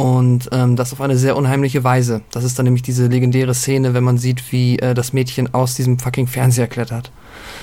Und 0.00 0.48
ähm, 0.52 0.76
das 0.76 0.92
auf 0.92 1.00
eine 1.00 1.16
sehr 1.16 1.36
unheimliche 1.36 1.84
Weise. 1.84 2.22
Das 2.30 2.44
ist 2.44 2.58
dann 2.58 2.64
nämlich 2.64 2.82
diese 2.82 3.06
legendäre 3.06 3.54
Szene, 3.54 3.94
wenn 3.94 4.04
man 4.04 4.18
sieht, 4.18 4.52
wie 4.52 4.78
äh, 4.78 4.94
das 4.94 5.12
Mädchen 5.12 5.52
aus 5.52 5.74
diesem 5.74 5.98
fucking 5.98 6.26
Fernseher 6.26 6.66
klettert. 6.66 7.10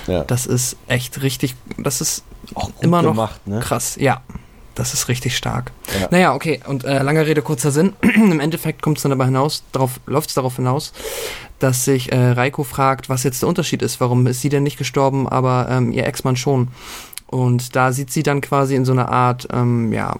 Ja. 0.06 0.24
Das 0.24 0.46
ist 0.46 0.76
echt 0.86 1.22
richtig, 1.22 1.54
das 1.76 2.00
ist 2.00 2.24
Auch 2.54 2.70
immer 2.80 3.02
noch 3.02 3.10
gemacht, 3.10 3.46
ne? 3.46 3.60
krass. 3.60 3.96
Ja, 4.00 4.22
das 4.74 4.94
ist 4.94 5.08
richtig 5.08 5.36
stark. 5.36 5.72
Ja. 6.00 6.08
Naja, 6.10 6.34
okay, 6.34 6.60
und 6.66 6.84
äh, 6.84 7.02
lange 7.02 7.26
Rede, 7.26 7.42
kurzer 7.42 7.72
Sinn. 7.72 7.94
Im 8.02 8.40
Endeffekt 8.40 8.80
kommt 8.80 8.98
es 8.98 9.02
dann 9.02 9.12
aber 9.12 9.24
hinaus, 9.24 9.64
darauf, 9.72 10.00
läuft 10.06 10.28
es 10.28 10.34
darauf 10.34 10.56
hinaus, 10.56 10.92
dass 11.58 11.84
sich 11.84 12.12
äh, 12.12 12.30
Reiko 12.30 12.62
fragt, 12.62 13.08
was 13.08 13.24
jetzt 13.24 13.42
der 13.42 13.48
Unterschied 13.48 13.82
ist. 13.82 14.00
Warum 14.00 14.26
ist 14.28 14.40
sie 14.40 14.48
denn 14.48 14.62
nicht 14.62 14.78
gestorben, 14.78 15.28
aber 15.28 15.66
ähm, 15.68 15.90
ihr 15.92 16.06
Ex-Mann 16.06 16.36
schon? 16.36 16.68
Und 17.28 17.76
da 17.76 17.92
sieht 17.92 18.10
sie 18.10 18.22
dann 18.22 18.40
quasi 18.40 18.74
in 18.74 18.84
so 18.84 18.92
einer 18.92 19.10
Art, 19.10 19.46
ähm, 19.52 19.92
ja, 19.92 20.16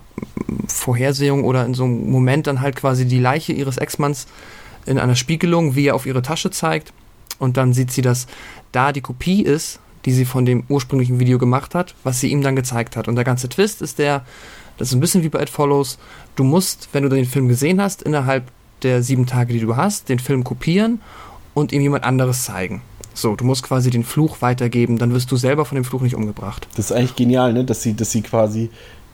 Vorhersehung 0.66 1.44
oder 1.44 1.64
in 1.64 1.74
so 1.74 1.84
einem 1.84 2.11
Moment 2.11 2.46
dann 2.46 2.61
halt 2.61 2.76
quasi 2.76 3.06
die 3.06 3.18
Leiche 3.18 3.52
ihres 3.52 3.78
Ex-Manns 3.78 4.26
in 4.84 4.98
einer 4.98 5.16
Spiegelung, 5.16 5.74
wie 5.74 5.86
er 5.86 5.94
auf 5.94 6.06
ihre 6.06 6.22
Tasche 6.22 6.50
zeigt. 6.50 6.92
Und 7.38 7.56
dann 7.56 7.72
sieht 7.72 7.90
sie, 7.92 8.02
dass 8.02 8.26
da 8.72 8.92
die 8.92 9.00
Kopie 9.00 9.42
ist, 9.42 9.80
die 10.04 10.12
sie 10.12 10.24
von 10.24 10.44
dem 10.44 10.64
ursprünglichen 10.68 11.18
Video 11.18 11.38
gemacht 11.38 11.74
hat, 11.74 11.94
was 12.04 12.20
sie 12.20 12.28
ihm 12.28 12.42
dann 12.42 12.56
gezeigt 12.56 12.96
hat. 12.96 13.09
Und 13.09 13.16
der 13.16 13.24
ganze 13.24 13.48
Twist 13.48 13.82
ist 13.82 13.98
der, 13.98 14.24
das 14.76 14.88
ist 14.88 14.94
ein 14.94 15.00
bisschen 15.00 15.22
wie 15.22 15.28
bei 15.28 15.42
It 15.42 15.50
Follows, 15.50 15.98
du 16.36 16.44
musst, 16.44 16.88
wenn 16.92 17.02
du 17.02 17.09
den 17.09 17.24
Film 17.24 17.48
gesehen 17.48 17.80
hast, 17.80 18.02
innerhalb 18.02 18.44
der 18.82 19.02
sieben 19.02 19.26
Tage, 19.26 19.52
die 19.52 19.61
du 19.61 19.76
hast, 19.76 20.09
den 20.09 20.18
Film 20.18 20.44
kopieren 20.44 21.00
und 21.54 21.72
ihm 21.72 21.82
jemand 21.82 22.04
anderes 22.04 22.44
zeigen. 22.44 22.82
So, 23.21 23.35
du 23.35 23.45
musst 23.45 23.64
quasi 23.64 23.91
den 23.91 24.05
Fluch 24.05 24.43
weitergeben, 24.43 24.97
dann 24.99 25.12
wirst 25.12 25.33
du 25.33 25.37
selber 25.37 25.64
von 25.64 25.75
dem 25.75 25.85
Fluch 25.85 26.03
nicht 26.03 26.14
umgebracht. 26.14 26.69
Das 26.77 26.87
ist 26.87 26.93
eigentlich 26.93 27.16
genial, 27.16 27.53
ne? 27.53 27.64
dass, 27.64 27.83
sie, 27.83 27.95
dass 27.95 28.12
sie 28.12 28.23
quasi 28.23 28.71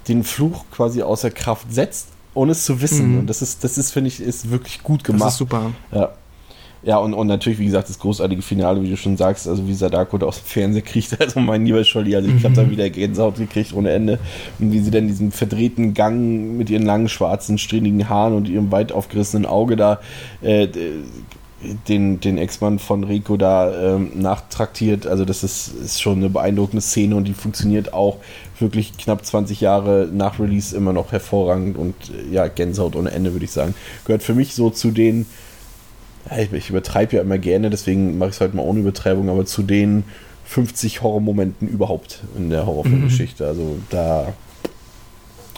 den 0.09 0.25
Fluch 0.25 0.67
quasi 0.71 1.03
außer 1.03 1.31
Kraft 1.31 1.73
setzt, 1.73 2.09
ohne 2.35 2.53
es 2.53 2.65
zu 2.65 2.83
wissen. 2.83 3.13
Mhm. 3.13 3.19
Und 3.21 3.27
das 3.31 3.41
ist, 3.41 3.65
das 3.65 3.79
ist, 3.79 3.93
finde 3.93 4.09
ich, 4.09 4.21
ist 4.21 4.51
wirklich 4.51 4.83
gut 4.83 5.01
Das 5.01 5.07
gemacht. 5.07 5.29
ist 5.31 5.39
super. 5.39 5.71
Ja. 5.91 6.13
Ja, 6.83 6.99
und, 6.99 7.15
und 7.15 7.29
natürlich, 7.29 7.59
wie 7.59 7.65
gesagt, 7.65 7.89
das 7.89 7.99
großartige 7.99 8.43
Finale, 8.43 8.83
wie 8.83 8.91
du 8.91 8.99
schon 8.99 9.17
sagst, 9.17 9.49
also 9.49 9.67
wie 9.67 9.73
Sadako 9.73 10.19
da 10.19 10.27
aus 10.27 10.43
dem 10.43 10.45
Fernseher 10.45 10.83
kriegt, 10.83 11.19
also 11.21 11.41
mein 11.41 11.65
lieber 11.65 11.83
Scholli, 11.83 12.15
also 12.15 12.29
ich 12.29 12.45
habe 12.45 12.55
da 12.55 12.69
wieder 12.69 12.91
Gänsehaut 12.91 13.37
gekriegt 13.37 13.73
ohne 13.73 13.89
Ende. 13.91 14.19
Und 14.59 14.71
wie 14.71 14.81
sie 14.81 14.91
dann 14.91 15.07
diesen 15.07 15.33
verdrehten 15.33 15.95
Gang 15.95 16.59
mit 16.59 16.69
ihren 16.69 16.85
langen, 16.85 17.09
schwarzen, 17.09 17.57
strähnigen 17.57 18.11
Haaren 18.11 18.35
und 18.35 18.51
ihrem 18.51 18.71
weit 18.71 18.93
aufgerissenen 18.93 19.47
Auge 19.47 19.77
da 19.77 20.01
äh, 20.43 20.69
den, 21.89 22.21
den 22.21 22.39
Ex-Mann 22.39 22.79
von 22.79 23.05
Rico 23.05 23.37
da 23.37 23.95
ähm, 23.97 24.11
nachtraktiert. 24.15 25.07
Also 25.07 25.25
das 25.25 25.43
ist, 25.43 25.69
ist 25.75 26.01
schon 26.03 26.19
eine 26.19 26.31
beeindruckende 26.31 26.81
Szene 26.83 27.17
und 27.17 27.25
die 27.25 27.35
funktioniert 27.35 27.93
auch 27.93 28.19
wirklich 28.59 28.97
knapp 28.97 29.25
20 29.25 29.61
Jahre 29.61 30.09
nach 30.13 30.39
Release 30.39 30.77
immer 30.77 30.93
noch 30.93 31.13
hervorragend 31.13 31.77
und 31.77 31.95
äh, 32.11 32.33
ja, 32.35 32.47
Gänsehaut 32.49 32.97
ohne 32.97 33.11
Ende, 33.11 33.33
würde 33.33 33.45
ich 33.45 33.53
sagen. 33.53 33.75
Gehört 34.05 34.23
für 34.23 34.35
mich 34.35 34.55
so 34.55 34.71
zu 34.71 34.91
den 34.91 35.27
ich, 36.39 36.53
ich 36.53 36.71
übertreibe 36.71 37.17
ja 37.17 37.23
immer 37.23 37.37
gerne, 37.39 37.69
deswegen 37.69 38.17
mache 38.17 38.31
ich 38.31 38.37
es 38.37 38.41
heute 38.41 38.57
mal 38.57 38.63
ohne 38.63 38.81
Übertreibung, 38.81 39.29
aber 39.29 39.45
zu 39.45 39.63
den 39.63 40.05
50 40.47 41.03
Horrormomenten 41.03 41.69
überhaupt 41.69 42.23
in 42.37 42.51
der 42.51 42.67
Horrorfilmgeschichte. 42.67 43.47
Also 43.47 43.77
da 43.91 44.33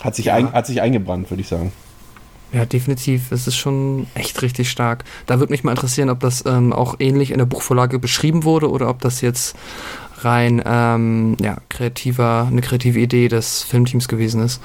hat 0.01 0.15
sich, 0.17 0.27
Ja. 0.27 0.35
ein, 0.35 0.53
hat 0.53 0.67
sich 0.67 0.81
eingebrannt, 0.81 1.31
würde 1.31 1.41
ich 1.41 1.49
sagen. 1.49 1.73
Ja, 2.53 2.65
definitiv. 2.65 3.33
Es 3.33 3.47
ist 3.47 3.57
schon 3.57 4.07
echt 4.15 4.41
richtig 4.43 4.71
stark. 4.71 5.05
Da 5.27 5.41
würde 5.41 5.53
mich 5.53 5.65
mal 5.65 5.73
interessieren, 5.73 6.11
ob 6.11 6.21
das 6.21 6.45
ähm, 6.47 6.73
auch 6.73 6.97
ähnlich 7.01 7.31
in 7.33 7.39
der 7.39 7.45
Buchvorlage 7.47 7.99
beschrieben 7.99 8.45
wurde 8.45 8.71
oder 8.71 8.89
ob 8.89 9.01
das 9.01 9.21
jetzt 9.21 9.57
rein 10.19 10.63
ähm, 10.65 11.37
ja, 11.41 11.59
kreativer, 11.69 12.47
eine 12.51 12.63
kreative 12.63 12.99
Idee 12.99 13.29
des 13.29 13.63
Filmteams 13.65 14.09
gewesen 14.09 14.43
ist. 14.43 14.61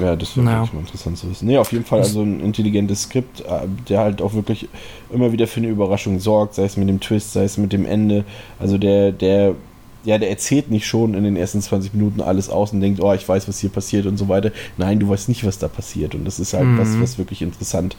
Ja, 0.00 0.16
das 0.16 0.36
wäre 0.36 0.44
Naja. 0.46 0.68
mal 0.72 0.80
interessant 0.80 1.18
zu 1.18 1.30
wissen. 1.30 1.46
Nee, 1.46 1.58
auf 1.58 1.72
jeden 1.72 1.84
Fall 1.84 2.00
also 2.00 2.22
ein 2.22 2.40
intelligentes 2.40 3.02
Skript, 3.04 3.40
äh, 3.40 3.66
der 3.88 4.00
halt 4.00 4.20
auch 4.20 4.34
wirklich 4.34 4.68
immer 5.10 5.32
wieder 5.32 5.46
für 5.46 5.60
eine 5.60 5.68
Überraschung 5.68 6.18
sorgt, 6.18 6.54
sei 6.54 6.64
es 6.64 6.76
mit 6.76 6.88
dem 6.88 7.00
Twist, 7.00 7.32
sei 7.32 7.44
es 7.44 7.56
mit 7.56 7.72
dem 7.72 7.86
Ende. 7.86 8.24
Also 8.58 8.78
der, 8.78 9.12
der, 9.12 9.54
ja, 10.04 10.18
der 10.18 10.30
erzählt 10.30 10.70
nicht 10.70 10.86
schon 10.86 11.14
in 11.14 11.24
den 11.24 11.36
ersten 11.36 11.60
20 11.62 11.94
Minuten 11.94 12.20
alles 12.20 12.48
aus 12.50 12.72
und 12.72 12.80
denkt, 12.80 13.00
oh, 13.00 13.12
ich 13.12 13.28
weiß, 13.28 13.46
was 13.48 13.58
hier 13.60 13.70
passiert 13.70 14.06
und 14.06 14.16
so 14.16 14.28
weiter. 14.28 14.50
Nein, 14.76 14.98
du 14.98 15.08
weißt 15.08 15.28
nicht, 15.28 15.44
was 15.46 15.58
da 15.58 15.68
passiert. 15.68 16.14
Und 16.14 16.24
das 16.24 16.40
ist 16.40 16.54
halt 16.54 16.64
Mhm. 16.66 16.78
was, 16.78 17.00
was 17.00 17.18
wirklich 17.18 17.42
interessant 17.42 17.96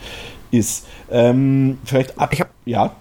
ist. 0.52 0.86
Ähm, 1.12 1.78
vielleicht 1.86 2.20
ab. 2.20 2.32
Ich 2.34 2.42
hab- 2.42 2.50
ja. 2.66 2.94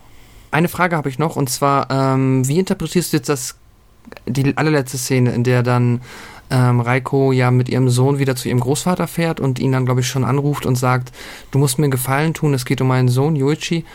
Eine 0.51 0.69
Frage 0.69 0.97
habe 0.97 1.09
ich 1.09 1.19
noch 1.19 1.37
und 1.37 1.49
zwar, 1.51 1.91
ähm, 1.91 2.47
wie 2.47 2.59
interpretierst 2.59 3.13
du 3.13 3.17
jetzt 3.17 3.29
das, 3.29 3.57
die 4.27 4.57
allerletzte 4.57 4.99
Szene, 4.99 5.33
in 5.33 5.45
der 5.45 5.63
dann 5.63 6.01
ähm, 6.51 6.81
Reiko 6.81 7.33
ja 7.33 7.51
mit 7.51 7.71
ihrem 7.71 7.89
Sohn 7.89 8.19
wieder 8.19 8.37
zu 8.37 8.49
ihrem 8.49 8.61
Großvater 8.61 9.07
fährt 9.07 9.41
und 9.41 9.59
ihn 9.59 9.73
dann, 9.73 9.87
glaube 9.87 10.01
ich, 10.01 10.09
schon 10.09 10.23
anruft 10.25 10.67
und 10.67 10.77
sagt, 10.77 11.11
du 11.51 11.59
musst 11.59 11.79
mir 11.79 11.85
einen 11.87 11.91
Gefallen 11.93 12.35
tun, 12.35 12.53
es 12.53 12.67
geht 12.67 12.83
um 12.83 12.89
meinen 12.89 13.09
Sohn, 13.09 13.37
Yoichi. 13.37 13.87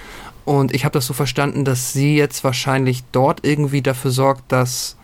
Und 0.48 0.74
ich 0.74 0.86
habe 0.86 0.94
das 0.94 1.06
so 1.06 1.14
verstanden, 1.14 1.66
dass 1.66 1.92
sie 1.92 2.16
jetzt 2.16 2.46
wahrscheinlich 2.46 3.04
dort 3.12 3.46
irgendwie 3.46 3.82
dafür 3.82 4.12
sorgt, 4.12 4.50
dass 4.50 4.96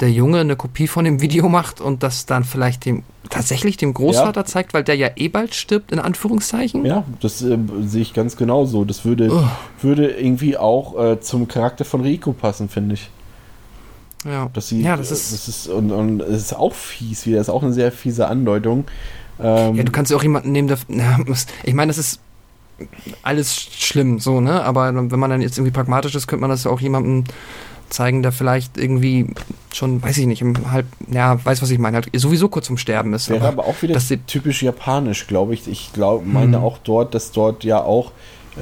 der 0.00 0.10
Junge 0.10 0.40
eine 0.40 0.54
Kopie 0.54 0.86
von 0.86 1.06
dem 1.06 1.22
Video 1.22 1.48
macht 1.48 1.80
und 1.80 2.02
das 2.02 2.26
dann 2.26 2.44
vielleicht 2.44 2.84
dem 2.84 3.02
tatsächlich 3.30 3.78
dem 3.78 3.94
Großvater 3.94 4.44
zeigt, 4.44 4.74
weil 4.74 4.84
der 4.84 4.96
ja 4.96 5.08
eh 5.16 5.28
bald 5.28 5.54
stirbt, 5.54 5.92
in 5.92 5.98
Anführungszeichen. 5.98 6.84
Ja, 6.84 7.04
das 7.20 7.40
äh, 7.40 7.56
sehe 7.86 8.02
ich 8.02 8.12
ganz 8.12 8.36
genauso. 8.36 8.84
Das 8.84 9.06
würde, 9.06 9.30
Ugh. 9.32 9.48
würde 9.80 10.08
irgendwie 10.10 10.58
auch 10.58 11.02
äh, 11.02 11.20
zum 11.20 11.48
Charakter 11.48 11.86
von 11.86 12.02
Rico 12.02 12.34
passen, 12.34 12.68
finde 12.68 12.96
ich. 12.96 13.08
Ja. 14.26 14.50
Dass 14.52 14.68
sie, 14.68 14.82
Ja, 14.82 14.98
das 14.98 15.10
äh, 15.10 15.14
ist- 15.14 15.32
das 15.32 15.48
ist 15.48 15.68
und, 15.68 15.90
und 15.90 16.20
es 16.20 16.42
ist 16.42 16.54
auch 16.56 16.74
fies 16.74 17.24
wieder, 17.26 17.38
das 17.38 17.48
ist 17.48 17.54
auch 17.54 17.62
eine 17.62 17.72
sehr 17.72 17.92
fiese 17.92 18.28
Andeutung. 18.28 18.84
Ähm, 19.40 19.74
Ja, 19.76 19.84
du 19.84 19.90
kannst 19.92 20.10
ja 20.10 20.18
auch 20.18 20.22
jemanden 20.22 20.52
nehmen, 20.52 20.68
der. 20.68 20.76
Na, 20.88 21.18
ich 21.64 21.72
meine, 21.72 21.88
das 21.88 21.96
ist 21.96 22.20
alles 23.22 23.54
schlimm, 23.54 24.18
so, 24.18 24.40
ne? 24.40 24.62
Aber 24.64 24.92
wenn 24.94 25.18
man 25.20 25.30
dann 25.30 25.42
jetzt 25.42 25.58
irgendwie 25.58 25.72
pragmatisch 25.72 26.14
ist, 26.14 26.26
könnte 26.26 26.40
man 26.40 26.50
das 26.50 26.64
ja 26.64 26.70
auch 26.70 26.80
jemandem 26.80 27.24
zeigen, 27.90 28.22
der 28.22 28.32
vielleicht 28.32 28.78
irgendwie 28.78 29.26
schon, 29.72 30.02
weiß 30.02 30.16
ich 30.18 30.26
nicht, 30.26 30.40
im 30.40 30.70
halb, 30.72 30.86
ja, 31.10 31.44
weiß, 31.44 31.60
was 31.62 31.70
ich 31.70 31.78
meine, 31.78 31.96
halt 31.96 32.08
sowieso 32.14 32.48
kurz 32.48 32.66
zum 32.66 32.78
Sterben 32.78 33.12
ist. 33.12 33.28
wäre 33.28 33.46
aber 33.46 33.66
auch 33.66 33.82
wieder 33.82 34.00
sie- 34.00 34.16
typisch 34.16 34.62
japanisch, 34.62 35.26
glaube 35.26 35.52
ich. 35.54 35.68
Ich 35.68 35.92
glaube, 35.92 36.24
meine 36.26 36.58
Mhm. 36.58 36.64
auch 36.64 36.78
dort, 36.78 37.14
dass 37.14 37.32
dort 37.32 37.64
ja 37.64 37.82
auch 37.82 38.12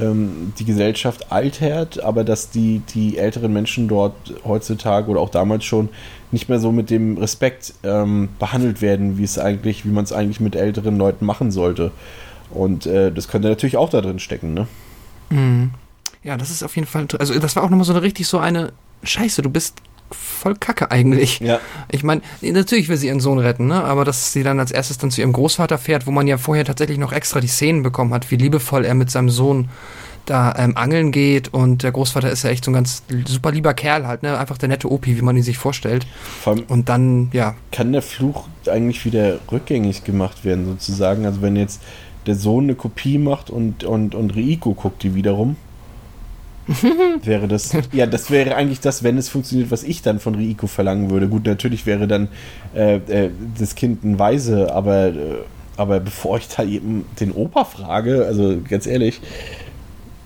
ähm, 0.01 0.53
die 0.57 0.63
Gesellschaft 0.63 1.33
altert, 1.33 2.01
aber 2.01 2.23
dass 2.23 2.49
die, 2.49 2.81
die 2.93 3.17
älteren 3.17 3.51
Menschen 3.51 3.89
dort 3.89 4.13
heutzutage 4.45 5.11
oder 5.11 5.19
auch 5.19 5.29
damals 5.29 5.65
schon 5.65 5.89
nicht 6.31 6.47
mehr 6.47 6.59
so 6.61 6.71
mit 6.71 6.89
dem 6.89 7.17
Respekt 7.17 7.73
ähm, 7.83 8.29
behandelt 8.39 8.81
werden, 8.81 9.17
wie 9.17 9.25
es 9.25 9.37
eigentlich, 9.37 9.83
wie 9.83 9.89
man 9.89 10.05
es 10.05 10.13
eigentlich 10.13 10.39
mit 10.39 10.55
älteren 10.55 10.97
Leuten 10.97 11.25
machen 11.25 11.51
sollte. 11.51 11.91
Und 12.53 12.85
äh, 12.85 13.11
das 13.11 13.27
könnte 13.27 13.49
natürlich 13.49 13.77
auch 13.77 13.89
da 13.89 14.01
drin 14.01 14.19
stecken, 14.19 14.53
ne? 14.53 14.67
Mhm. 15.29 15.71
Ja, 16.23 16.37
das 16.37 16.51
ist 16.51 16.63
auf 16.63 16.75
jeden 16.75 16.87
Fall. 16.87 17.07
Also, 17.17 17.37
das 17.39 17.55
war 17.55 17.63
auch 17.63 17.69
nochmal 17.69 17.85
so 17.85 17.93
eine 17.93 18.01
richtig 18.01 18.27
so 18.27 18.37
eine 18.37 18.73
Scheiße, 19.03 19.41
du 19.41 19.49
bist 19.49 19.81
voll 20.13 20.55
Kacke 20.55 20.91
eigentlich. 20.91 21.39
Ja. 21.39 21.59
Ich 21.89 22.03
meine, 22.03 22.21
natürlich 22.41 22.89
will 22.89 22.97
sie 22.97 23.07
ihren 23.07 23.19
Sohn 23.19 23.39
retten, 23.39 23.67
ne? 23.67 23.83
aber 23.83 24.05
dass 24.05 24.33
sie 24.33 24.43
dann 24.43 24.59
als 24.59 24.71
erstes 24.71 24.97
dann 24.97 25.11
zu 25.11 25.21
ihrem 25.21 25.33
Großvater 25.33 25.77
fährt, 25.77 26.05
wo 26.07 26.11
man 26.11 26.27
ja 26.27 26.37
vorher 26.37 26.65
tatsächlich 26.65 26.97
noch 26.97 27.13
extra 27.13 27.39
die 27.39 27.47
Szenen 27.47 27.83
bekommen 27.83 28.13
hat, 28.13 28.29
wie 28.31 28.35
liebevoll 28.35 28.85
er 28.85 28.93
mit 28.93 29.09
seinem 29.09 29.29
Sohn 29.29 29.69
da 30.25 30.53
ähm, 30.57 30.77
angeln 30.77 31.11
geht 31.11 31.51
und 31.51 31.81
der 31.81 31.91
Großvater 31.91 32.29
ist 32.29 32.43
ja 32.43 32.51
echt 32.51 32.63
so 32.63 32.71
ein 32.71 32.75
ganz 32.75 33.03
super 33.25 33.51
lieber 33.51 33.73
Kerl 33.73 34.05
halt, 34.05 34.21
ne? 34.21 34.37
Einfach 34.37 34.59
der 34.59 34.69
nette 34.69 34.91
Opi, 34.91 35.17
wie 35.17 35.21
man 35.23 35.35
ihn 35.35 35.41
sich 35.41 35.57
vorstellt. 35.57 36.05
Vor 36.43 36.57
Und 36.67 36.89
dann, 36.89 37.29
ja, 37.33 37.55
kann 37.71 37.91
der 37.91 38.03
Fluch 38.03 38.47
eigentlich 38.67 39.03
wieder 39.03 39.39
rückgängig 39.51 40.03
gemacht 40.03 40.45
werden, 40.45 40.65
sozusagen. 40.65 41.25
Also 41.25 41.41
wenn 41.41 41.55
jetzt 41.55 41.81
der 42.25 42.35
Sohn 42.35 42.65
eine 42.65 42.75
Kopie 42.75 43.17
macht 43.17 43.49
und, 43.49 43.83
und, 43.83 44.15
und 44.15 44.35
Riiko 44.35 44.73
guckt 44.73 45.03
die 45.03 45.15
wiederum, 45.15 45.55
wäre 47.23 47.47
das, 47.47 47.75
ja, 47.91 48.05
das 48.05 48.29
wäre 48.29 48.55
eigentlich 48.55 48.79
das, 48.79 49.03
wenn 49.03 49.17
es 49.17 49.29
funktioniert, 49.29 49.71
was 49.71 49.83
ich 49.83 50.01
dann 50.01 50.19
von 50.19 50.35
Riiko 50.35 50.67
verlangen 50.67 51.09
würde. 51.09 51.27
Gut, 51.27 51.45
natürlich 51.45 51.85
wäre 51.85 52.07
dann 52.07 52.29
äh, 52.75 52.97
äh, 52.97 53.31
das 53.57 53.75
Kind 53.75 54.03
ein 54.03 54.19
Weise, 54.19 54.73
aber, 54.73 55.07
äh, 55.07 55.13
aber 55.77 55.99
bevor 55.99 56.37
ich 56.37 56.47
da 56.47 56.63
eben 56.63 57.05
den 57.19 57.31
Opa 57.31 57.65
frage, 57.65 58.25
also 58.25 58.59
ganz 58.67 58.85
ehrlich, 58.85 59.21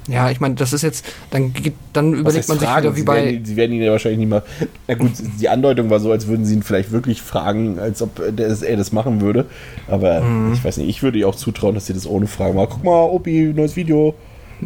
Ja, 0.07 0.29
ich 0.29 0.39
meine, 0.39 0.55
das 0.55 0.71
ist 0.71 0.83
jetzt, 0.83 1.05
dann, 1.31 1.53
dann 1.93 2.13
überlegt 2.13 2.47
man 2.47 2.59
sich 2.59 2.67
fragen? 2.67 2.83
wieder 2.83 2.95
wie 2.95 2.99
sie 2.99 3.05
bei. 3.05 3.25
Werden, 3.25 3.45
sie 3.45 3.55
werden 3.55 3.71
ihn 3.73 3.81
ja 3.81 3.91
wahrscheinlich 3.91 4.19
nicht 4.19 4.29
mal. 4.29 4.43
Na 4.87 4.93
gut, 4.95 5.11
die 5.39 5.49
Andeutung 5.49 5.89
war 5.89 5.99
so, 5.99 6.11
als 6.11 6.27
würden 6.27 6.45
sie 6.45 6.53
ihn 6.55 6.63
vielleicht 6.63 6.91
wirklich 6.91 7.21
fragen, 7.23 7.79
als 7.79 8.01
ob 8.01 8.19
er 8.19 8.31
das 8.77 8.91
machen 8.91 9.21
würde. 9.21 9.45
Aber 9.87 10.21
Mhm. 10.21 10.53
ich 10.53 10.63
weiß 10.63 10.77
nicht, 10.77 10.89
ich 10.89 11.01
würde 11.03 11.17
ihr 11.17 11.27
auch 11.27 11.35
zutrauen, 11.35 11.73
dass 11.75 11.87
sie 11.87 11.93
das 11.93 12.05
ohne 12.07 12.27
Fragen 12.27 12.55
macht. 12.55 12.69
Guck 12.69 12.83
mal, 12.83 13.03
Opi, 13.05 13.51
neues 13.55 13.75
Video. 13.75 14.13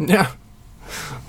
Ja. 0.08 0.28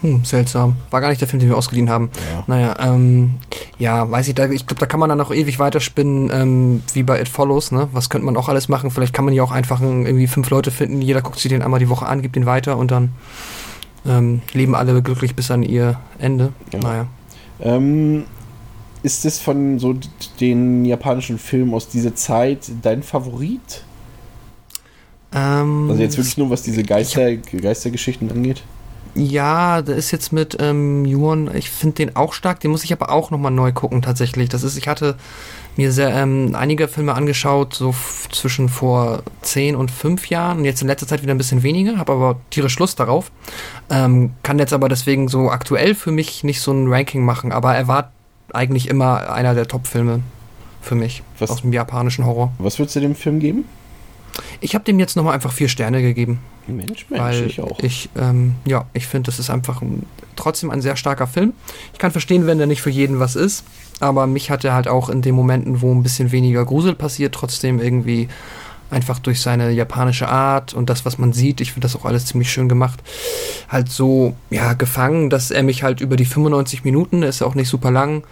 Hm, 0.00 0.24
seltsam. 0.24 0.76
War 0.90 1.02
gar 1.02 1.10
nicht 1.10 1.20
der 1.20 1.28
Film, 1.28 1.40
den 1.40 1.50
wir 1.50 1.56
ausgeliehen 1.58 1.90
haben. 1.90 2.10
Ja. 2.34 2.44
Naja, 2.46 2.74
ähm, 2.80 3.34
ja, 3.78 4.10
weiß 4.10 4.26
ich, 4.28 4.34
da, 4.34 4.48
ich 4.48 4.66
glaube, 4.66 4.80
da 4.80 4.86
kann 4.86 4.98
man 4.98 5.10
dann 5.10 5.18
noch 5.18 5.30
ewig 5.32 5.58
weiterspinnen, 5.58 6.30
ähm, 6.32 6.82
wie 6.94 7.02
bei 7.02 7.20
It 7.20 7.28
Follows, 7.28 7.70
ne? 7.70 7.88
Was 7.92 8.08
könnte 8.08 8.24
man 8.24 8.36
auch 8.38 8.48
alles 8.48 8.68
machen? 8.70 8.90
Vielleicht 8.90 9.12
kann 9.12 9.26
man 9.26 9.34
ja 9.34 9.42
auch 9.42 9.52
einfach 9.52 9.82
irgendwie 9.82 10.26
fünf 10.26 10.48
Leute 10.48 10.70
finden, 10.70 11.02
jeder 11.02 11.20
guckt 11.20 11.38
sich 11.38 11.50
den 11.50 11.60
einmal 11.62 11.78
die 11.80 11.90
Woche 11.90 12.06
an, 12.06 12.22
gibt 12.22 12.36
den 12.36 12.46
weiter 12.46 12.78
und 12.78 12.90
dann 12.90 13.10
ähm, 14.06 14.42
leben 14.52 14.74
alle 14.74 15.02
glücklich 15.02 15.34
bis 15.34 15.50
an 15.50 15.62
ihr 15.62 15.98
Ende. 16.18 16.52
Ja. 16.72 16.78
Naja. 16.80 17.06
Ähm, 17.60 18.24
ist 19.02 19.24
das 19.24 19.38
von 19.38 19.78
so 19.78 19.96
den 20.40 20.84
japanischen 20.84 21.38
Filmen 21.38 21.74
aus 21.74 21.88
dieser 21.88 22.14
Zeit 22.14 22.70
dein 22.82 23.02
Favorit? 23.02 23.84
Ähm, 25.32 25.88
Also 25.90 26.02
jetzt 26.02 26.16
wirklich 26.16 26.36
nur, 26.38 26.50
was 26.50 26.62
diese 26.62 26.82
Geister, 26.82 27.36
Geistergeschichten 27.36 28.30
angeht? 28.30 28.62
Ja, 29.14 29.82
da 29.82 29.92
ist 29.92 30.12
jetzt 30.12 30.32
mit 30.32 30.56
ähm, 30.60 31.04
Juon, 31.04 31.50
ich 31.54 31.68
finde 31.68 31.96
den 31.96 32.16
auch 32.16 32.32
stark, 32.32 32.60
den 32.60 32.70
muss 32.70 32.84
ich 32.84 32.92
aber 32.92 33.10
auch 33.10 33.30
nochmal 33.30 33.50
neu 33.50 33.72
gucken 33.72 34.02
tatsächlich. 34.02 34.48
Das 34.48 34.62
ist, 34.62 34.76
ich 34.76 34.86
hatte 34.86 35.16
mir 35.80 35.92
sehr 35.92 36.14
ähm, 36.14 36.54
einige 36.54 36.88
Filme 36.88 37.14
angeschaut, 37.14 37.74
so 37.74 37.94
zwischen 38.30 38.68
vor 38.68 39.22
10 39.42 39.74
und 39.76 39.90
5 39.90 40.28
Jahren 40.28 40.58
und 40.58 40.64
jetzt 40.66 40.82
in 40.82 40.88
letzter 40.88 41.06
Zeit 41.06 41.22
wieder 41.22 41.32
ein 41.34 41.38
bisschen 41.38 41.62
weniger, 41.62 41.96
habe 41.96 42.12
aber 42.12 42.36
tierisch 42.50 42.78
Lust 42.78 43.00
darauf. 43.00 43.30
Ähm, 43.88 44.32
kann 44.42 44.58
jetzt 44.58 44.72
aber 44.72 44.88
deswegen 44.88 45.28
so 45.28 45.50
aktuell 45.50 45.94
für 45.94 46.12
mich 46.12 46.44
nicht 46.44 46.60
so 46.60 46.72
ein 46.72 46.86
Ranking 46.92 47.24
machen, 47.24 47.50
aber 47.52 47.74
er 47.74 47.88
war 47.88 48.12
eigentlich 48.52 48.88
immer 48.88 49.32
einer 49.32 49.54
der 49.54 49.66
Top-Filme 49.68 50.20
für 50.82 50.94
mich 50.94 51.22
Was- 51.38 51.50
aus 51.50 51.62
dem 51.62 51.72
japanischen 51.72 52.26
Horror. 52.26 52.52
Was 52.58 52.78
würdest 52.78 52.96
du 52.96 53.00
dem 53.00 53.14
Film 53.14 53.40
geben? 53.40 53.64
Ich 54.60 54.74
habe 54.74 54.84
dem 54.84 54.98
jetzt 54.98 55.16
nochmal 55.16 55.34
einfach 55.34 55.52
vier 55.52 55.68
Sterne 55.68 56.02
gegeben. 56.02 56.40
Mensch, 56.66 57.06
Mensch, 57.08 57.22
weil 57.22 57.46
ich 57.46 57.60
auch. 57.60 57.80
ich, 57.80 58.08
ähm, 58.16 58.54
ja, 58.64 58.86
ich 58.92 59.06
finde, 59.06 59.30
das 59.30 59.38
ist 59.38 59.50
einfach 59.50 59.82
ein, 59.82 60.06
trotzdem 60.36 60.70
ein 60.70 60.82
sehr 60.82 60.96
starker 60.96 61.26
Film. 61.26 61.52
Ich 61.92 61.98
kann 61.98 62.12
verstehen, 62.12 62.46
wenn 62.46 62.58
der 62.58 62.66
nicht 62.66 62.82
für 62.82 62.90
jeden 62.90 63.18
was 63.18 63.36
ist, 63.36 63.64
aber 63.98 64.26
mich 64.26 64.50
hat 64.50 64.64
er 64.64 64.74
halt 64.74 64.88
auch 64.88 65.08
in 65.08 65.22
den 65.22 65.34
Momenten, 65.34 65.82
wo 65.82 65.92
ein 65.92 66.02
bisschen 66.02 66.32
weniger 66.32 66.64
Grusel 66.64 66.94
passiert, 66.94 67.34
trotzdem 67.34 67.80
irgendwie 67.80 68.28
einfach 68.90 69.18
durch 69.20 69.40
seine 69.40 69.70
japanische 69.70 70.28
Art 70.28 70.74
und 70.74 70.90
das, 70.90 71.04
was 71.04 71.18
man 71.18 71.32
sieht, 71.32 71.60
ich 71.60 71.72
finde 71.72 71.86
das 71.86 71.96
auch 71.96 72.04
alles 72.04 72.26
ziemlich 72.26 72.50
schön 72.52 72.68
gemacht, 72.68 73.00
halt 73.68 73.90
so, 73.90 74.34
ja, 74.50 74.72
gefangen, 74.72 75.30
dass 75.30 75.50
er 75.50 75.62
mich 75.62 75.82
halt 75.82 76.00
über 76.00 76.16
die 76.16 76.24
95 76.24 76.84
Minuten, 76.84 77.22
ist 77.22 77.40
ja 77.40 77.46
auch 77.46 77.54
nicht 77.54 77.68
super 77.68 77.90
lang, 77.90 78.24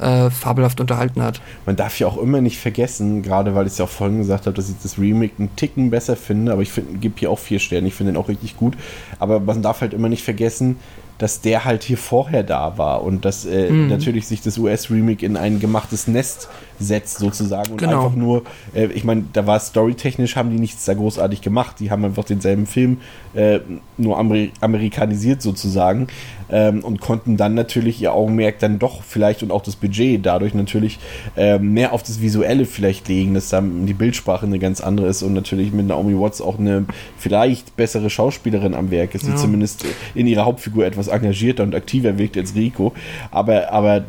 äh, 0.00 0.30
fabelhaft 0.30 0.80
unterhalten 0.80 1.22
hat. 1.22 1.40
Man 1.66 1.76
darf 1.76 1.98
ja 1.98 2.06
auch 2.06 2.18
immer 2.18 2.40
nicht 2.40 2.58
vergessen, 2.58 3.22
gerade 3.22 3.54
weil 3.54 3.66
ich 3.66 3.72
es 3.72 3.78
ja 3.78 3.84
auch 3.84 3.90
vorhin 3.90 4.18
gesagt 4.18 4.46
habe, 4.46 4.56
dass 4.56 4.68
ich 4.68 4.76
das 4.82 4.98
Remake 4.98 5.34
einen 5.38 5.54
Ticken 5.56 5.90
besser 5.90 6.16
finde, 6.16 6.52
aber 6.52 6.62
ich 6.62 6.72
gebe 7.00 7.14
hier 7.18 7.30
auch 7.30 7.38
vier 7.38 7.58
Sterne, 7.58 7.88
ich 7.88 7.94
finde 7.94 8.12
den 8.12 8.20
auch 8.20 8.28
richtig 8.28 8.56
gut. 8.56 8.74
Aber 9.18 9.40
man 9.40 9.62
darf 9.62 9.80
halt 9.80 9.94
immer 9.94 10.08
nicht 10.08 10.24
vergessen, 10.24 10.76
dass 11.22 11.40
der 11.40 11.64
halt 11.64 11.84
hier 11.84 11.96
vorher 11.98 12.42
da 12.42 12.76
war 12.78 13.02
und 13.04 13.24
dass 13.24 13.44
äh, 13.46 13.70
Mhm. 13.70 13.86
natürlich 13.88 14.26
sich 14.26 14.42
das 14.42 14.58
US-Remake 14.58 15.24
in 15.24 15.36
ein 15.36 15.60
gemachtes 15.60 16.08
Nest 16.08 16.48
setzt 16.80 17.18
sozusagen 17.18 17.70
und 17.70 17.78
Genau. 17.78 18.04
einfach 18.06 18.16
nur, 18.16 18.42
äh, 18.74 18.86
ich 18.86 19.04
meine, 19.04 19.24
da 19.32 19.46
war 19.46 19.60
storytechnisch, 19.60 20.34
haben 20.34 20.50
die 20.50 20.58
nichts 20.58 20.84
da 20.84 20.94
großartig 20.94 21.40
gemacht, 21.40 21.76
die 21.78 21.92
haben 21.92 22.04
einfach 22.04 22.24
denselben 22.24 22.66
Film 22.66 22.98
äh, 23.34 23.60
nur 23.96 24.18
Amer 24.18 24.48
amerikanisiert 24.60 25.40
sozusagen 25.42 26.08
ähm, 26.50 26.80
und 26.82 27.00
konnten 27.00 27.36
dann 27.36 27.54
natürlich 27.54 28.02
ihr 28.02 28.12
Augenmerk 28.12 28.58
dann 28.58 28.78
doch 28.80 29.02
vielleicht 29.04 29.44
und 29.44 29.52
auch 29.52 29.62
das 29.62 29.76
Budget 29.76 30.26
dadurch 30.26 30.54
natürlich 30.54 30.98
ähm, 31.36 31.72
mehr 31.72 31.92
auf 31.92 32.02
das 32.02 32.20
Visuelle 32.20 32.64
vielleicht 32.64 33.06
legen, 33.08 33.34
dass 33.34 33.48
dann 33.48 33.86
die 33.86 33.94
Bildsprache 33.94 34.44
eine 34.44 34.58
ganz 34.58 34.80
andere 34.80 35.06
ist 35.06 35.22
und 35.22 35.34
natürlich 35.34 35.72
mit 35.72 35.86
Naomi 35.86 36.18
Watts 36.18 36.40
auch 36.40 36.58
eine 36.58 36.84
vielleicht 37.16 37.76
bessere 37.76 38.10
Schauspielerin 38.10 38.74
am 38.74 38.90
Werk 38.90 39.14
ist, 39.14 39.24
die 39.26 39.30
Ja. 39.30 39.36
zumindest 39.36 39.84
in 40.16 40.26
ihrer 40.26 40.44
Hauptfigur 40.44 40.84
etwas 40.84 41.08
engagierter 41.12 41.62
und 41.62 41.74
aktiver 41.74 42.18
wirkt 42.18 42.36
als 42.36 42.54
Rico. 42.54 42.92
Aber, 43.30 43.72
aber, 43.72 44.04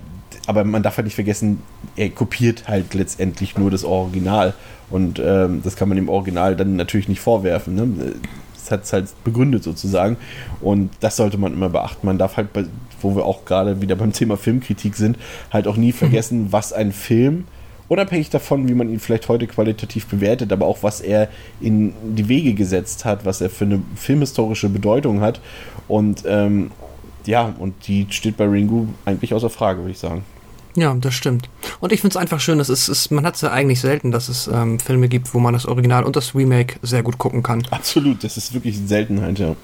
aber 0.48 0.64
man 0.64 0.84
darf 0.84 0.98
halt 0.98 1.06
nicht 1.06 1.16
vergessen, 1.16 1.62
er 1.96 2.10
kopiert 2.10 2.68
halt 2.68 2.94
letztendlich 2.94 3.58
nur 3.58 3.72
das 3.72 3.84
Original. 3.84 4.54
Und 4.90 5.20
ähm, 5.20 5.62
das 5.64 5.76
kann 5.76 5.90
man 5.90 5.96
dem 5.96 6.10
Original 6.10 6.56
dann 6.56 6.76
natürlich 6.76 7.08
nicht 7.08 7.22
vorwerfen. 7.22 7.76
Ne? 7.76 8.14
Das 8.54 8.72
hat 8.72 8.84
es 8.84 8.94
halt 8.94 9.24
begründet 9.24 9.64
sozusagen. 9.64 10.18
Und 10.62 10.92
das 11.00 11.18
sollte 11.18 11.38
man 11.38 11.54
immer 11.54 11.70
beachten. 11.70 12.06
Man 12.06 12.18
darf 12.18 12.38
halt, 12.38 12.54
bei, 12.54 12.66
wo 13.02 13.16
wir 13.16 13.26
auch 13.26 13.46
gerade 13.46 13.82
wieder 13.82 13.96
beim 13.96 14.14
Thema 14.14 14.38
Filmkritik 14.38 14.96
sind, 14.96 15.18
halt 15.52 15.68
auch 15.68 15.78
nie 15.78 15.92
vergessen, 15.92 16.48
was 16.52 16.74
ein 16.74 16.92
Film, 16.92 17.46
unabhängig 17.90 18.30
davon, 18.30 18.68
wie 18.70 18.74
man 18.74 18.90
ihn 18.90 19.00
vielleicht 19.00 19.28
heute 19.30 19.48
qualitativ 19.48 20.08
bewertet, 20.08 20.52
aber 20.52 20.66
auch 20.66 20.80
was 20.82 21.02
er 21.02 21.28
in 21.62 21.94
die 22.16 22.28
Wege 22.28 22.54
gesetzt 22.54 23.06
hat, 23.06 23.26
was 23.26 23.42
er 23.42 23.50
für 23.50 23.66
eine 23.66 23.82
filmhistorische 23.96 24.70
Bedeutung 24.70 25.22
hat. 25.22 25.42
Und 25.88 26.24
ähm, 26.26 26.72
ja, 27.26 27.54
und 27.60 27.88
die 27.88 28.08
steht 28.10 28.38
bei 28.38 28.46
Ringu 28.46 28.88
eigentlich 29.06 29.34
außer 29.34 29.50
Frage, 29.50 29.80
würde 29.80 29.92
ich 29.92 30.00
sagen. 30.00 30.24
Ja, 30.76 30.94
das 30.96 31.14
stimmt. 31.14 31.50
Und 31.80 31.92
ich 31.92 32.02
finde 32.02 32.14
es 32.14 32.18
einfach 32.18 32.40
schön, 32.40 32.60
es 32.60 32.70
ist, 32.70 32.88
es, 32.88 33.12
man 33.12 33.26
hat 33.26 33.36
es 33.36 33.42
ja 33.42 33.52
eigentlich 33.52 33.80
selten, 33.80 34.12
dass 34.12 34.28
es 34.28 34.48
ähm, 34.48 34.80
Filme 34.80 35.08
gibt, 35.08 35.34
wo 35.34 35.40
man 35.40 35.54
das 35.54 35.68
Original 35.68 36.04
und 36.04 36.16
das 36.16 36.34
Remake 36.34 36.78
sehr 36.82 37.04
gut 37.04 37.18
gucken 37.20 37.44
kann. 37.44 37.64
Absolut, 37.70 38.24
das 38.24 38.38
ist 38.38 38.54
wirklich 38.54 38.78
eine 38.78 38.88
Seltenheit, 38.88 39.38
ja. 39.38 39.56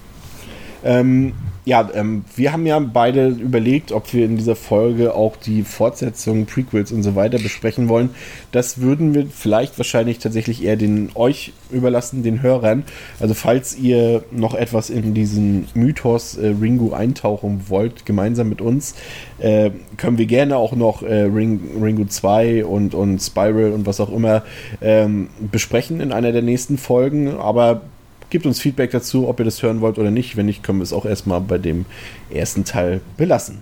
Ähm, 0.84 1.34
ja, 1.64 1.88
ähm, 1.94 2.24
wir 2.36 2.52
haben 2.52 2.64
ja 2.66 2.78
beide 2.78 3.28
überlegt, 3.28 3.92
ob 3.92 4.14
wir 4.14 4.24
in 4.24 4.36
dieser 4.36 4.56
Folge 4.56 5.14
auch 5.14 5.36
die 5.36 5.62
Fortsetzungen, 5.62 6.46
Prequels 6.46 6.90
und 6.90 7.02
so 7.02 7.14
weiter 7.16 7.38
besprechen 7.38 7.88
wollen. 7.88 8.10
Das 8.50 8.80
würden 8.80 9.14
wir 9.14 9.26
vielleicht 9.26 9.76
wahrscheinlich 9.78 10.18
tatsächlich 10.18 10.64
eher 10.64 10.76
den 10.76 11.10
euch 11.14 11.52
überlassen, 11.70 12.22
den 12.22 12.40
Hörern. 12.40 12.84
Also 13.20 13.34
falls 13.34 13.76
ihr 13.76 14.24
noch 14.30 14.54
etwas 14.54 14.88
in 14.88 15.12
diesen 15.12 15.68
Mythos 15.74 16.36
äh, 16.36 16.54
Ringu 16.60 16.92
eintauchen 16.92 17.66
wollt, 17.68 18.06
gemeinsam 18.06 18.48
mit 18.48 18.62
uns, 18.62 18.94
äh, 19.38 19.70
können 19.98 20.16
wir 20.16 20.26
gerne 20.26 20.56
auch 20.56 20.72
noch 20.72 21.02
äh, 21.02 21.22
Ring, 21.22 21.60
Ringu 21.82 22.06
2 22.06 22.64
und, 22.64 22.94
und 22.94 23.20
Spiral 23.20 23.72
und 23.72 23.84
was 23.84 24.00
auch 24.00 24.10
immer 24.10 24.44
ähm, 24.80 25.28
besprechen 25.52 26.00
in 26.00 26.12
einer 26.12 26.32
der 26.32 26.42
nächsten 26.42 26.78
Folgen. 26.78 27.36
Aber 27.36 27.82
Gebt 28.30 28.46
uns 28.46 28.60
Feedback 28.60 28.92
dazu, 28.92 29.28
ob 29.28 29.40
ihr 29.40 29.44
das 29.44 29.62
hören 29.62 29.80
wollt 29.80 29.98
oder 29.98 30.10
nicht. 30.10 30.36
Wenn 30.36 30.46
nicht, 30.46 30.62
können 30.62 30.78
wir 30.78 30.84
es 30.84 30.92
auch 30.92 31.04
erstmal 31.04 31.40
bei 31.40 31.58
dem 31.58 31.84
ersten 32.30 32.64
Teil 32.64 33.00
belassen. 33.16 33.58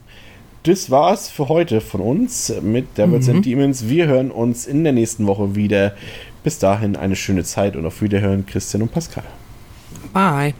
Das 0.64 0.90
war's 0.90 1.30
für 1.30 1.48
heute 1.48 1.80
von 1.80 2.00
uns 2.00 2.52
mit 2.62 2.98
Devils 2.98 3.28
and 3.28 3.46
Demons. 3.46 3.88
Wir 3.88 4.06
hören 4.06 4.30
uns 4.30 4.66
in 4.66 4.84
der 4.84 4.92
nächsten 4.92 5.26
Woche 5.26 5.54
wieder. 5.54 5.94
Bis 6.44 6.58
dahin 6.58 6.96
eine 6.96 7.16
schöne 7.16 7.44
Zeit 7.44 7.76
und 7.76 7.86
auf 7.86 8.02
Wiederhören, 8.02 8.44
Christian 8.44 8.82
und 8.82 8.92
Pascal. 8.92 9.24
Bye. 10.12 10.54